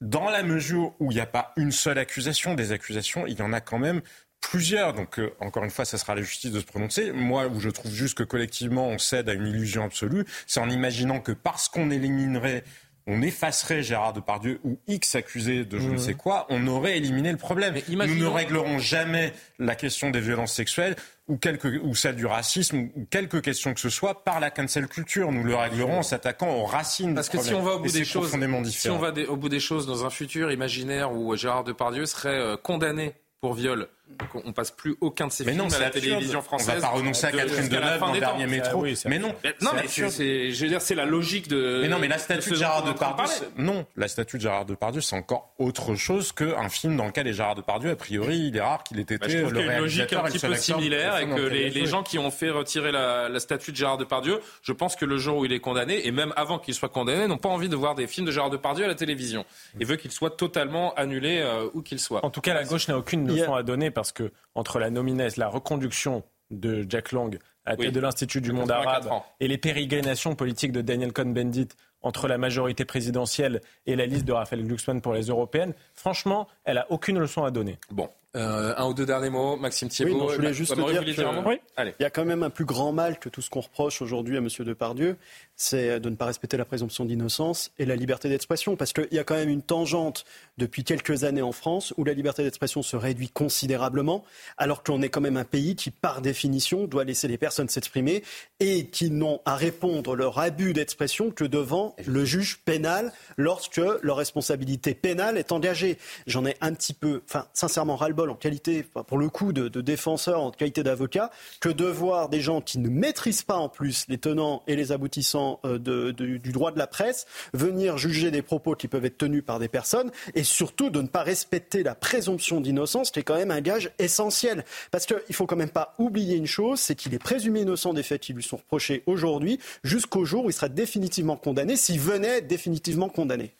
[0.01, 3.41] dans la mesure où il n'y a pas une seule accusation, des accusations, il y
[3.41, 4.01] en a quand même
[4.41, 4.93] plusieurs.
[4.93, 7.11] Donc, euh, encore une fois, ça sera à la justice de se prononcer.
[7.11, 10.69] Moi, où je trouve juste que collectivement, on cède à une illusion absolue, c'est en
[10.69, 12.63] imaginant que parce qu'on éliminerait
[13.11, 17.31] on effacerait Gérard Depardieu ou X accusé de je ne sais quoi, on aurait éliminé
[17.31, 17.73] le problème.
[17.89, 20.95] Nous ne réglerons jamais la question des violences sexuelles
[21.27, 24.85] ou, quelque, ou celle du racisme ou quelque question que ce soit par la cancel
[24.87, 25.31] culture.
[25.31, 27.91] Nous le réglerons en s'attaquant aux racines Parce du que si on va au bout
[27.91, 28.31] des choses,
[28.65, 32.05] si on va des- au bout des choses dans un futur imaginaire où Gérard Depardieu
[32.05, 33.87] serait euh, condamné pour viol,
[34.31, 36.03] qu'on- on passe plus aucun de ses Mais films non, à la absurde.
[36.05, 36.75] télévision On française.
[36.81, 38.49] va pas renoncer à de- Catherine la Deneuve fin dans des Dernier temps.
[38.51, 38.81] Métro.
[38.83, 41.79] oui, mais non, Mais- non, c'est mais c'est, je veux dire, c'est la logique de.
[41.81, 43.25] Mais non, mais la de statue de ce Gérard de Depardieu,
[43.57, 47.33] non, la statue de Gérard Depardieu, c'est encore autre chose qu'un film dans lequel est
[47.33, 47.91] Gérard Depardieu.
[47.91, 49.75] A priori, il est rare qu'il ait été Bah, je trouve le qu'il y a
[49.75, 52.31] une logique un et le petit peu similaire et de que les, gens qui ont
[52.31, 55.53] fait retirer la, la statue de Gérard Depardieu, je pense que le jour où il
[55.53, 58.25] est condamné, et même avant qu'il soit condamné, n'ont pas envie de voir des films
[58.25, 59.45] de Gérard Depardieu à la télévision.
[59.79, 62.23] Et veut qu'il soit totalement annulé euh, où qu'il soit.
[62.25, 65.35] En tout cas, la gauche n'a aucune leçon à donner parce que entre la nominesse,
[65.35, 67.91] la reconduction de Jack Lang à tête Oui.
[67.91, 71.67] de l'Institut du De monde 84 arabe et les pérégrinations politiques de Daniel Cohn-Bendit
[72.01, 76.77] entre la majorité présidentielle et la liste de Raphaël Glucksmann pour les européennes, franchement, elle
[76.77, 77.77] a aucune leçon à donner.
[77.91, 80.17] Bon, euh, un ou deux derniers mots, Maxime Oui, Thiebaud.
[80.17, 81.33] non, je voulais juste dire dire
[81.75, 81.95] Allez.
[81.99, 84.39] y a quand même un plus grand mal que tout ce qu'on reproche aujourd'hui à
[84.39, 84.47] M.
[84.59, 85.17] Depardieu,
[85.55, 88.75] c'est de ne pas respecter la présomption d'innocence et la liberté d'expression.
[88.75, 90.25] Parce qu'il y a quand même une tangente
[90.57, 94.23] depuis quelques années en France où la liberté d'expression se réduit considérablement,
[94.57, 98.23] alors qu'on est quand même un pays qui, par définition, doit laisser les personnes s'exprimer
[98.59, 104.17] et qui n'ont à répondre leur abus d'expression que devant le juge pénal lorsque leur
[104.17, 105.97] responsabilité pénale est engagée.
[106.27, 107.95] J'en ai un petit peu, enfin, sincèrement,
[108.27, 112.61] en qualité, pour le coup, de, défenseur, en qualité d'avocat, que de voir des gens
[112.61, 115.77] qui ne maîtrisent pas en plus les tenants et les aboutissants euh,
[116.11, 119.67] du droit de la presse venir juger des propos qui peuvent être tenus par des
[119.67, 123.61] personnes et surtout de ne pas respecter la présomption d'innocence qui est quand même un
[123.61, 124.65] gage essentiel.
[124.91, 127.93] Parce qu'il ne faut quand même pas oublier une chose, c'est qu'il est présumé innocent
[127.93, 131.99] des faits qui lui sont reprochés aujourd'hui jusqu'au jour où il sera définitivement condamné, s'il
[131.99, 133.53] venait définitivement condamné.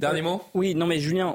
[0.00, 0.42] Dernier mot?
[0.54, 1.34] Oui, non mais Julien,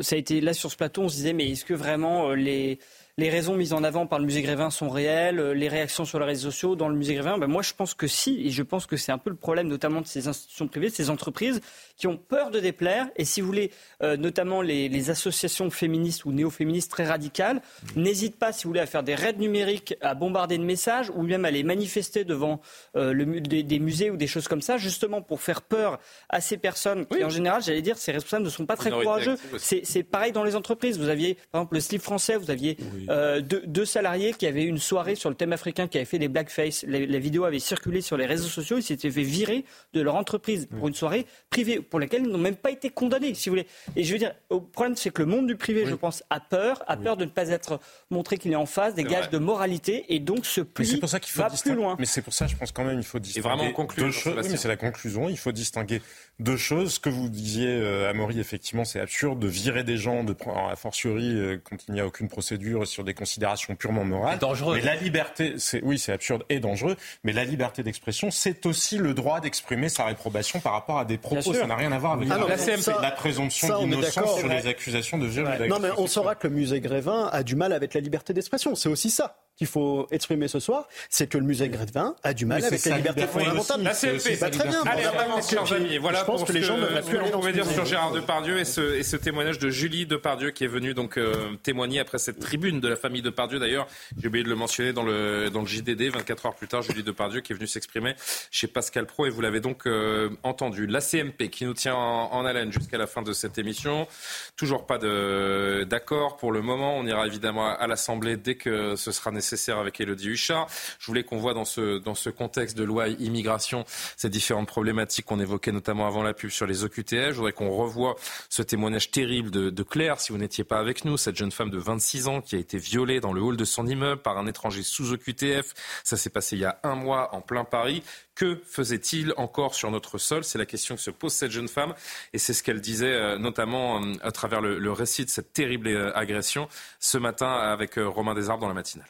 [0.00, 2.34] ça a été là sur ce plateau, on se disait mais est-ce que vraiment euh,
[2.34, 2.78] les
[3.18, 6.18] les raisons mises en avant par le musée Grévin sont réelles, euh, les réactions sur
[6.18, 8.62] les réseaux sociaux dans le musée Grévin, ben moi je pense que si, et je
[8.62, 11.60] pense que c'est un peu le problème notamment de ces institutions privées, de ces entreprises
[11.96, 13.70] qui ont peur de déplaire, et si vous voulez,
[14.02, 17.60] euh, notamment les, associations féministes ou néo-féministes très radicales,
[17.96, 21.22] n'hésitent pas, si vous voulez, à faire des raids numériques, à bombarder de messages, ou
[21.22, 22.60] même à les manifester devant
[22.96, 25.98] euh, le, des, musées ou des choses comme ça, justement pour faire peur
[26.28, 29.36] à ces personnes qui, en général, j'allais dire, ces responsables ne sont pas très courageux.
[29.58, 30.98] C'est pareil dans les entreprises.
[30.98, 32.76] Vous aviez, par exemple, le slip français, vous aviez
[33.08, 36.28] euh, deux, salariés qui avaient une soirée sur le thème africain, qui avaient fait des
[36.28, 36.84] blackface.
[36.88, 38.78] La, vidéo avait circulé sur les réseaux sociaux.
[38.78, 42.38] Ils s'étaient fait virer de leur entreprise pour une soirée privée pour laquelle ils n'ont
[42.38, 43.66] même pas été condamnés, si vous voulez.
[43.96, 46.40] Et je veux dire, le problème, c'est que le monde du privé, je pense, a
[46.40, 47.80] peur, a peur de ne pas être
[48.10, 51.18] montré qu'il est en face des gages de moralité et donc se plie pour ça
[51.18, 51.96] qu'il faut va plus loin.
[51.98, 53.48] Mais c'est pour ça, je pense quand même, il faut distinguer.
[53.48, 54.06] Et vraiment conclure.
[54.06, 54.34] Deux choses.
[54.36, 55.28] Oui, mais c'est la conclusion.
[55.28, 56.00] Il faut distinguer
[56.42, 56.94] deux choses.
[56.94, 60.36] Ce que vous disiez, euh, Amaury, effectivement, c'est absurde de virer des gens, de
[60.70, 64.38] a fortiori euh, quand il n'y a aucune procédure sur des considérations purement morales.
[64.38, 64.76] dangereux.
[64.76, 66.96] Mais la liberté, c'est oui, c'est absurde et dangereux.
[67.24, 71.18] Mais la liberté d'expression, c'est aussi le droit d'exprimer sa réprobation par rapport à des
[71.18, 71.54] propos.
[71.54, 75.26] Ça n'a rien à voir avec ah la, la présomption d'innocence sur les accusations de
[75.26, 75.48] viol.
[75.68, 78.74] Non, mais on saura que le musée Grévin a du mal avec la liberté d'expression.
[78.74, 82.46] C'est aussi ça qu'il faut exprimer ce soir, c'est que le musée Grévin a du
[82.46, 83.82] mal avec la liberté fondamentale.
[83.82, 84.82] La CFP, bah, très bien.
[84.84, 85.04] Allez,
[85.36, 85.98] on chers amis.
[85.98, 88.64] Voilà je pense que les gens ne plus aller pouvez dire sur Gérard Depardieu et
[88.64, 92.38] ce, et ce témoignage de Julie Depardieu qui est venue donc euh, témoigner après cette
[92.38, 93.58] tribune de la famille Depardieu.
[93.58, 93.86] D'ailleurs,
[94.18, 97.02] j'ai oublié de le mentionner dans le, dans le JDD, 24 heures plus tard, Julie
[97.02, 98.14] Depardieu qui est venue s'exprimer
[98.50, 100.86] chez Pascal Pro et vous l'avez donc euh, entendu.
[100.86, 104.08] La CMP qui nous tient en, haleine jusqu'à la fin de cette émission.
[104.56, 106.96] Toujours pas d'accord pour le moment.
[106.96, 110.00] On ira évidemment à, à l'Assemblée dès que ce sera nécessaire avec.
[110.02, 113.84] Je voulais qu'on voit dans ce, contexte de loi immigration
[114.16, 117.30] ces différentes problématiques qu'on évoquait notamment avant la pub sur les OQTF.
[117.30, 118.16] Je voudrais qu'on revoie
[118.48, 121.70] ce témoignage terrible de, de Claire, si vous n'étiez pas avec nous, cette jeune femme
[121.70, 124.46] de 26 ans qui a été violée dans le hall de son immeuble par un
[124.46, 125.74] étranger sous OQTF.
[126.04, 128.02] Ça s'est passé il y a un mois en plein Paris.
[128.34, 130.44] Que faisait-il encore sur notre sol?
[130.44, 131.94] C'est la question que se pose cette jeune femme
[132.32, 135.52] et c'est ce qu'elle disait euh, notamment euh, à travers le, le, récit de cette
[135.52, 136.68] terrible euh, agression
[136.98, 139.08] ce matin avec Romain Desarbes dans la matinale.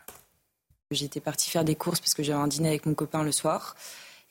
[0.93, 3.77] J'étais partie faire des courses parce que j'avais un dîner avec mon copain le soir.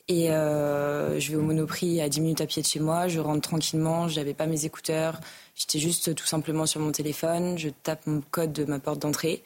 [0.08, 3.08] Et euh, je vais au Monoprix à 10 minutes à pied de chez moi.
[3.08, 4.08] Je rentre tranquillement.
[4.08, 5.20] Je n'avais pas mes écouteurs.
[5.54, 7.56] J'étais juste tout simplement sur mon téléphone.
[7.58, 9.42] Je tape mon code de ma porte d'entrée.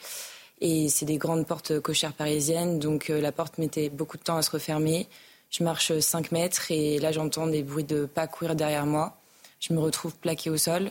[0.60, 2.78] Et c'est des grandes portes cochères parisiennes.
[2.78, 5.09] Donc euh, la porte mettait beaucoup de temps à se refermer.
[5.51, 9.16] Je marche 5 mètres et là j'entends des bruits de pas courir derrière moi.
[9.60, 10.90] Je me retrouve plaquée au sol.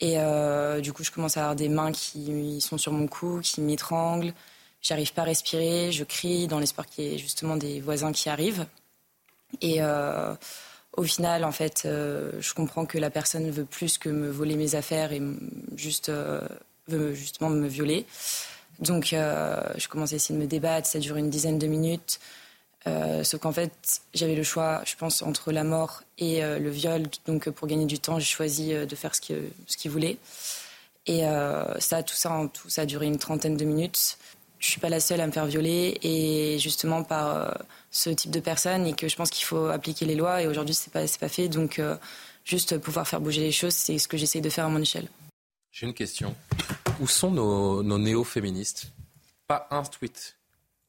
[0.00, 3.40] Et euh, du coup, je commence à avoir des mains qui sont sur mon cou,
[3.42, 4.34] qui m'étranglent.
[4.82, 8.28] J'arrive pas à respirer, je crie dans l'espoir qu'il y ait justement des voisins qui
[8.28, 8.66] arrivent.
[9.60, 10.34] Et euh,
[10.96, 14.56] au final, en fait, euh, je comprends que la personne veut plus que me voler
[14.56, 15.22] mes affaires et
[15.76, 16.40] juste euh,
[16.88, 18.06] veut justement me violer.
[18.78, 20.86] Donc, je commence à essayer de me débattre.
[20.86, 22.20] Ça dure une dizaine de minutes.
[23.22, 23.72] sauf qu'en fait,
[24.12, 27.04] j'avais le choix, je pense, entre la mort et le viol.
[27.24, 30.18] Donc, pour gagner du temps, j'ai choisi de faire ce qu'il ce voulait.
[31.06, 31.22] Et
[31.78, 34.18] ça, tout ça, tout, ça a duré une trentaine de minutes
[34.58, 37.50] je suis pas la seule à me faire violer et justement par euh,
[37.90, 40.74] ce type de personnes et que je pense qu'il faut appliquer les lois et aujourd'hui
[40.74, 41.96] c'est pas c'est pas fait donc euh,
[42.44, 45.08] juste pouvoir faire bouger les choses c'est ce que j'essaye de faire à mon échelle.
[45.70, 46.34] J'ai une question.
[47.00, 48.92] Où sont nos, nos néo-féministes?
[49.46, 50.35] Pas un tweet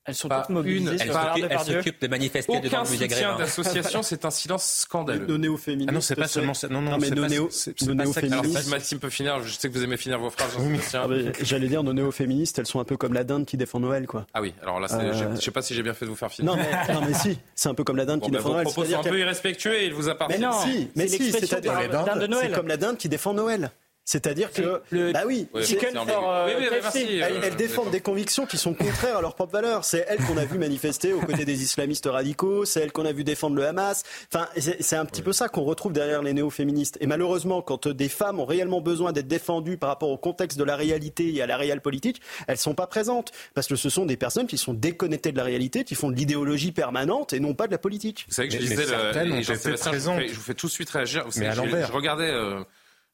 [0.08, 4.04] elles sont toutes mobilisées une, elles s'occupent de manifester Aucun devant le musée soutien d'association,
[4.04, 5.26] c'est un silence scandaleux.
[5.28, 5.90] Nos néo-féministes.
[5.90, 6.70] Ah non, c'est pas seulement ça.
[6.70, 7.50] Non, non, non mais nos, néo,
[7.86, 8.70] nos néo-féministes.
[8.70, 9.44] Maxime peut finir.
[9.44, 10.58] Je sais que vous aimez finir vos phrases.
[10.94, 11.08] Ah,
[11.42, 14.26] j'allais dire, nos néo-féministes, elles sont un peu comme la dinde qui défend Noël, quoi.
[14.34, 14.54] Ah oui.
[14.64, 15.36] Alors là, euh...
[15.36, 16.56] je sais pas si j'ai bien fait de vous faire finir.
[16.56, 17.38] Non, mais, non, mais si.
[17.54, 18.66] C'est un peu comme la dinde qui bah, défend Noël.
[18.66, 20.40] Vos propos sont un peu irrespectueux et il vous appartient.
[20.40, 20.54] Mais non.
[20.62, 21.32] Si, mais si.
[21.32, 23.72] C'est comme la dinde qui défend Noël.
[24.10, 24.82] C'est-à-dire que,
[25.12, 26.18] bah oui, c'est- c'est ambigu.
[26.18, 28.74] Oui, oui, mais merci, elles, euh, elles défendent des convictions qui sont
[29.10, 29.84] contraires à leurs propres valeurs.
[29.84, 33.12] C'est elles qu'on a vu manifester aux côtés des islamistes radicaux, c'est elles qu'on a
[33.12, 34.04] vu défendre le Hamas.
[34.34, 36.98] Enfin, c'est c'est un petit peu ça qu'on retrouve derrière les néo-féministes.
[37.02, 40.58] Et malheureusement, quand euh, des femmes ont réellement besoin d'être défendues par rapport au contexte
[40.58, 43.90] de la réalité et à la réelle politique, elles sont pas présentes parce que ce
[43.90, 47.42] sont des personnes qui sont déconnectées de la réalité, qui font de l'idéologie permanente et
[47.42, 48.24] non pas de la politique.
[48.30, 50.68] Vous savez que je Mais- lisais le- Jean-Sébastien, je, vous fais- je vous fais tout
[50.68, 51.24] de suite réagir.
[51.26, 51.88] Vous Mais savez, à je- l'envers.
[51.88, 52.64] Je regardais, euh,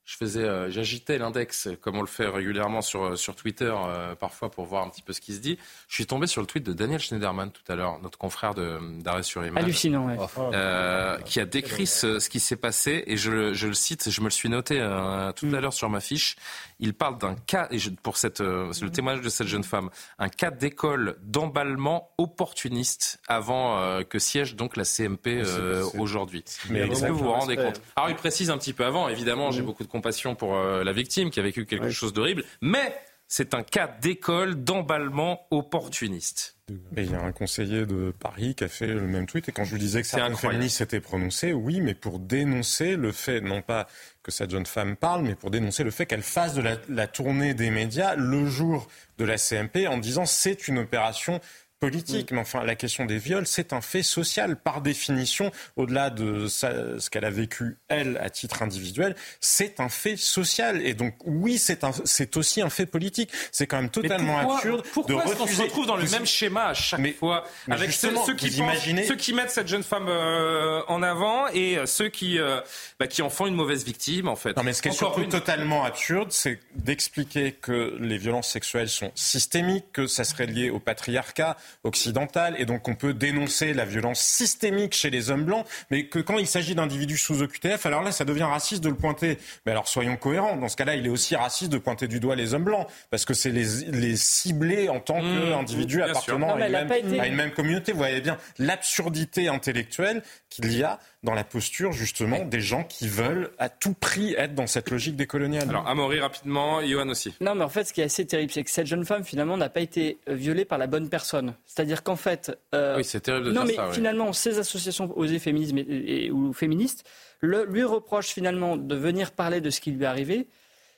[0.06, 4.16] je faisais, euh, j'agitais l'index comme on le fait régulièrement sur euh, sur Twitter euh,
[4.16, 5.58] parfois pour voir un petit peu ce qui se dit.
[5.88, 8.80] Je suis tombé sur le tweet de Daniel Schneiderman tout à l'heure, notre confrère de
[9.02, 9.64] d'arrêt sur image.
[9.64, 10.18] Hallucinant, ouais.
[10.54, 14.10] euh, qui a décrit ce, ce qui s'est passé et je, le- je le cite,
[14.10, 15.56] je me le suis noté euh, tout Mm.
[15.56, 16.36] à l'heure sur ma fiche.
[16.80, 19.64] Il parle d'un cas et je- pour cette euh, c'est le témoignage de cette jeune
[19.64, 19.90] femme,
[20.20, 26.44] un cas d'école d'emballement opportuniste avant euh, que siège donc la CMP euh, aujourd'hui.
[26.70, 27.72] Mais Est-ce que vous vous rendez Respect.
[27.74, 27.82] compte?
[27.96, 30.92] Alors il précise un petit peu avant, évidemment, j'ai beaucoup de compassion pour euh, la
[30.92, 32.94] victime qui a vécu quelque chose d'horrible, mais
[33.28, 36.58] c'est un cas d'école d'emballement opportuniste.
[36.92, 39.50] Mais il y a un conseiller de Paris qui a fait le même tweet.
[39.50, 43.12] Et quand je lui disais que certaines féministes s'étaient prononcées, oui, mais pour dénoncer le
[43.12, 43.88] fait, non pas
[44.24, 47.08] que cette jeune femme parle, mais pour dénoncer le fait qu'elle fasse de la, la
[47.08, 48.88] tournée des médias le jour
[49.18, 51.42] de la CMP en disant c'est une opération
[51.88, 52.32] politique.
[52.32, 54.56] Mais enfin, la question des viols, c'est un fait social.
[54.56, 60.16] Par définition, au-delà de ce qu'elle a vécu, elle, à titre individuel, c'est un fait
[60.18, 60.82] social.
[60.86, 63.30] Et donc, oui, c'est un- c'est aussi un fait politique.
[63.52, 65.64] C'est quand même totalement pourquoi, absurde Pourquoi de est-ce qu'on se refuser.
[65.64, 69.06] retrouve dans le même schéma à chaque Mais- fois mais avec ceux, qui pensent- imaginez-
[69.06, 72.62] ceux qui mettent cette jeune femme euh, en avant et euh, ceux qui euh,
[73.00, 74.56] bah, qui en font une mauvaise victime en fait.
[74.56, 75.30] Non, mais ce qui est Encore surtout une.
[75.30, 80.80] totalement absurde, c'est d'expliquer que les violences sexuelles sont systémiques, que ça serait lié au
[80.80, 86.08] patriarcat occidental, et donc on peut dénoncer la violence systémique chez les hommes blancs, mais
[86.08, 89.38] que quand il s'agit d'individus sous OQTF, alors là, ça devient raciste de le pointer.
[89.66, 90.58] Mais alors soyons cohérents.
[90.58, 93.26] Dans ce cas-là, il est aussi raciste de pointer du doigt les hommes blancs, parce
[93.26, 97.20] que c'est les, les cibler en tant Mmh, qu'individus appartenant Non, à une, même, été-
[97.20, 97.92] à une même communauté.
[97.92, 103.08] Vous voyez bien l'absurdité intellectuelle qu'il y a dans la posture, justement, des gens qui
[103.08, 105.70] veulent à tout prix être dans cette logique décoloniale.
[105.70, 107.34] Alors Amaury rapidement, Johan aussi.
[107.42, 109.56] Non, mais en fait, ce qui est assez terrible, c'est que cette jeune femme, finalement,
[109.56, 111.54] n'a pas été euh, violée par la bonne personne.
[111.66, 112.52] C'est-à-dire qu'en fait.
[112.76, 113.88] euh, Oui, c'est terrible de non, dire mais ça.
[113.88, 113.96] oui.
[113.96, 115.86] finalement, ces associations osées féminisme et,
[116.26, 117.06] et- ou féministes
[117.40, 120.48] le- lui reprochent finalement de venir parler de ce qui lui est arrivé.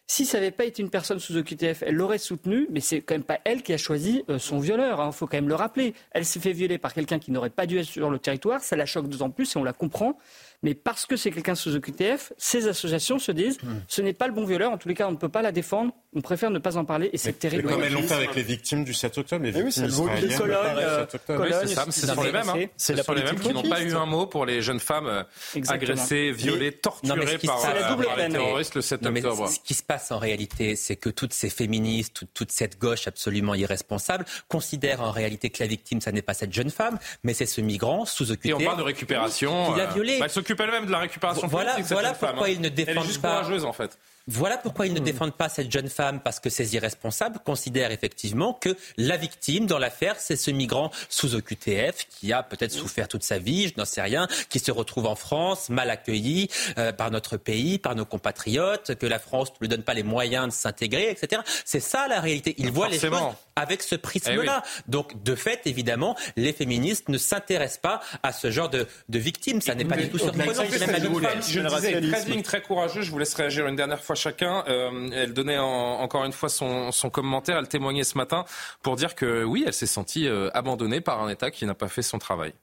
[0.07, 3.15] Si ça n'avait pas été une personne sous OQTF, elle l'aurait soutenu, mais c'est quand
[3.15, 5.03] même pas elle qui a choisi euh, son violeur.
[5.03, 5.95] Il faut quand même le rappeler.
[6.11, 8.61] Elle s'est fait violer par quelqu'un qui n'aurait pas dû être sur le territoire.
[8.61, 10.19] Ça la choque d'autant plus et on la comprend.
[10.65, 13.79] Mais parce que c'est quelqu'un sous OQTF, ces associations se disent Hmm.
[13.87, 14.71] ce n'est pas le bon violeur.
[14.73, 15.93] En tous les cas, on ne peut pas la défendre.
[16.13, 17.69] On préfère ne pas en parler et c'est terrible.
[17.69, 19.81] Comme elles l'ont fait avec les victimes du 7 octobre, les Eh oui, victimes c'est
[19.81, 20.29] le israéliennes.
[20.31, 21.43] de Cologne, pareil, euh, 7 octobre.
[21.45, 22.49] Oui, c'est ça, c'est s'est les mêmes.
[22.49, 22.65] hein.
[22.77, 25.23] C'est sont les mêmes qui n'ont pas eu un mot pour les jeunes femmes euh,
[25.55, 25.91] Exactement.
[25.91, 29.49] agressées, violées, torturées par, euh, double par les terroristes le 7 Non, mais octobre.
[29.49, 33.53] ce qui se passe en réalité, c'est que toutes ces féministes, toute, cette gauche absolument
[33.53, 37.45] irresponsable, considèrent en réalité que la victime, ça n'est pas cette jeune femme, mais c'est
[37.45, 38.45] ce migrant sous OQTF.
[38.49, 39.73] Et on parle de récupération.
[39.73, 40.17] Qui l'a violée.
[40.55, 42.49] S'occupe elle-même de la récupération Voilà- politique, voilà pourquoi hein.
[42.49, 43.97] ils ne Elle est défendent juste pas- courageuse en fait.
[44.27, 44.95] Voilà pourquoi ils Hmm.
[44.95, 49.67] ne défendent pas cette jeune femme, parce que ces irresponsables considèrent effectivement que la victime
[49.67, 53.73] dans l'affaire, c'est ce migrant sous OQTF qui a peut-être souffert toute sa vie, je
[53.77, 56.49] n'en sais rien, qui se retrouve en France, mal accueilli
[56.79, 60.01] euh, par notre pays, par nos compatriotes, que la France ne lui donne pas les
[60.01, 61.43] moyens de s'intégrer, etc.
[61.63, 62.55] C'est ça la réalité.
[62.57, 63.11] Ils voient les choses
[63.55, 64.63] avec ce Eh prisme-là.
[64.87, 69.61] Donc, de fait, évidemment, les féministes ne s'intéressent pas à ce genre de, de victimes.
[69.61, 70.34] Ça n'est pas du tout surprenant.
[70.35, 73.05] Je le disais, très très courageuse.
[73.05, 74.63] Je vous laisse réagir une dernière fois chacun.
[74.67, 77.57] Euh, elle donnait en- encore une fois son, son commentaire.
[77.57, 78.45] Elle témoignait ce matin
[78.81, 81.87] pour dire que oui, elle s'est sentie euh, abandonnée par un État qui n'a pas
[81.87, 82.53] fait son travail.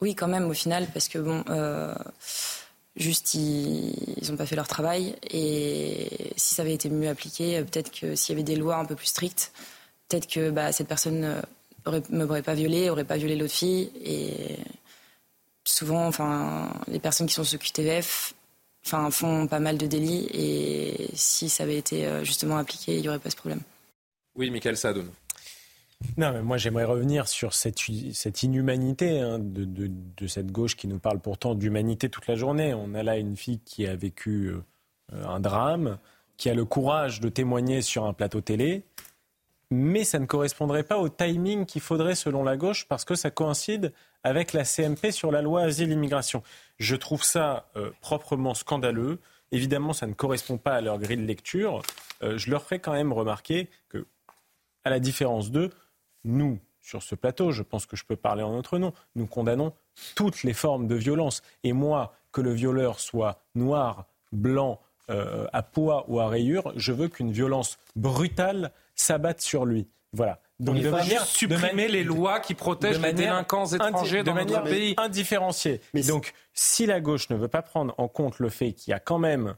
[0.00, 1.94] Oui, quand même, au final, parce que bon, euh,
[2.96, 3.94] juste ils
[4.28, 5.14] n'ont pas fait leur travail.
[5.30, 8.84] Et si ça avait été mieux appliqué, peut-être que s'il y avait des lois un
[8.84, 9.52] peu plus strictes,
[10.08, 11.20] peut-être que bah, cette personne
[11.86, 13.90] ne m'aurait pas violée, aurait pas violé l'autre fille.
[14.04, 14.56] Et
[15.64, 18.34] souvent, enfin, les personnes qui sont sous QTF
[18.86, 20.26] enfin, font pas mal de délits.
[20.32, 23.60] Et si ça avait été euh, justement appliqué, il n'y aurait pas ce problème.
[24.36, 25.08] Oui, Michael Sadoun.
[26.18, 27.78] Non, mais moi j'aimerais revenir sur cette,
[28.12, 32.34] cette inhumanité hein, de, de- de cette gauche qui nous parle pourtant d'humanité toute la
[32.34, 32.74] journée.
[32.74, 35.96] On a là une fille qui a vécu euh, un drame,
[36.36, 38.82] qui a le courage de témoigner sur un plateau télé,
[39.74, 43.30] mais ça ne correspondrait pas au timing qu'il faudrait selon la gauche parce que ça
[43.30, 43.92] coïncide
[44.22, 46.42] avec la CMP sur la loi asile-immigration.
[46.78, 49.18] Je trouve ça euh, proprement scandaleux.
[49.50, 51.82] Évidemment, ça ne correspond pas à leur grille de lecture.
[52.22, 54.06] Euh, je leur ferai quand même remarquer que,
[54.84, 55.70] à la différence d'eux,
[56.22, 59.72] nous, sur ce plateau, je pense que je peux parler en notre nom, nous condamnons
[60.14, 61.42] toutes les formes de violence.
[61.64, 64.80] Et moi, que le violeur soit noir, blanc,
[65.10, 69.88] euh, à poids ou à rayures, je veux qu'une violence brutale s'abatte sur lui.
[70.12, 70.40] Voilà.
[70.60, 74.94] Donc, de manière supprimer les lois qui protègent les délinquants étrangers dans notre pays.
[74.96, 75.80] Indifférenciée.
[75.92, 78.94] Mais donc, si la gauche ne veut pas prendre en compte le fait qu'il y
[78.94, 79.56] a quand même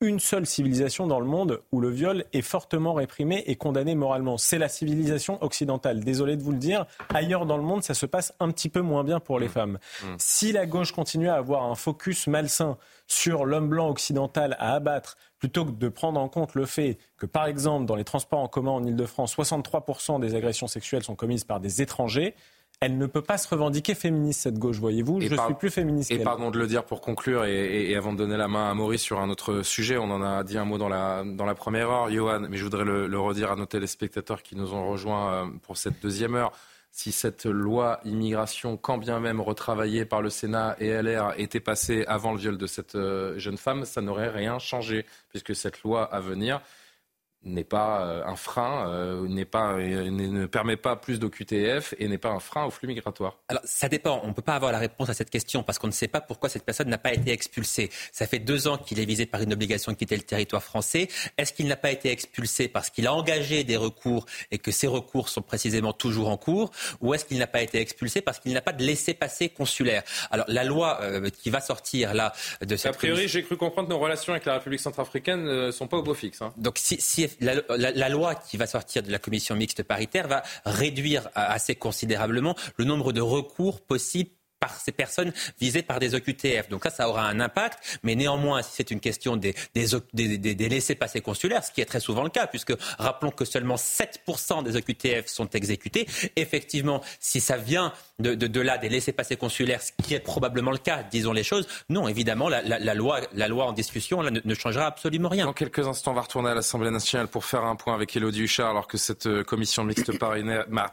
[0.00, 4.38] une seule civilisation dans le monde où le viol est fortement réprimé et condamné moralement.
[4.38, 6.00] C'est la civilisation occidentale.
[6.00, 8.80] Désolé de vous le dire, ailleurs dans le monde, ça se passe un petit peu
[8.80, 9.50] moins bien pour les mmh.
[9.50, 9.78] femmes.
[10.02, 10.06] Mmh.
[10.18, 15.18] Si la gauche continue à avoir un focus malsain sur l'homme blanc occidental à abattre,
[15.38, 18.48] plutôt que de prendre en compte le fait que, par exemple, dans les transports en
[18.48, 22.34] commun en Ile-de-France, 63% des agressions sexuelles sont commises par des étrangers,
[22.82, 25.20] elle ne peut pas se revendiquer féministe, cette gauche, voyez-vous.
[25.20, 26.10] Je suis plus féministe.
[26.10, 29.02] Et pardon de le dire pour conclure, et, avant de donner la main à Maurice
[29.02, 31.90] sur un autre sujet, on en a dit un mot dans la, dans la première
[31.90, 35.46] heure, Johan, mais je voudrais le, redire à nos téléspectateurs qui nous ont rejoints euh,
[35.62, 36.52] pour cette deuxième heure.
[36.90, 42.04] Si cette loi immigration, quand bien même retravaillée par le Sénat et LR, était passée
[42.08, 46.02] avant le viol de cette euh, jeune femme, ça n'aurait rien changé, puisque cette loi
[46.02, 46.62] à venir
[47.42, 52.06] n'est pas euh, un frein, euh, n'est pas, euh, ne permet pas plus d'OQTF et
[52.06, 54.20] n'est pas un frein au flux migratoire Alors ça dépend.
[54.24, 56.20] On ne peut pas avoir la réponse à cette question parce qu'on ne sait pas
[56.20, 57.90] pourquoi cette personne n'a pas été expulsée.
[58.12, 61.08] Ça fait deux ans qu'il est visé par une obligation de quitter le territoire français.
[61.38, 64.86] Est-ce qu'il n'a pas été expulsé parce qu'il a engagé des recours et que ces
[64.86, 66.70] recours sont précisément toujours en cours?
[67.00, 70.02] Ou est-ce qu'il n'a pas été expulsé parce qu'il n'a pas de laissez-passer consulaire?
[70.30, 71.00] Alors la loi
[71.42, 72.94] qui va sortir là de cette...
[72.94, 75.96] A priori, j'ai cru comprendre que nos relations avec la République centrafricaine ne sont pas
[75.96, 76.42] au beau fixe.
[76.42, 76.52] Hein.
[76.58, 81.28] Donc si, si la, loi qui va sortir de la commission mixte paritaire va réduire
[81.34, 84.30] assez considérablement le nombre de recours possibles
[84.60, 86.68] par ces personnes visées par des OQTF.
[86.68, 89.54] Donc ça, ça aura un impact, mais néanmoins, si c'est une question des
[90.68, 94.76] laissés-passer consulaires, ce qui est très souvent le cas, puisque rappelons que seulement 7% des
[94.76, 99.92] OQTF sont exécutés, effectivement, si ça vient de, de, de là des laissés-passer consulaires, ce
[100.02, 103.48] qui est probablement le cas, disons les choses, non, évidemment, la, la, la loi, la
[103.48, 105.46] loi en discussion là, ne, ne, changera absolument rien.
[105.46, 108.42] Dans quelques instants, on va retourner à l'Assemblée nationale pour faire un point avec Elodie
[108.42, 110.12] Huchard, alors que cette euh, commission mixte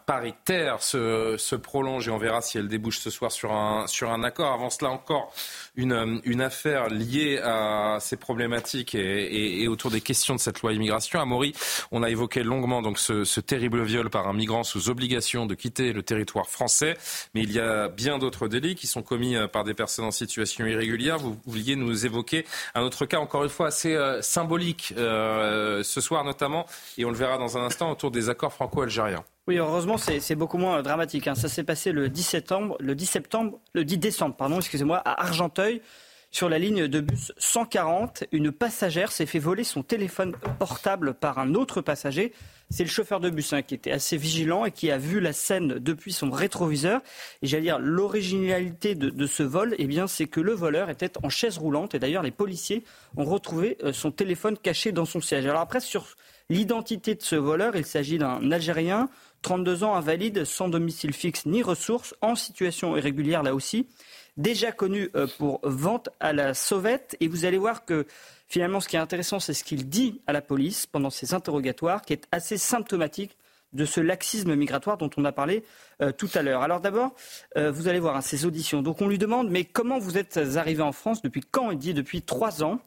[0.05, 4.11] paritaire se, se prolonge et on verra si elle débouche ce soir sur un sur
[4.11, 4.53] un accord.
[4.53, 5.33] Avant cela encore,
[5.77, 10.73] une, euh, une affaire liée à ces problématiques et, autour des questions de cette loi
[10.73, 11.21] immigration.
[11.21, 11.53] À Maury,
[11.91, 15.93] on a évoqué longuement donc ce, terrible viol par un migrant sous obligation de quitter
[15.93, 16.97] le territoire français.
[17.33, 20.11] Mais il y a bien d'autres délits qui sont commis euh, par des personnes en
[20.11, 21.19] situation irrégulière.
[21.19, 22.45] Vous vouliez nous évoquer
[22.75, 26.65] un autre cas, encore une fois, assez euh, symbolique ce soir notamment,
[26.97, 29.23] et on le verra dans un instant, autour des accords franco-algériens.
[29.47, 31.25] Oui, heureusement, c'est beaucoup moins dramatique.
[31.27, 31.35] Hein.
[31.35, 35.21] Ça s'est passé le 10 septembre, le 10 septembre, le 10 décembre, pardon, excusez-moi, à
[35.21, 35.81] Argenteuil.
[36.29, 41.39] Sur la ligne de bus 140, une passagère s'est fait voler son téléphone portable par
[41.39, 42.33] un autre passager.
[42.69, 45.31] C'est le chauffeur de bus hein, qui était assez vigilant et qui a vu la
[45.31, 46.99] scène depuis son rétroviseur.
[47.41, 51.29] Et j'allais dire, l'originalité de, ce vol, eh bien, c'est que le voleur était en
[51.29, 51.95] chaise roulante.
[51.95, 52.83] Et d'ailleurs, les policiers
[53.15, 55.45] ont retrouvé euh, son téléphone caché dans son siège.
[55.45, 56.05] Alors après, sur
[56.49, 59.09] l'identité de ce voleur, il s'agit d'un Algérien
[59.41, 63.87] 32 ans, invalide, sans domicile fixe ni ressources, en situation irrégulière là aussi,
[64.35, 67.15] déjà connu euh, pour vente à la sauvette.
[67.19, 68.05] Et vous allez voir que
[68.47, 72.01] finalement, ce qui est intéressant, c'est ce qu'il dit à la police pendant ses interrogatoires,
[72.01, 73.37] qui est assez symptomatique
[73.73, 75.63] de ce laxisme migratoire dont on a parlé
[76.01, 76.61] euh, tout à l'heure.
[76.61, 77.13] Alors d'abord,
[77.57, 78.81] euh, vous allez voir hein, ces auditions.
[78.81, 81.21] Donc on lui demande, mais comment vous êtes arrivé en France?
[81.21, 81.71] Depuis quand?
[81.71, 82.79] Il dit depuis trois ans.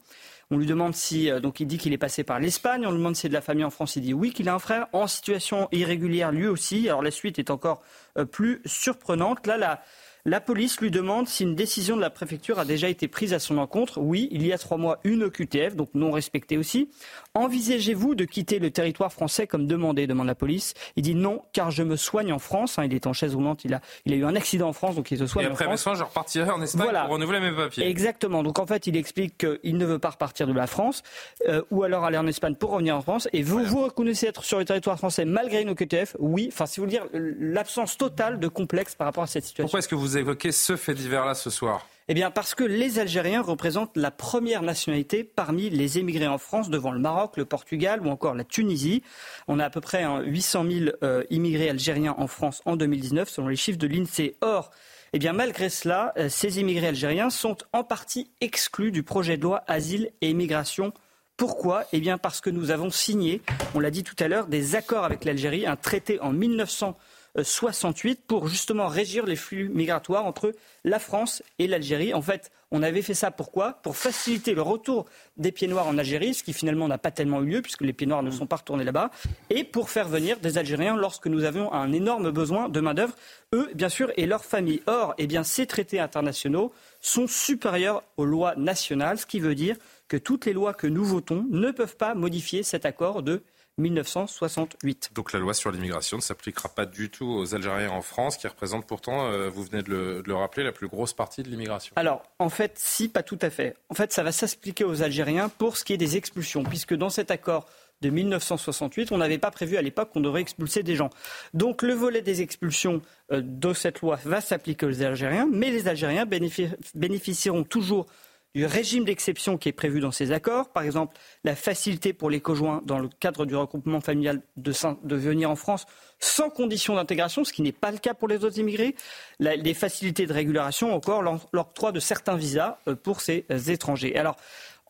[0.51, 2.85] On lui demande si, euh, donc il dit qu'il est passé par l'Espagne.
[2.85, 3.95] On lui demande s'il est de la famille en France.
[3.95, 6.89] Il dit oui, qu'il a un frère en situation irrégulière lui aussi.
[6.89, 7.81] Alors la suite est encore
[8.17, 9.47] euh, plus surprenante.
[9.47, 9.81] Là, la,
[10.25, 13.39] la police lui demande si une décision de la préfecture a déjà été prise à
[13.39, 13.99] son encontre.
[13.99, 16.91] Oui, il y a trois mois, une OQTF, donc non respectée aussi.
[17.33, 20.73] Envisagez-vous de quitter le territoire français comme demandé demande la police.
[20.97, 22.77] Il dit non, car je me soigne en France.
[22.77, 24.95] Hein, il est en chaise roulante, il a, il a eu un accident en France,
[24.95, 25.61] donc il se soigne en France.
[25.61, 27.87] Et après mes soins, je repartirai en Espagne pour renouveler mes papiers.
[27.87, 28.43] Exactement.
[28.43, 31.03] Donc en fait, il explique qu'il ne veut pas repartir de la France,
[31.47, 33.29] euh, ou alors aller en Espagne pour revenir en France.
[33.31, 36.49] Et vous, vous reconnaissez être sur le territoire français malgré une OQTF Oui.
[36.51, 39.63] Enfin, si vous voulez dire, l'absence totale de complexe par rapport à cette situation.
[39.67, 41.87] Pourquoi est-ce que vous évoquez ce fait divers-là ce soir?
[42.07, 46.69] Eh bien, parce que les Algériens représentent la première nationalité parmi les émigrés en France,
[46.69, 49.03] devant le Maroc, le Portugal ou encore la Tunisie.
[49.47, 53.47] On a à peu près 800 000 euh, immigrés algériens en France en 2019, selon
[53.47, 54.35] les chiffres de l'INSEE.
[54.41, 54.71] Or,
[55.13, 59.43] eh bien, malgré cela, euh, ces immigrés algériens sont en partie exclus du projet de
[59.43, 60.93] loi Asile et Immigration.
[61.37, 61.85] Pourquoi?
[61.91, 63.41] Eh bien, parce que nous avons signé,
[63.75, 66.97] on l'a dit tout à l'heure, des accords avec l'Algérie, un traité en 1900
[67.39, 70.53] 68 pour justement régir les flux migratoires entre
[70.83, 72.13] la France et l'Algérie.
[72.13, 73.73] En fait, on avait fait ça pourquoi?
[73.83, 75.05] Pour faciliter le retour
[75.37, 77.93] des pieds noirs en Algérie, ce qui finalement n'a pas tellement eu lieu puisque les
[77.93, 79.11] pieds noirs ne sont pas retournés là-bas,
[79.49, 83.15] et pour faire venir des Algériens lorsque nous avions un énorme besoin de main-d'œuvre,
[83.53, 84.81] eux, bien sûr, et leurs familles.
[84.87, 86.71] Or, eh bien, ces traités internationaux
[87.01, 89.75] sont supérieurs aux lois nationales, ce qui veut dire
[90.07, 93.43] que toutes les lois que nous votons ne peuvent pas modifier cet accord de
[93.81, 95.11] 1968.
[95.13, 98.47] Donc la loi sur l'immigration ne s'appliquera pas du tout aux Algériens en France, qui
[98.47, 101.93] représentent pourtant, euh, vous venez de le, rappeler, la plus grosse partie de l'immigration.
[101.95, 103.75] Alors, en fait, si, pas tout à fait.
[103.89, 107.09] En fait, ça va s'appliquer aux Algériens pour ce qui est des expulsions, puisque dans
[107.09, 107.65] cet accord
[108.01, 111.09] de 1968, on n'avait pas prévu à l'époque qu'on devrait expulser des gens.
[111.53, 113.01] Donc le volet des expulsions
[113.31, 118.07] euh, de cette loi va s'appliquer aux Algériens, mais les Algériens bénéficieront toujours
[118.53, 120.69] du régime d'exception qui est prévu dans ces accords.
[120.69, 125.49] Par exemple, la facilité pour les conjoints dans le cadre du regroupement familial de, venir
[125.49, 125.85] en France
[126.19, 128.95] sans condition d'intégration, ce qui n'est pas le cas pour les autres immigrés.
[129.39, 131.23] les facilités de régulation, encore
[131.53, 134.15] l'octroi de certains visas euh, pour ces étrangers.
[134.15, 134.35] Alors,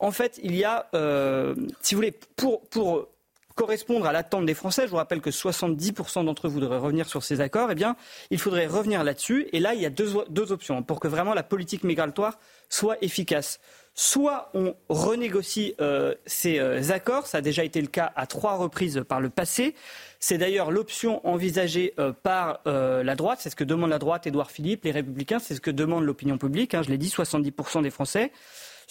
[0.02, 3.08] en fait, il y a, euh, si vous voulez, pour, pour
[3.54, 7.22] correspondre à l'attente des Français, je vous rappelle que 70% d'entre eux voudraient revenir sur
[7.22, 7.96] ces accords, eh bien,
[8.30, 9.48] il faudrait revenir là-dessus.
[9.52, 12.38] Et là, il y a deux, options pour que vraiment la politique migratoire
[12.68, 13.60] soit efficace.
[13.94, 18.54] Soit on renégocie euh, ces euh, accords, ça a déjà été le cas à trois
[18.56, 19.74] reprises par le passé.
[20.18, 24.50] C'est d'ailleurs l'option envisagée euh, par la droite, c'est ce que demande la droite, Édouard
[24.50, 26.74] Philippe, les Républicains, c'est ce que demande l'opinion publique.
[26.74, 28.32] Hein, je l'ai dit, 70% des Français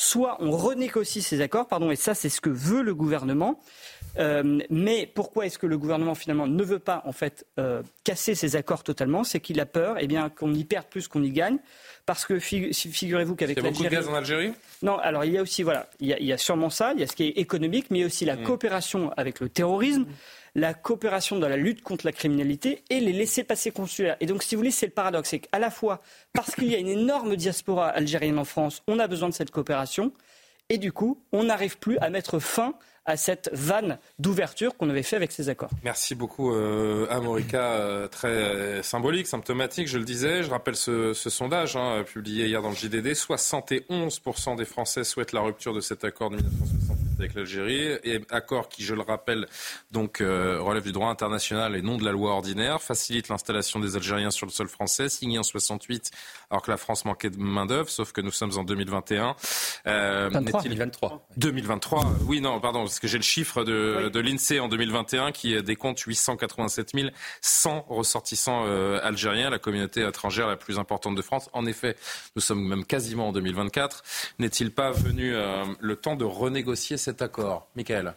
[0.01, 3.59] soit on renégocie ces accords, pardon, et ça c'est ce que veut le gouvernement.
[4.17, 8.33] Euh, mais pourquoi est-ce que le gouvernement finalement ne veut pas en fait euh, casser
[8.33, 9.23] ces accords totalement?
[9.23, 11.59] C'est qu'il a peur, eh bien qu'on y perde plus qu'on y gagne,
[12.07, 14.53] parce que figurez-vous qu'avec l'Algérie, il y a beaucoup de gaz en Algérie?
[14.81, 17.07] Non, alors il y a aussi voilà, il y a, sûrement ça, il y a
[17.07, 18.43] ce qui est économique, mais il y a aussi la mmh.
[18.43, 20.05] coopération avec le terrorisme
[20.55, 24.17] la coopération dans la lutte contre la criminalité et les laissés-passer consulaires.
[24.19, 25.29] Et donc, si vous voulez, c'est le paradoxe.
[25.29, 26.01] C'est qu'à la fois,
[26.33, 29.51] parce qu'il y a une énorme diaspora algérienne en France, on a besoin de cette
[29.51, 30.11] coopération.
[30.69, 32.75] Et du coup, on n'arrive plus à mettre fin
[33.05, 35.71] à cette vanne d'ouverture qu'on avait fait avec ces accords.
[35.83, 37.73] Merci beaucoup, euh, Amorica.
[37.73, 40.43] Euh, très euh, symbolique, symptomatique, je le disais.
[40.43, 43.07] Je rappelle ce, sondage hein, publié hier dans le JDD.
[43.07, 48.69] 71% des Français souhaitent la rupture de cet accord de 1960 avec l'Algérie, et accord
[48.69, 49.47] qui, je le rappelle,
[49.91, 53.95] donc euh, relève du droit international et non de la loi ordinaire, facilite l'installation des
[53.95, 56.11] Algériens sur le sol français, signé en 68,
[56.49, 59.35] alors que la France manquait de main d'œuvre, sauf que nous sommes en 2021.
[59.87, 61.27] Euh, 2023.
[61.37, 62.05] 2023.
[62.27, 65.99] Oui, non, pardon, parce que j'ai le chiffre de, de l'Insee en 2021 qui décompte
[65.99, 66.91] 887
[67.41, 71.49] 100 ressortissants euh, algériens, la communauté étrangère la plus importante de France.
[71.53, 71.95] En effet,
[72.35, 74.03] nous sommes même quasiment en 2024.
[74.39, 78.13] N'est-il pas venu euh, le temps de renégocier cette cet accord Michael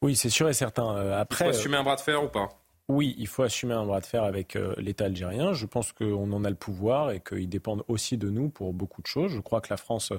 [0.00, 0.96] Oui, c'est sûr et certain.
[0.96, 2.48] Euh, après, il faut assumer un bras de fer ou pas?
[2.88, 5.52] Oui, il faut assumer un bras de fer avec euh, l'État algérien.
[5.52, 9.02] Je pense qu'on en a le pouvoir et qu'il dépend aussi de nous pour beaucoup
[9.02, 9.30] de choses.
[9.32, 10.10] Je crois que la France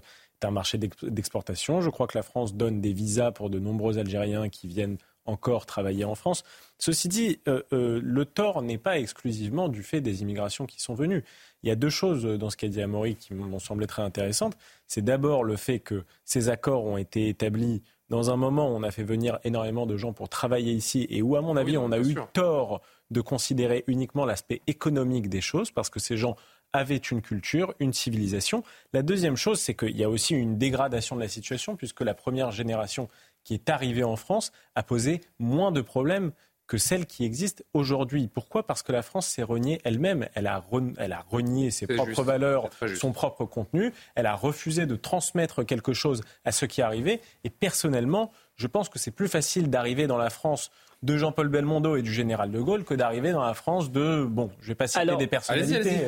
[0.41, 1.81] est un marché d'exportation.
[1.81, 5.65] Je crois que la France donne des visas pour de nombreux Algériens qui viennent encore
[5.65, 6.43] travailler en France.
[6.79, 11.23] Ceci dit, euh, le tort n'est pas exclusivement du fait des immigrations qui sont venues.
[11.63, 14.57] Il y a deux choses dans ce qu'a dit Amaury qui m'ont semblé très intéressantes.
[14.87, 18.83] C'est d'abord le fait que ces accords ont été établis dans un moment où on
[18.83, 21.91] a fait venir énormément de gens pour travailler ici et où, à mon avis, on
[21.91, 26.35] a eu tort de considérer uniquement l'aspect économique des choses parce que ces gens
[26.73, 28.63] avaient une culture, une civilisation.
[28.93, 32.15] La deuxième chose, c'est qu'il y a aussi une dégradation de la situation puisque la
[32.15, 33.09] première génération
[33.43, 36.31] qui est arrivée en France a posé moins de problèmes
[36.67, 38.27] que celle qui existe aujourd'hui.
[38.27, 38.65] Pourquoi?
[38.65, 40.27] Parce que la France s'est reniée elle-même.
[40.33, 40.63] Elle a,
[40.97, 43.93] elle a renié ses propres valeurs, son propre contenu.
[44.15, 47.19] Elle a refusé de transmettre quelque chose à ceux qui arrivaient.
[47.43, 50.71] Et personnellement, je pense que c'est plus facile d'arriver dans la France
[51.03, 54.49] de Jean-Paul Belmondo et du général de Gaulle que d'arriver dans la France de, bon,
[54.61, 56.07] je ne vais pas citer des personnalités,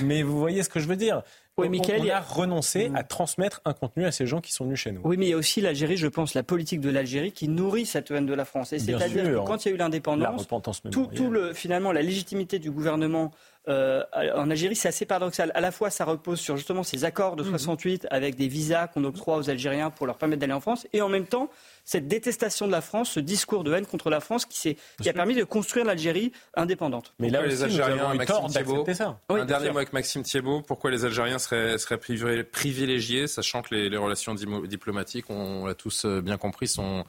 [0.00, 1.22] mais, vous voyez ce que je veux dire.
[1.58, 4.90] Oui, on, a renoncé à transmettre un contenu à ces gens qui sont venus chez
[4.90, 5.02] nous.
[5.04, 7.84] Oui, mais il y a aussi l'Algérie, je pense, la politique de l'Algérie qui nourrit
[7.84, 8.72] cette haine de la France.
[8.72, 10.48] Et c'est-à-dire que quand il y a eu l'indépendance,
[10.90, 13.32] tout, tout, le, finalement, la légitimité du gouvernement
[13.68, 14.02] euh,
[14.34, 15.52] en Algérie, c'est assez paradoxal.
[15.54, 18.08] À la fois, ça repose sur justement ces accords de 68 mhm.
[18.10, 21.08] avec des visas qu'on octroie aux Algériens pour leur permettre d'aller en France, et en
[21.08, 21.48] même temps,
[21.84, 25.12] cette détestation de la France, ce discours de haine contre la France qui, qui a
[25.12, 27.14] permis de construire l'Algérie indépendante.
[27.18, 29.18] Mais là, les Algériens, Maxime Thiebaud, ça.
[29.28, 30.62] un dernier mot avec Maxime Thiebaud.
[30.62, 31.98] Pourquoi les Algériens seraient, seraient
[32.44, 37.04] privilégiés, sachant que les, les relations diplomatiques, on l'a tous euh, bien compris, sont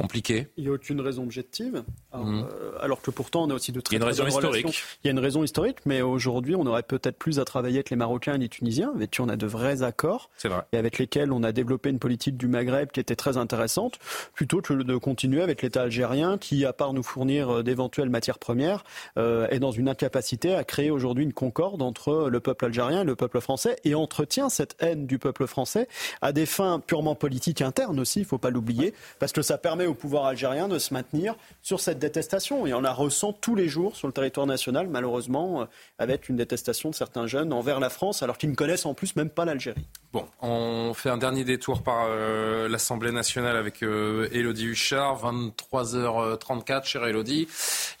[0.00, 1.82] compliqué Il n'y a aucune raison objective.
[2.12, 2.44] Alors, Mhm.
[2.50, 4.48] euh, alors que pourtant, on a aussi de très Il y a une raison relations.
[4.50, 4.84] historique.
[5.04, 7.90] Il y a une raison historique, mais aujourd'hui, on aurait peut-être plus à travailler avec
[7.90, 10.30] les Marocains et les Tunisiens, avec qui on a de vrais accords.
[10.44, 10.62] Vrai.
[10.72, 13.98] Et avec lesquels on a développé une politique du Maghreb qui était très intéressante,
[14.34, 18.38] plutôt que de continuer avec l'État algérien qui, à part nous fournir euh, d'éventuelles matières
[18.38, 18.84] premières,
[19.18, 23.04] euh, est dans une incapacité à créer aujourd'hui une concorde entre le peuple algérien et
[23.04, 25.88] le peuple français et entretient cette haine du peuple français
[26.22, 29.58] à des fins purement politiques internes aussi, il ne faut pas l'oublier, parce que ça
[29.58, 32.66] permet au pouvoir algérien de se maintenir sur cette détestation.
[32.66, 35.64] Et on la ressent tous les jours sur le territoire national, malheureusement, euh,
[35.98, 39.16] avec une détestation de certains jeunes envers la France, alors qu'ils ne connaissent en plus
[39.16, 39.86] même pas l'Algérie.
[40.12, 46.84] Bon, on fait un dernier détour par euh, l'Assemblée nationale avec euh, Elodie Huchard, 23h34,
[46.84, 47.46] chère Elodie.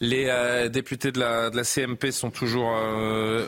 [0.00, 2.74] Les euh, députés de la, de la CMP sont toujours...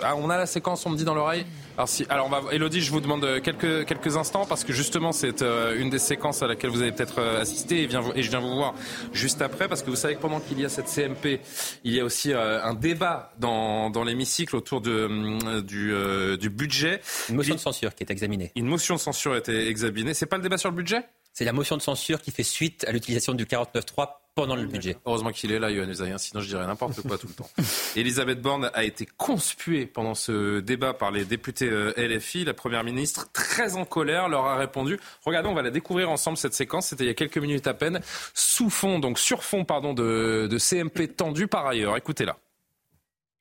[0.04, 1.44] Ah, on a la séquence, on me dit dans l'oreille
[1.76, 2.06] Alors, si...
[2.08, 2.52] Alors on va...
[2.52, 6.46] Elodie, je vous demande quelques, quelques instants parce que justement, c'est une des séquences à
[6.46, 7.82] laquelle vous avez peut-être assisté
[8.14, 8.74] et, viens vous voir
[9.12, 11.40] juste après parce que vous savez que pendant qu'il y a cette CMP,
[11.84, 16.36] il y a aussi euh, un débat dans, dans l'hémicycle autour de, hum, du, euh,
[16.36, 17.00] du budget.
[17.28, 18.52] Une motion de censure qui est examinée.
[18.56, 20.14] Une motion de censure a été examinée.
[20.14, 21.04] C'est pas le débat sur le budget?
[21.32, 24.96] C'est la motion de censure qui fait suite à l'utilisation du 49.3 pendant le budget.
[25.04, 27.48] Heureusement qu'il est là, Yohann Usaïen, sinon je dirais n'importe quoi tout le temps.
[27.96, 32.44] Elisabeth Borne a été conspuée pendant ce débat par les députés euh, LFI.
[32.44, 34.98] La Première ministre, très en colère, leur a répondu.
[35.24, 36.88] Regardez, on va la découvrir ensemble cette séquence.
[36.88, 38.00] C'était il y a quelques minutes à peine.
[38.32, 41.96] Sous fond, donc sur fond, pardon, de, de CMP tendu par ailleurs.
[41.96, 42.36] Écoutez-la.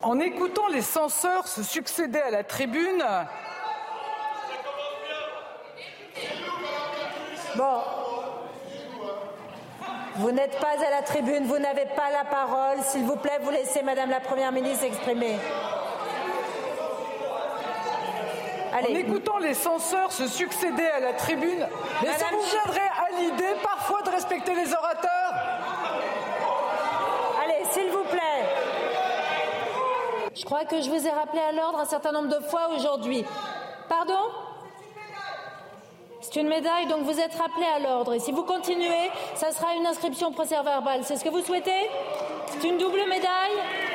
[0.02, 3.04] En écoutant les censeurs se succéder à la tribune.
[7.56, 8.01] Bon.
[10.22, 12.78] Vous n'êtes pas à la tribune, vous n'avez pas la parole.
[12.84, 15.36] S'il vous plaît, vous laissez Madame la Première ministre exprimer.
[18.72, 21.68] En écoutant les censeurs se succéder à la tribune,
[22.04, 25.34] mais ça vous viendrait à l'idée parfois de respecter les orateurs
[27.44, 28.46] Allez, s'il vous plaît.
[30.36, 33.26] Je crois que je vous ai rappelé à l'ordre un certain nombre de fois aujourd'hui.
[33.90, 34.20] Pardon?
[36.32, 38.14] C'est une médaille, donc vous êtes rappelé à l'ordre.
[38.14, 41.02] Et si vous continuez, ça sera une inscription au procès verbal.
[41.04, 41.90] C'est ce que vous souhaitez?
[42.48, 43.91] C'est une double médaille?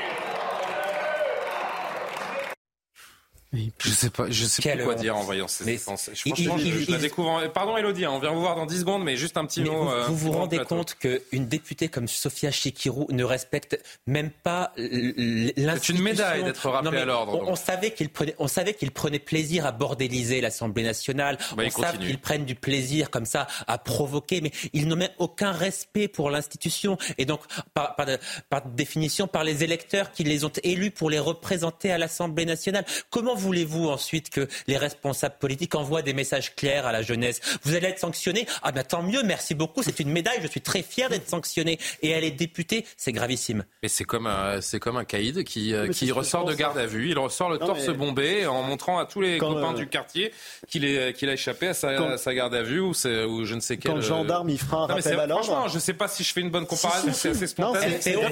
[3.52, 6.10] Je sais pas, je sais Quelle pas quoi dire en voyant ces Mais séquences.
[6.12, 7.28] il- Franchement, il- je, je la découvre.
[7.30, 9.62] en- Pardon, Elodie, hein, on vient vous voir dans 10 secondes, mais juste un petit
[9.62, 9.84] Mais mot.
[9.84, 15.74] vous, euh, vous rendez compte qu'une députée comme Sophia Chikirou ne respecte même pas l'institution
[15.82, 19.18] C'est une médaille d'être rappelée à l'ordre, On, savait qu'il prenait, on savait qu'il prenait
[19.18, 21.38] plaisir à bordéliser l'Assemblée nationale.
[21.56, 25.10] Bah, on savait qu'ils prennent du plaisir comme ça à provoquer, mais ils n'ont même
[25.18, 27.40] aucun respect pour l'institution et donc
[27.74, 28.06] par, par,
[28.50, 32.84] par définition par les électeurs qui les ont élus pour les représenter à l'Assemblée nationale.
[33.10, 37.74] Comment voulez-vous ensuite que les responsables politiques envoient des messages clairs à la jeunesse Vous
[37.74, 40.82] allez être sanctionné Ah ben tant mieux, merci beaucoup, c'est une médaille, je suis très
[40.82, 41.78] fier d'être sanctionné.
[42.02, 43.64] Et elle est députée, c'est gravissime.
[43.82, 46.68] Mais c'est comme un, c'est comme un caïd qui, euh, Mais qui ressort de fréquent,
[46.74, 47.10] garde à vue.
[47.10, 49.76] Il ressort le Non, torse mais- bombé en montrant à tous les Quand, copains euh,
[49.76, 50.32] du quartier
[50.68, 53.24] qu'il est, qu'il a échappé à sa, Quand- à sa garde à vue ou, c'est-
[53.24, 53.92] ou je ne sais quel.
[53.92, 55.44] Quand le gendarme, il fera un Non, rappel à l'ordre.
[55.44, 57.08] Franchement, je sais pas si je fais une bonne comparaison.
[57.08, 57.36] Si, si, C'est si.
[57.36, 57.74] assez spontané.
[57.74, 58.22] Non, c'est- Mais ça.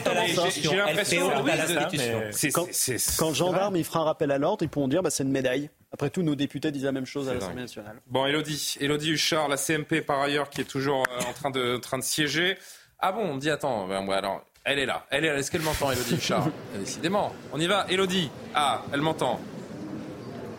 [0.70, 2.22] j'ai- l'impression, Elle fait honte à Louise, l'institution.
[2.30, 5.02] c'est- Quand, c'est- quand le gendarme il fera un rappel à l'ordre, ils pourront dire
[5.02, 5.70] bah, c'est une médaille.
[5.92, 8.00] Après tout, nos députés disent la même chose à l'Assemblée nationale.
[8.06, 11.76] Bon, Elodie, Elodie Huchard, la CMP par ailleurs, qui est toujours euh, en, train de,
[11.76, 12.56] en train de siéger.
[12.98, 15.06] Ah bon, on me dit, attends, ben, ouais, alors, elle est là.
[15.10, 15.38] Elle est là.
[15.38, 16.46] Est-ce qu'elle m'entend, Elodie Huchard?
[16.74, 17.32] Euh, Décidément.
[17.52, 17.86] On y va.
[17.90, 18.30] Elodie.
[18.54, 19.38] Ah, elle m'entend.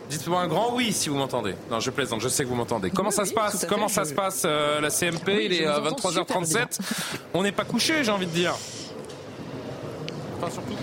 [0.08, 1.54] Dites-moi un grand oui si vous m'entendez.
[1.70, 2.90] Non, je plaisante, je sais que vous m'entendez.
[2.90, 3.60] Comment ça se passe?
[3.62, 6.10] fait, Comment ça je- se passe euh, la CMP Oui, Il est vous euh, entends
[6.10, 6.78] super 23h37.
[7.34, 8.54] On n'est pas couché, j'ai envie de dire.
[10.38, 10.74] Enfin, surtout.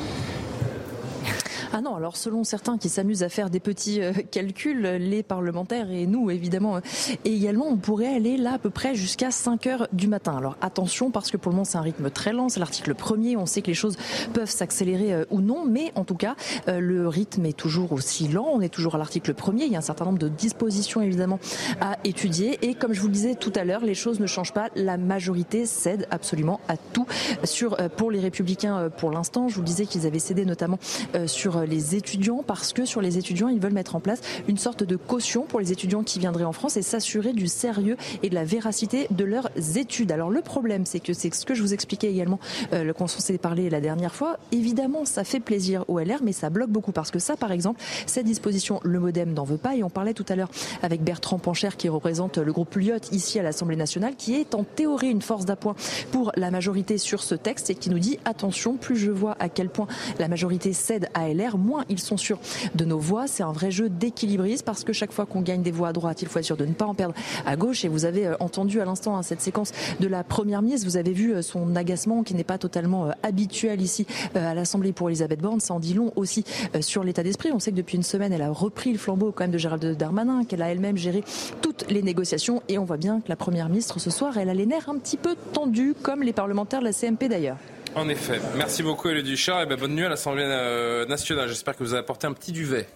[1.75, 5.89] Ah non, alors selon certains qui s'amusent à faire des petits euh, calculs, les parlementaires
[5.89, 6.81] et nous évidemment euh,
[7.25, 10.37] également, on pourrait aller là à peu près jusqu'à 5 heures du matin.
[10.37, 13.37] Alors attention parce que pour le moment c'est un rythme très lent, c'est l'article premier,
[13.37, 13.97] on sait que les choses
[14.33, 16.35] peuvent s'accélérer euh, ou non, mais en tout cas
[16.67, 19.79] le rythme est toujours aussi lent, on est toujours à l'article premier, il y a
[19.79, 21.39] un certain nombre de dispositions évidemment
[21.81, 22.59] à étudier.
[22.61, 24.97] Et comme je vous le disais tout à l'heure, les choses ne changent pas, la
[24.97, 27.07] majorité cède absolument à tout
[27.43, 30.77] sur pour les républicains pour l'instant, je vous disais qu'ils avaient cédé notamment
[31.25, 34.83] sur les étudiants parce que sur les étudiants, ils veulent mettre en place une sorte
[34.83, 38.35] de caution pour les étudiants qui viendraient en France et s'assurer du sérieux et de
[38.35, 40.11] la véracité de leurs études.
[40.11, 42.39] Alors le problème, c'est que c'est ce que je vous expliquais également
[42.73, 44.37] euh, le qu'on s'est parlé la dernière fois.
[44.51, 47.81] Évidemment, ça fait plaisir au LR, mais ça bloque beaucoup parce que ça, par exemple,
[48.05, 50.49] cette disposition, le MoDem n'en veut pas et on parlait tout à l'heure
[50.81, 54.63] avec Bertrand Pancher qui représente le groupe Lyot ici à l'Assemblée nationale, qui est en
[54.63, 55.75] théorie une force d'appoint
[56.11, 59.49] pour la majorité sur ce texte et qui nous dit attention, plus je vois à
[59.49, 59.87] quel point
[60.19, 62.39] la majorité cède à LR, moins ils sont sûrs
[62.75, 63.27] de nos voix.
[63.27, 66.21] C'est un vrai jeu d'équilibrisme parce que chaque fois qu'on gagne des voix à droite,
[66.21, 67.15] il faut être sûr de ne pas en perdre
[67.45, 67.85] à gauche.
[67.85, 70.87] Et vous avez euh, entendu à l'instant hein, cette séquence de la première ministre.
[70.87, 74.05] Vous avez vu euh, son agacement qui n'est pas totalement habituel ici
[74.35, 75.59] à l'Assemblée pour Elisabeth Borne.
[75.59, 76.43] Ça en dit long aussi
[76.81, 77.51] sur l'état d'esprit.
[77.53, 79.97] On sait que depuis une semaine, elle a repris le flambeau quand même de Gérald
[79.97, 81.23] Darmanin, qu'elle a elle-même géré
[81.61, 82.61] toutes les négociations.
[82.69, 84.97] Et on voit bien que la première ministre ce soir, elle a les nerfs un
[84.97, 87.57] petit peu tendus, comme les parlementaires de la CMP d'ailleurs.
[87.95, 88.41] En effet.
[88.55, 89.61] Merci beaucoup, Élodie Duchard.
[89.61, 91.47] Et ben, bonne nuit à l'Assemblée euh, nationale.
[91.47, 92.87] J'espère que vous avez apporté un petit duvet.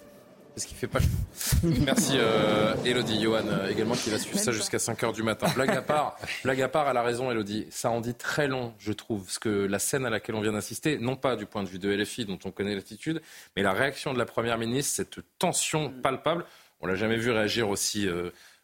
[0.56, 1.00] Parce qu'il fait pas.
[1.64, 5.48] Merci euh, Elodie, Johan euh, également qui va suivre ça jusqu'à 5h du matin.
[5.54, 7.68] Blague à part, blague à part, elle a raison Elodie.
[7.70, 10.54] Ça en dit très long, je trouve, parce que la scène à laquelle on vient
[10.54, 13.22] d'assister, non pas du point de vue de LFI dont on connaît l'attitude,
[13.56, 16.44] mais la réaction de la Première ministre, cette tension palpable.
[16.82, 18.08] On l'a jamais vu réagir aussi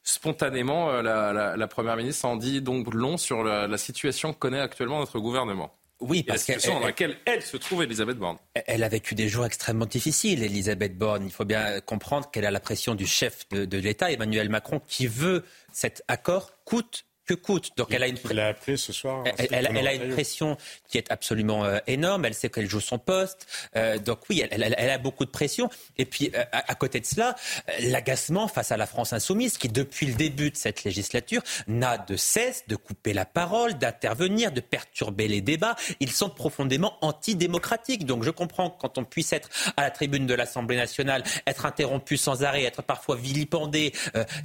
[0.01, 1.01] spontanément.
[1.01, 4.59] La, la, Première ministre ça en dit donc long sur la, la situation que connaît
[4.59, 5.75] actuellement notre gouvernement.
[5.99, 8.37] Oui, parce que dans laquelle elle se trouve, Elisabeth Borne.
[8.53, 11.23] Elle a vécu des jours extrêmement difficiles, Elisabeth Borne.
[11.23, 14.81] Il faut bien comprendre qu'elle a la pression du chef de, de l'État, Emmanuel Macron,
[14.87, 17.71] qui veut cet accord coûte que coûte.
[17.77, 18.17] Donc elle a une.
[18.29, 19.23] Il appelé ce soir.
[19.37, 20.57] Elle, a une pression
[20.89, 22.25] qui est absolument euh, énorme.
[22.25, 23.47] Elle sait qu'elle joue son poste.
[23.75, 25.69] Euh, donc oui, elle, a beaucoup de pression.
[25.97, 27.35] Et puis euh, à, côté de cela,
[27.79, 32.15] l'agacement face à la France insoumise, qui depuis le début de cette législature n'a de
[32.15, 35.75] cesse de couper la parole, d'intervenir, de perturber les débats.
[35.99, 38.05] Ils sont profondément antidémocratiques.
[38.05, 42.17] Donc je comprends quand on puisse être à la tribune de l'Assemblée nationale, être interrompu
[42.17, 43.93] sans arrêt, être parfois vilipendé,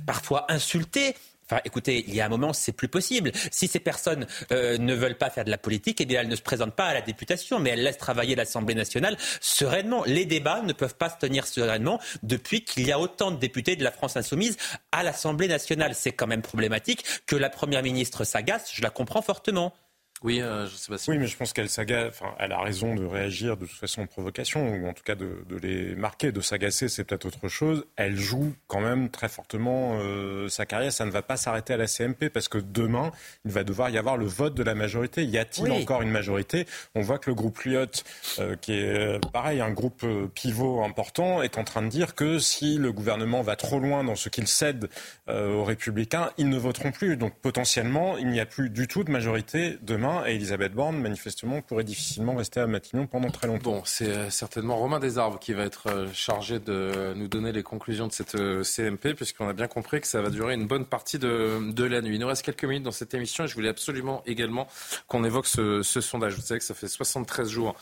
[0.07, 1.15] parfois insulté.
[1.51, 3.33] Enfin, écoutez, il y a un moment, c'est plus possible.
[3.51, 6.37] Si ces personnes euh, ne veulent pas faire de la politique, eh bien, elles ne
[6.37, 10.05] se présentent pas à la députation, mais elles laissent travailler l'Assemblée nationale sereinement.
[10.05, 13.77] Les débats ne peuvent pas se tenir sereinement depuis qu'il y a autant de députés
[13.77, 14.59] de la France insoumise
[14.93, 15.95] à l'Assemblée nationale.
[15.95, 18.71] C'est quand même problématique que la Première ministre s'agace.
[18.75, 19.75] Je la comprends fortement.
[20.25, 21.11] Oui, euh, je sais pas si...
[21.11, 21.69] Oui, mais je pense qu'elle
[22.09, 25.15] enfin, elle a raison de réagir de toute façon en provocation, ou en tout cas
[25.15, 27.87] de, de les marquer, de s'agacer, c'est peut-être autre chose.
[27.95, 30.93] Elle joue quand même très fortement euh, sa carrière.
[30.93, 33.13] Ça ne va pas s'arrêter à la CMP parce que demain,
[33.45, 35.25] il va devoir y avoir le vote de la majorité.
[35.25, 36.67] Y a-t-il encore une majorité?
[36.97, 38.05] On voit que le groupe Lyotte,
[38.41, 42.17] euh, qui est euh, pareil, un groupe euh, pivot important, est en train de dire
[42.17, 44.89] que si le gouvernement va trop loin dans ce qu'il cède
[45.29, 47.17] aux républicains, ils ne voteront plus.
[47.17, 51.61] Donc potentiellement, il n'y a plus du tout de majorité demain et Elisabeth Borne, manifestement,
[51.61, 53.71] pourrait difficilement rester à Matignon pendant très longtemps.
[53.71, 57.63] Bon, c'est euh, certainement Romain Desarbres qui va être euh, chargé de nous donner les
[57.63, 60.85] conclusions de cette euh, CMP, puisqu'on a bien compris que ça va durer une bonne
[60.85, 62.17] partie de, de la nuit.
[62.17, 64.69] Il nous reste quelques minutes dans cette émission et je voulais absolument également
[65.07, 66.35] qu'on évoque ce, ce, sondage.
[66.35, 67.75] Vous savez que ça fait 73 jours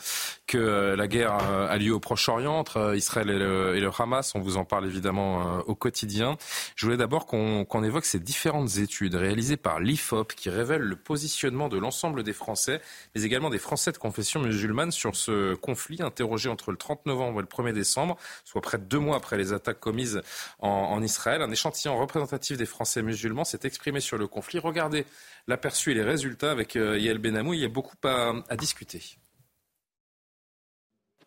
[0.47, 4.33] que la guerre a lieu au Proche-Orient entre Israël et le, et le, Hamas.
[4.35, 6.37] On vous en parle évidemment au quotidien.
[6.75, 10.95] Je voulais d'abord qu'on qu évoque ces différentes études réalisées par l'IFOP qui révèlent le
[10.95, 12.81] positionnement de l'ensemble des Français,
[13.15, 17.39] mais également des Français de confession musulmane sur ce conflit interrogé entre le 30 novembre
[17.39, 20.21] et le 1er décembre, soit près de deux mois après les attaques commises
[20.59, 21.41] en, Israël.
[21.41, 24.59] Un échantillon représentatif des Français musulmans s'est exprimé sur le conflit.
[24.59, 25.05] Regardez
[25.47, 27.53] l'aperçu et les résultats avec euh, Yael Benamou.
[27.53, 29.17] Il y a beaucoup à discuter.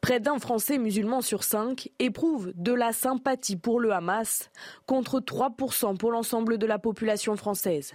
[0.01, 4.51] Près d'un Français musulman sur cinq éprouve de la sympathie pour le Hamas,
[4.87, 7.93] contre 3% pour l'ensemble de la population française.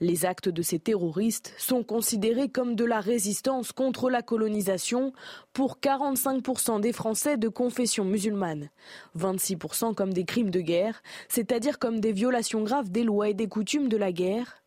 [0.00, 5.12] Les actes de ces terroristes sont considérés comme de la résistance contre la colonisation
[5.52, 8.68] pour 45% des Français de confession musulmane,
[9.16, 13.48] 26% comme des crimes de guerre, c'est-à-dire comme des violations graves des lois et des
[13.48, 14.63] coutumes de la guerre,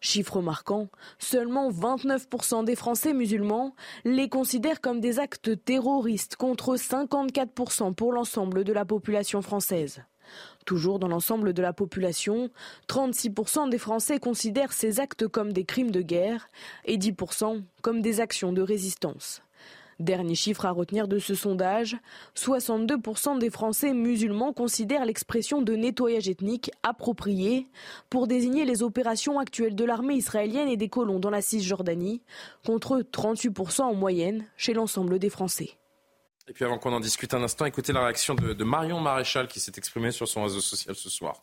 [0.00, 3.74] Chiffre marquant, seulement 29% des Français musulmans
[4.04, 10.02] les considèrent comme des actes terroristes contre 54% pour l'ensemble de la population française.
[10.64, 12.50] Toujours dans l'ensemble de la population,
[12.88, 16.48] 36% des Français considèrent ces actes comme des crimes de guerre
[16.84, 19.42] et 10% comme des actions de résistance.
[19.98, 21.96] Dernier chiffre à retenir de ce sondage,
[22.36, 27.66] 62% des Français musulmans considèrent l'expression de nettoyage ethnique appropriée
[28.10, 32.20] pour désigner les opérations actuelles de l'armée israélienne et des colons dans la Cisjordanie,
[32.66, 35.78] contre 38% en moyenne chez l'ensemble des Français.
[36.48, 39.48] Et puis avant qu'on en discute un instant, écoutez la réaction de, de Marion Maréchal
[39.48, 41.42] qui s'est exprimée sur son réseau social ce soir.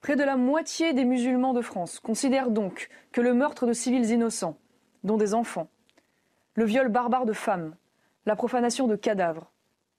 [0.00, 4.10] Près de la moitié des musulmans de France considèrent donc que le meurtre de civils
[4.10, 4.58] innocents,
[5.04, 5.68] dont des enfants,
[6.54, 7.74] le viol barbare de femmes,
[8.26, 9.50] la profanation de cadavres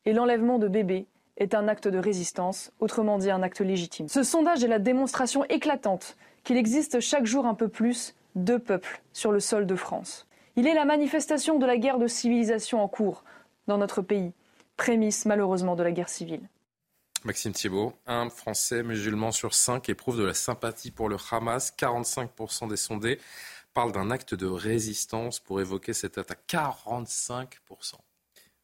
[0.05, 1.07] et l'enlèvement de bébés
[1.37, 4.07] est un acte de résistance, autrement dit un acte légitime.
[4.07, 9.01] Ce sondage est la démonstration éclatante qu'il existe chaque jour un peu plus deux peuples
[9.13, 10.27] sur le sol de France.
[10.55, 13.23] Il est la manifestation de la guerre de civilisation en cours
[13.67, 14.33] dans notre pays,
[14.77, 16.47] prémisse malheureusement de la guerre civile.
[17.23, 22.67] Maxime Thiebaud, un Français musulman sur cinq éprouve de la sympathie pour le Hamas, 45%
[22.67, 23.19] des sondés
[23.73, 26.43] parle d'un acte de résistance pour évoquer cette attaque.
[26.49, 27.95] 45%.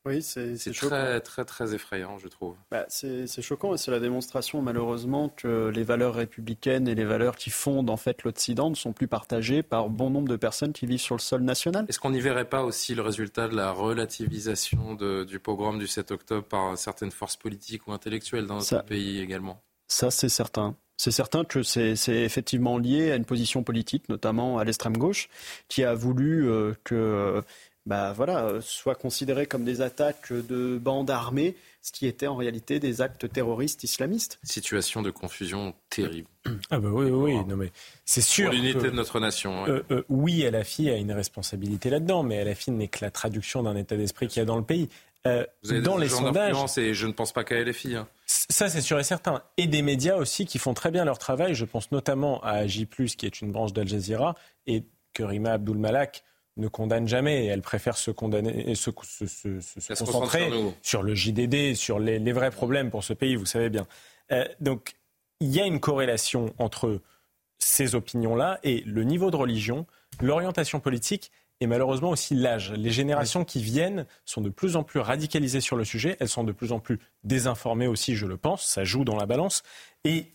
[0.05, 2.55] Oui, c'est très, très, très effrayant, je trouve.
[2.71, 7.35] Bah, c'est choquant et c'est la démonstration, malheureusement, que les valeurs républicaines et les valeurs
[7.35, 10.85] qui fondent en fait l'Occident ne sont plus partagées par bon nombre de personnes qui
[10.85, 11.85] vivent sur le sol national.
[11.89, 16.11] Est-ce qu'on n'y verrait pas aussi le résultat de la relativisation du pogrom du 7
[16.11, 19.61] octobre par certaines forces politiques ou intellectuelles dans notre pays également?
[19.87, 20.77] Ça, c'est certain.
[20.99, 25.29] C'est certain que c'est effectivement lié à une position politique, notamment à l'extrême gauche,
[25.69, 27.41] qui a voulu euh, que
[27.85, 32.81] bah, voilà, soient considérés comme des attaques de bandes armées, ce qui était en réalité
[32.81, 34.39] des actes terroristes islamistes.
[34.43, 36.27] Situation de confusion terrible.
[36.69, 37.71] Ah bah oui, oui, non mais
[38.03, 38.49] c'est sûr.
[38.49, 39.63] Pour l'unité de notre nation.
[40.09, 43.63] Oui, Euh, euh, fille a une responsabilité là-dedans, mais la fille n'est que la traduction
[43.63, 44.89] d'un état d'esprit qu'il y a dans le pays.
[45.27, 45.45] Euh,
[45.81, 47.95] dans les sondages, et je ne pense pas qu'à LFI.
[47.95, 48.07] Hein.
[48.25, 49.43] Ça, c'est sûr et certain.
[49.57, 51.55] Et des médias aussi qui font très bien leur travail.
[51.55, 54.35] Je pense notamment à J+, qui est une branche d'Al Jazeera,
[54.65, 56.23] et que Rima Abdul Malak
[56.55, 57.45] ne condamne jamais.
[57.45, 60.49] Elle préfère se condamner, se, se, se, se concentrer
[60.81, 63.87] sur, le JDD, sur les, les, vrais problèmes pour ce pays, vous savez bien.
[64.31, 64.95] Euh, donc,
[65.41, 67.01] il y a une corrélation entre
[67.57, 69.85] ces opinions-là et le niveau de religion,
[70.21, 71.31] l'orientation politique
[71.61, 72.71] et malheureusement aussi l'âge.
[72.71, 76.43] Les générations qui viennent sont de plus en plus radicalisées sur le sujet, elles sont
[76.43, 79.63] de plus en plus désinformées aussi, je le pense, ça joue dans la balance.
[80.03, 80.31] Et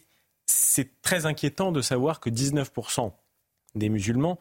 [0.47, 3.13] c'est très inquiétant de savoir que 19%
[3.75, 4.39] des musulmans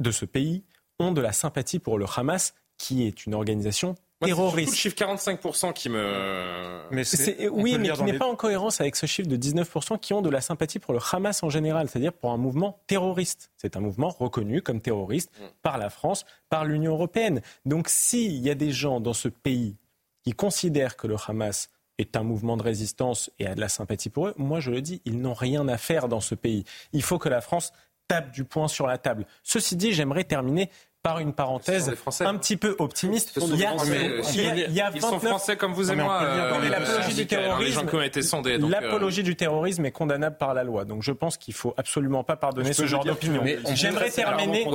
[0.00, 0.64] de ce pays
[0.98, 3.94] ont de la sympathie pour le Hamas, qui est une organisation
[4.24, 4.70] terroriste.
[4.70, 6.80] C'est le chiffre 45% qui me.
[6.90, 7.02] Mais
[7.50, 10.30] oui, mais qui n'est pas en cohérence avec ce chiffre de 19% qui ont de
[10.30, 13.50] la sympathie pour le Hamas en général, c'est-à-dire pour un mouvement terroriste.
[13.56, 15.44] C'est un mouvement reconnu comme terroriste mm.
[15.62, 17.40] par la France, par l'Union européenne.
[17.64, 19.76] Donc s'il y a des gens dans ce pays
[20.22, 21.68] qui considèrent que le Hamas
[21.98, 24.80] est un mouvement de résistance et a de la sympathie pour eux, moi je le
[24.80, 26.64] dis, ils n'ont rien à faire dans ce pays.
[26.92, 27.72] Il faut que la France
[28.08, 29.26] tape du poing sur la table.
[29.42, 30.70] Ceci dit, j'aimerais terminer
[31.04, 33.32] par une parenthèse un petit peu optimiste.
[33.36, 36.22] Il y a, il y a, Ils sont français comme vous et moi.
[36.22, 40.86] Euh, l'apologie du terrorisme, euh, l'apologie du terrorisme est condamnable par la loi.
[40.86, 43.44] Donc je pense qu'il faut absolument pas pardonner ce genre d'opinion.
[43.74, 44.66] J'aimerais terminer,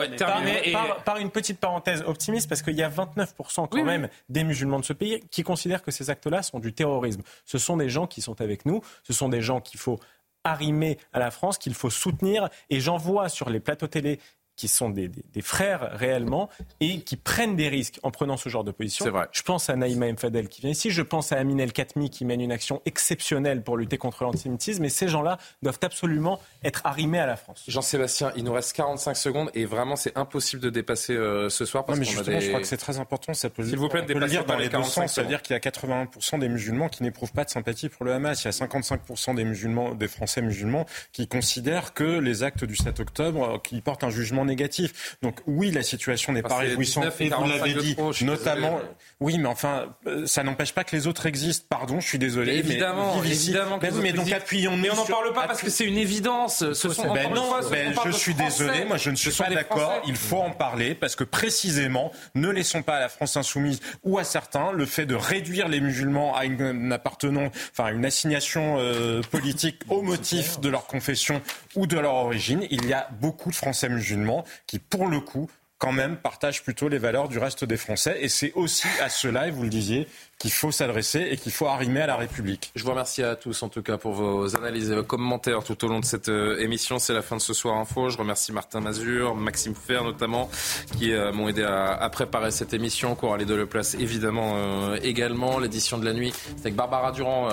[0.72, 4.80] par, par, une petite parenthèse optimiste parce qu'il y a 29% quand même des musulmans
[4.80, 7.24] de ce pays qui considèrent que ces actes-là sont du terrorisme.
[7.44, 8.82] Ce sont des gens qui sont avec nous.
[9.02, 10.00] Ce sont des gens qu'il faut
[10.44, 12.50] arrimer à la France, qu'il faut soutenir.
[12.70, 14.20] Et j'en vois sur les plateaux télé
[14.60, 15.10] qui sont des,
[15.42, 16.50] frères réellement
[16.82, 19.06] et qui prennent des risques en prenant ce genre de position.
[19.06, 19.28] C'est vrai.
[19.32, 22.26] Je pense à Naïma Mfadel qui vient ici, je pense à Amin El Khatmi qui
[22.26, 27.20] mène une action exceptionnelle pour lutter contre l'antisémitisme et ces gens-là doivent absolument être arrimés
[27.20, 27.64] à la France.
[27.70, 31.86] Jean-Sébastien, il nous reste 45 secondes et vraiment c'est impossible de dépasser euh, ce soir
[31.86, 33.34] parce non, mais justement, je crois que c'est très important.
[33.34, 35.14] Ça peut, S'il vous plaît, le dire dans les deux sens.
[35.14, 38.44] C'est-à-dire qu'il y a 81% des musulmans qui n'éprouvent pas de sympathie pour le Hamas.
[38.44, 42.76] Il y a 55% des musulmans, des Français musulmans qui considèrent que les actes du
[42.76, 45.18] 7 octobre, euh, qui portent un jugement négatif.
[45.22, 47.06] Donc oui, la situation n'est pas réjouissante.
[47.20, 48.80] Et vous l'avez dit, notamment.
[49.22, 51.66] Oui, mais enfin, euh, ça n'empêche pas que les autres existent.
[51.70, 52.54] Pardon, je suis désolé.
[52.56, 53.80] évidemment, mais évidemment.
[53.82, 54.82] Mais, mais donc appuyons-nous.
[54.82, 56.74] Mais on n'en parle pas parce que c'est une évidence.
[56.74, 58.86] Ce sont ben non, ben je suis désolé.
[58.86, 60.02] Moi, je ne suis pas d'accord.
[60.08, 64.18] Il faut en parler parce que précisément, ne laissons pas à la France insoumise ou
[64.18, 69.22] à certains le fait de réduire les musulmans à une, appartenance, enfin une assignation euh,
[69.22, 71.42] politique au motif de leur confession
[71.76, 72.66] ou de leur origine.
[72.70, 75.50] Il y a beaucoup de Français musulmans qui, pour le coup,
[75.80, 78.18] quand même partagent plutôt les valeurs du reste des Français.
[78.20, 80.08] Et c'est aussi à cela, et vous le disiez,
[80.38, 82.72] qu'il faut s'adresser et qu'il faut arrimer à la République.
[82.76, 85.84] Je vous remercie à tous en tout cas pour vos analyses et vos commentaires tout
[85.86, 87.00] au long de cette euh, émission.
[87.00, 88.10] C'est la fin de ce soir info.
[88.10, 90.50] Je remercie Martin Mazur, Maxime Fer notamment,
[90.98, 93.16] qui euh, m'ont aidé à, préparer cette émission.
[93.16, 95.60] Coralie Deleplace évidemment euh, également.
[95.60, 97.50] L'édition de la nuit, c'est avec Barbara Durand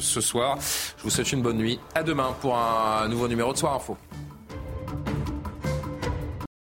[0.00, 0.58] ce soir.
[0.98, 1.80] Je vous souhaite une bonne nuit.
[1.94, 3.96] À demain pour un nouveau numéro de Soir Info.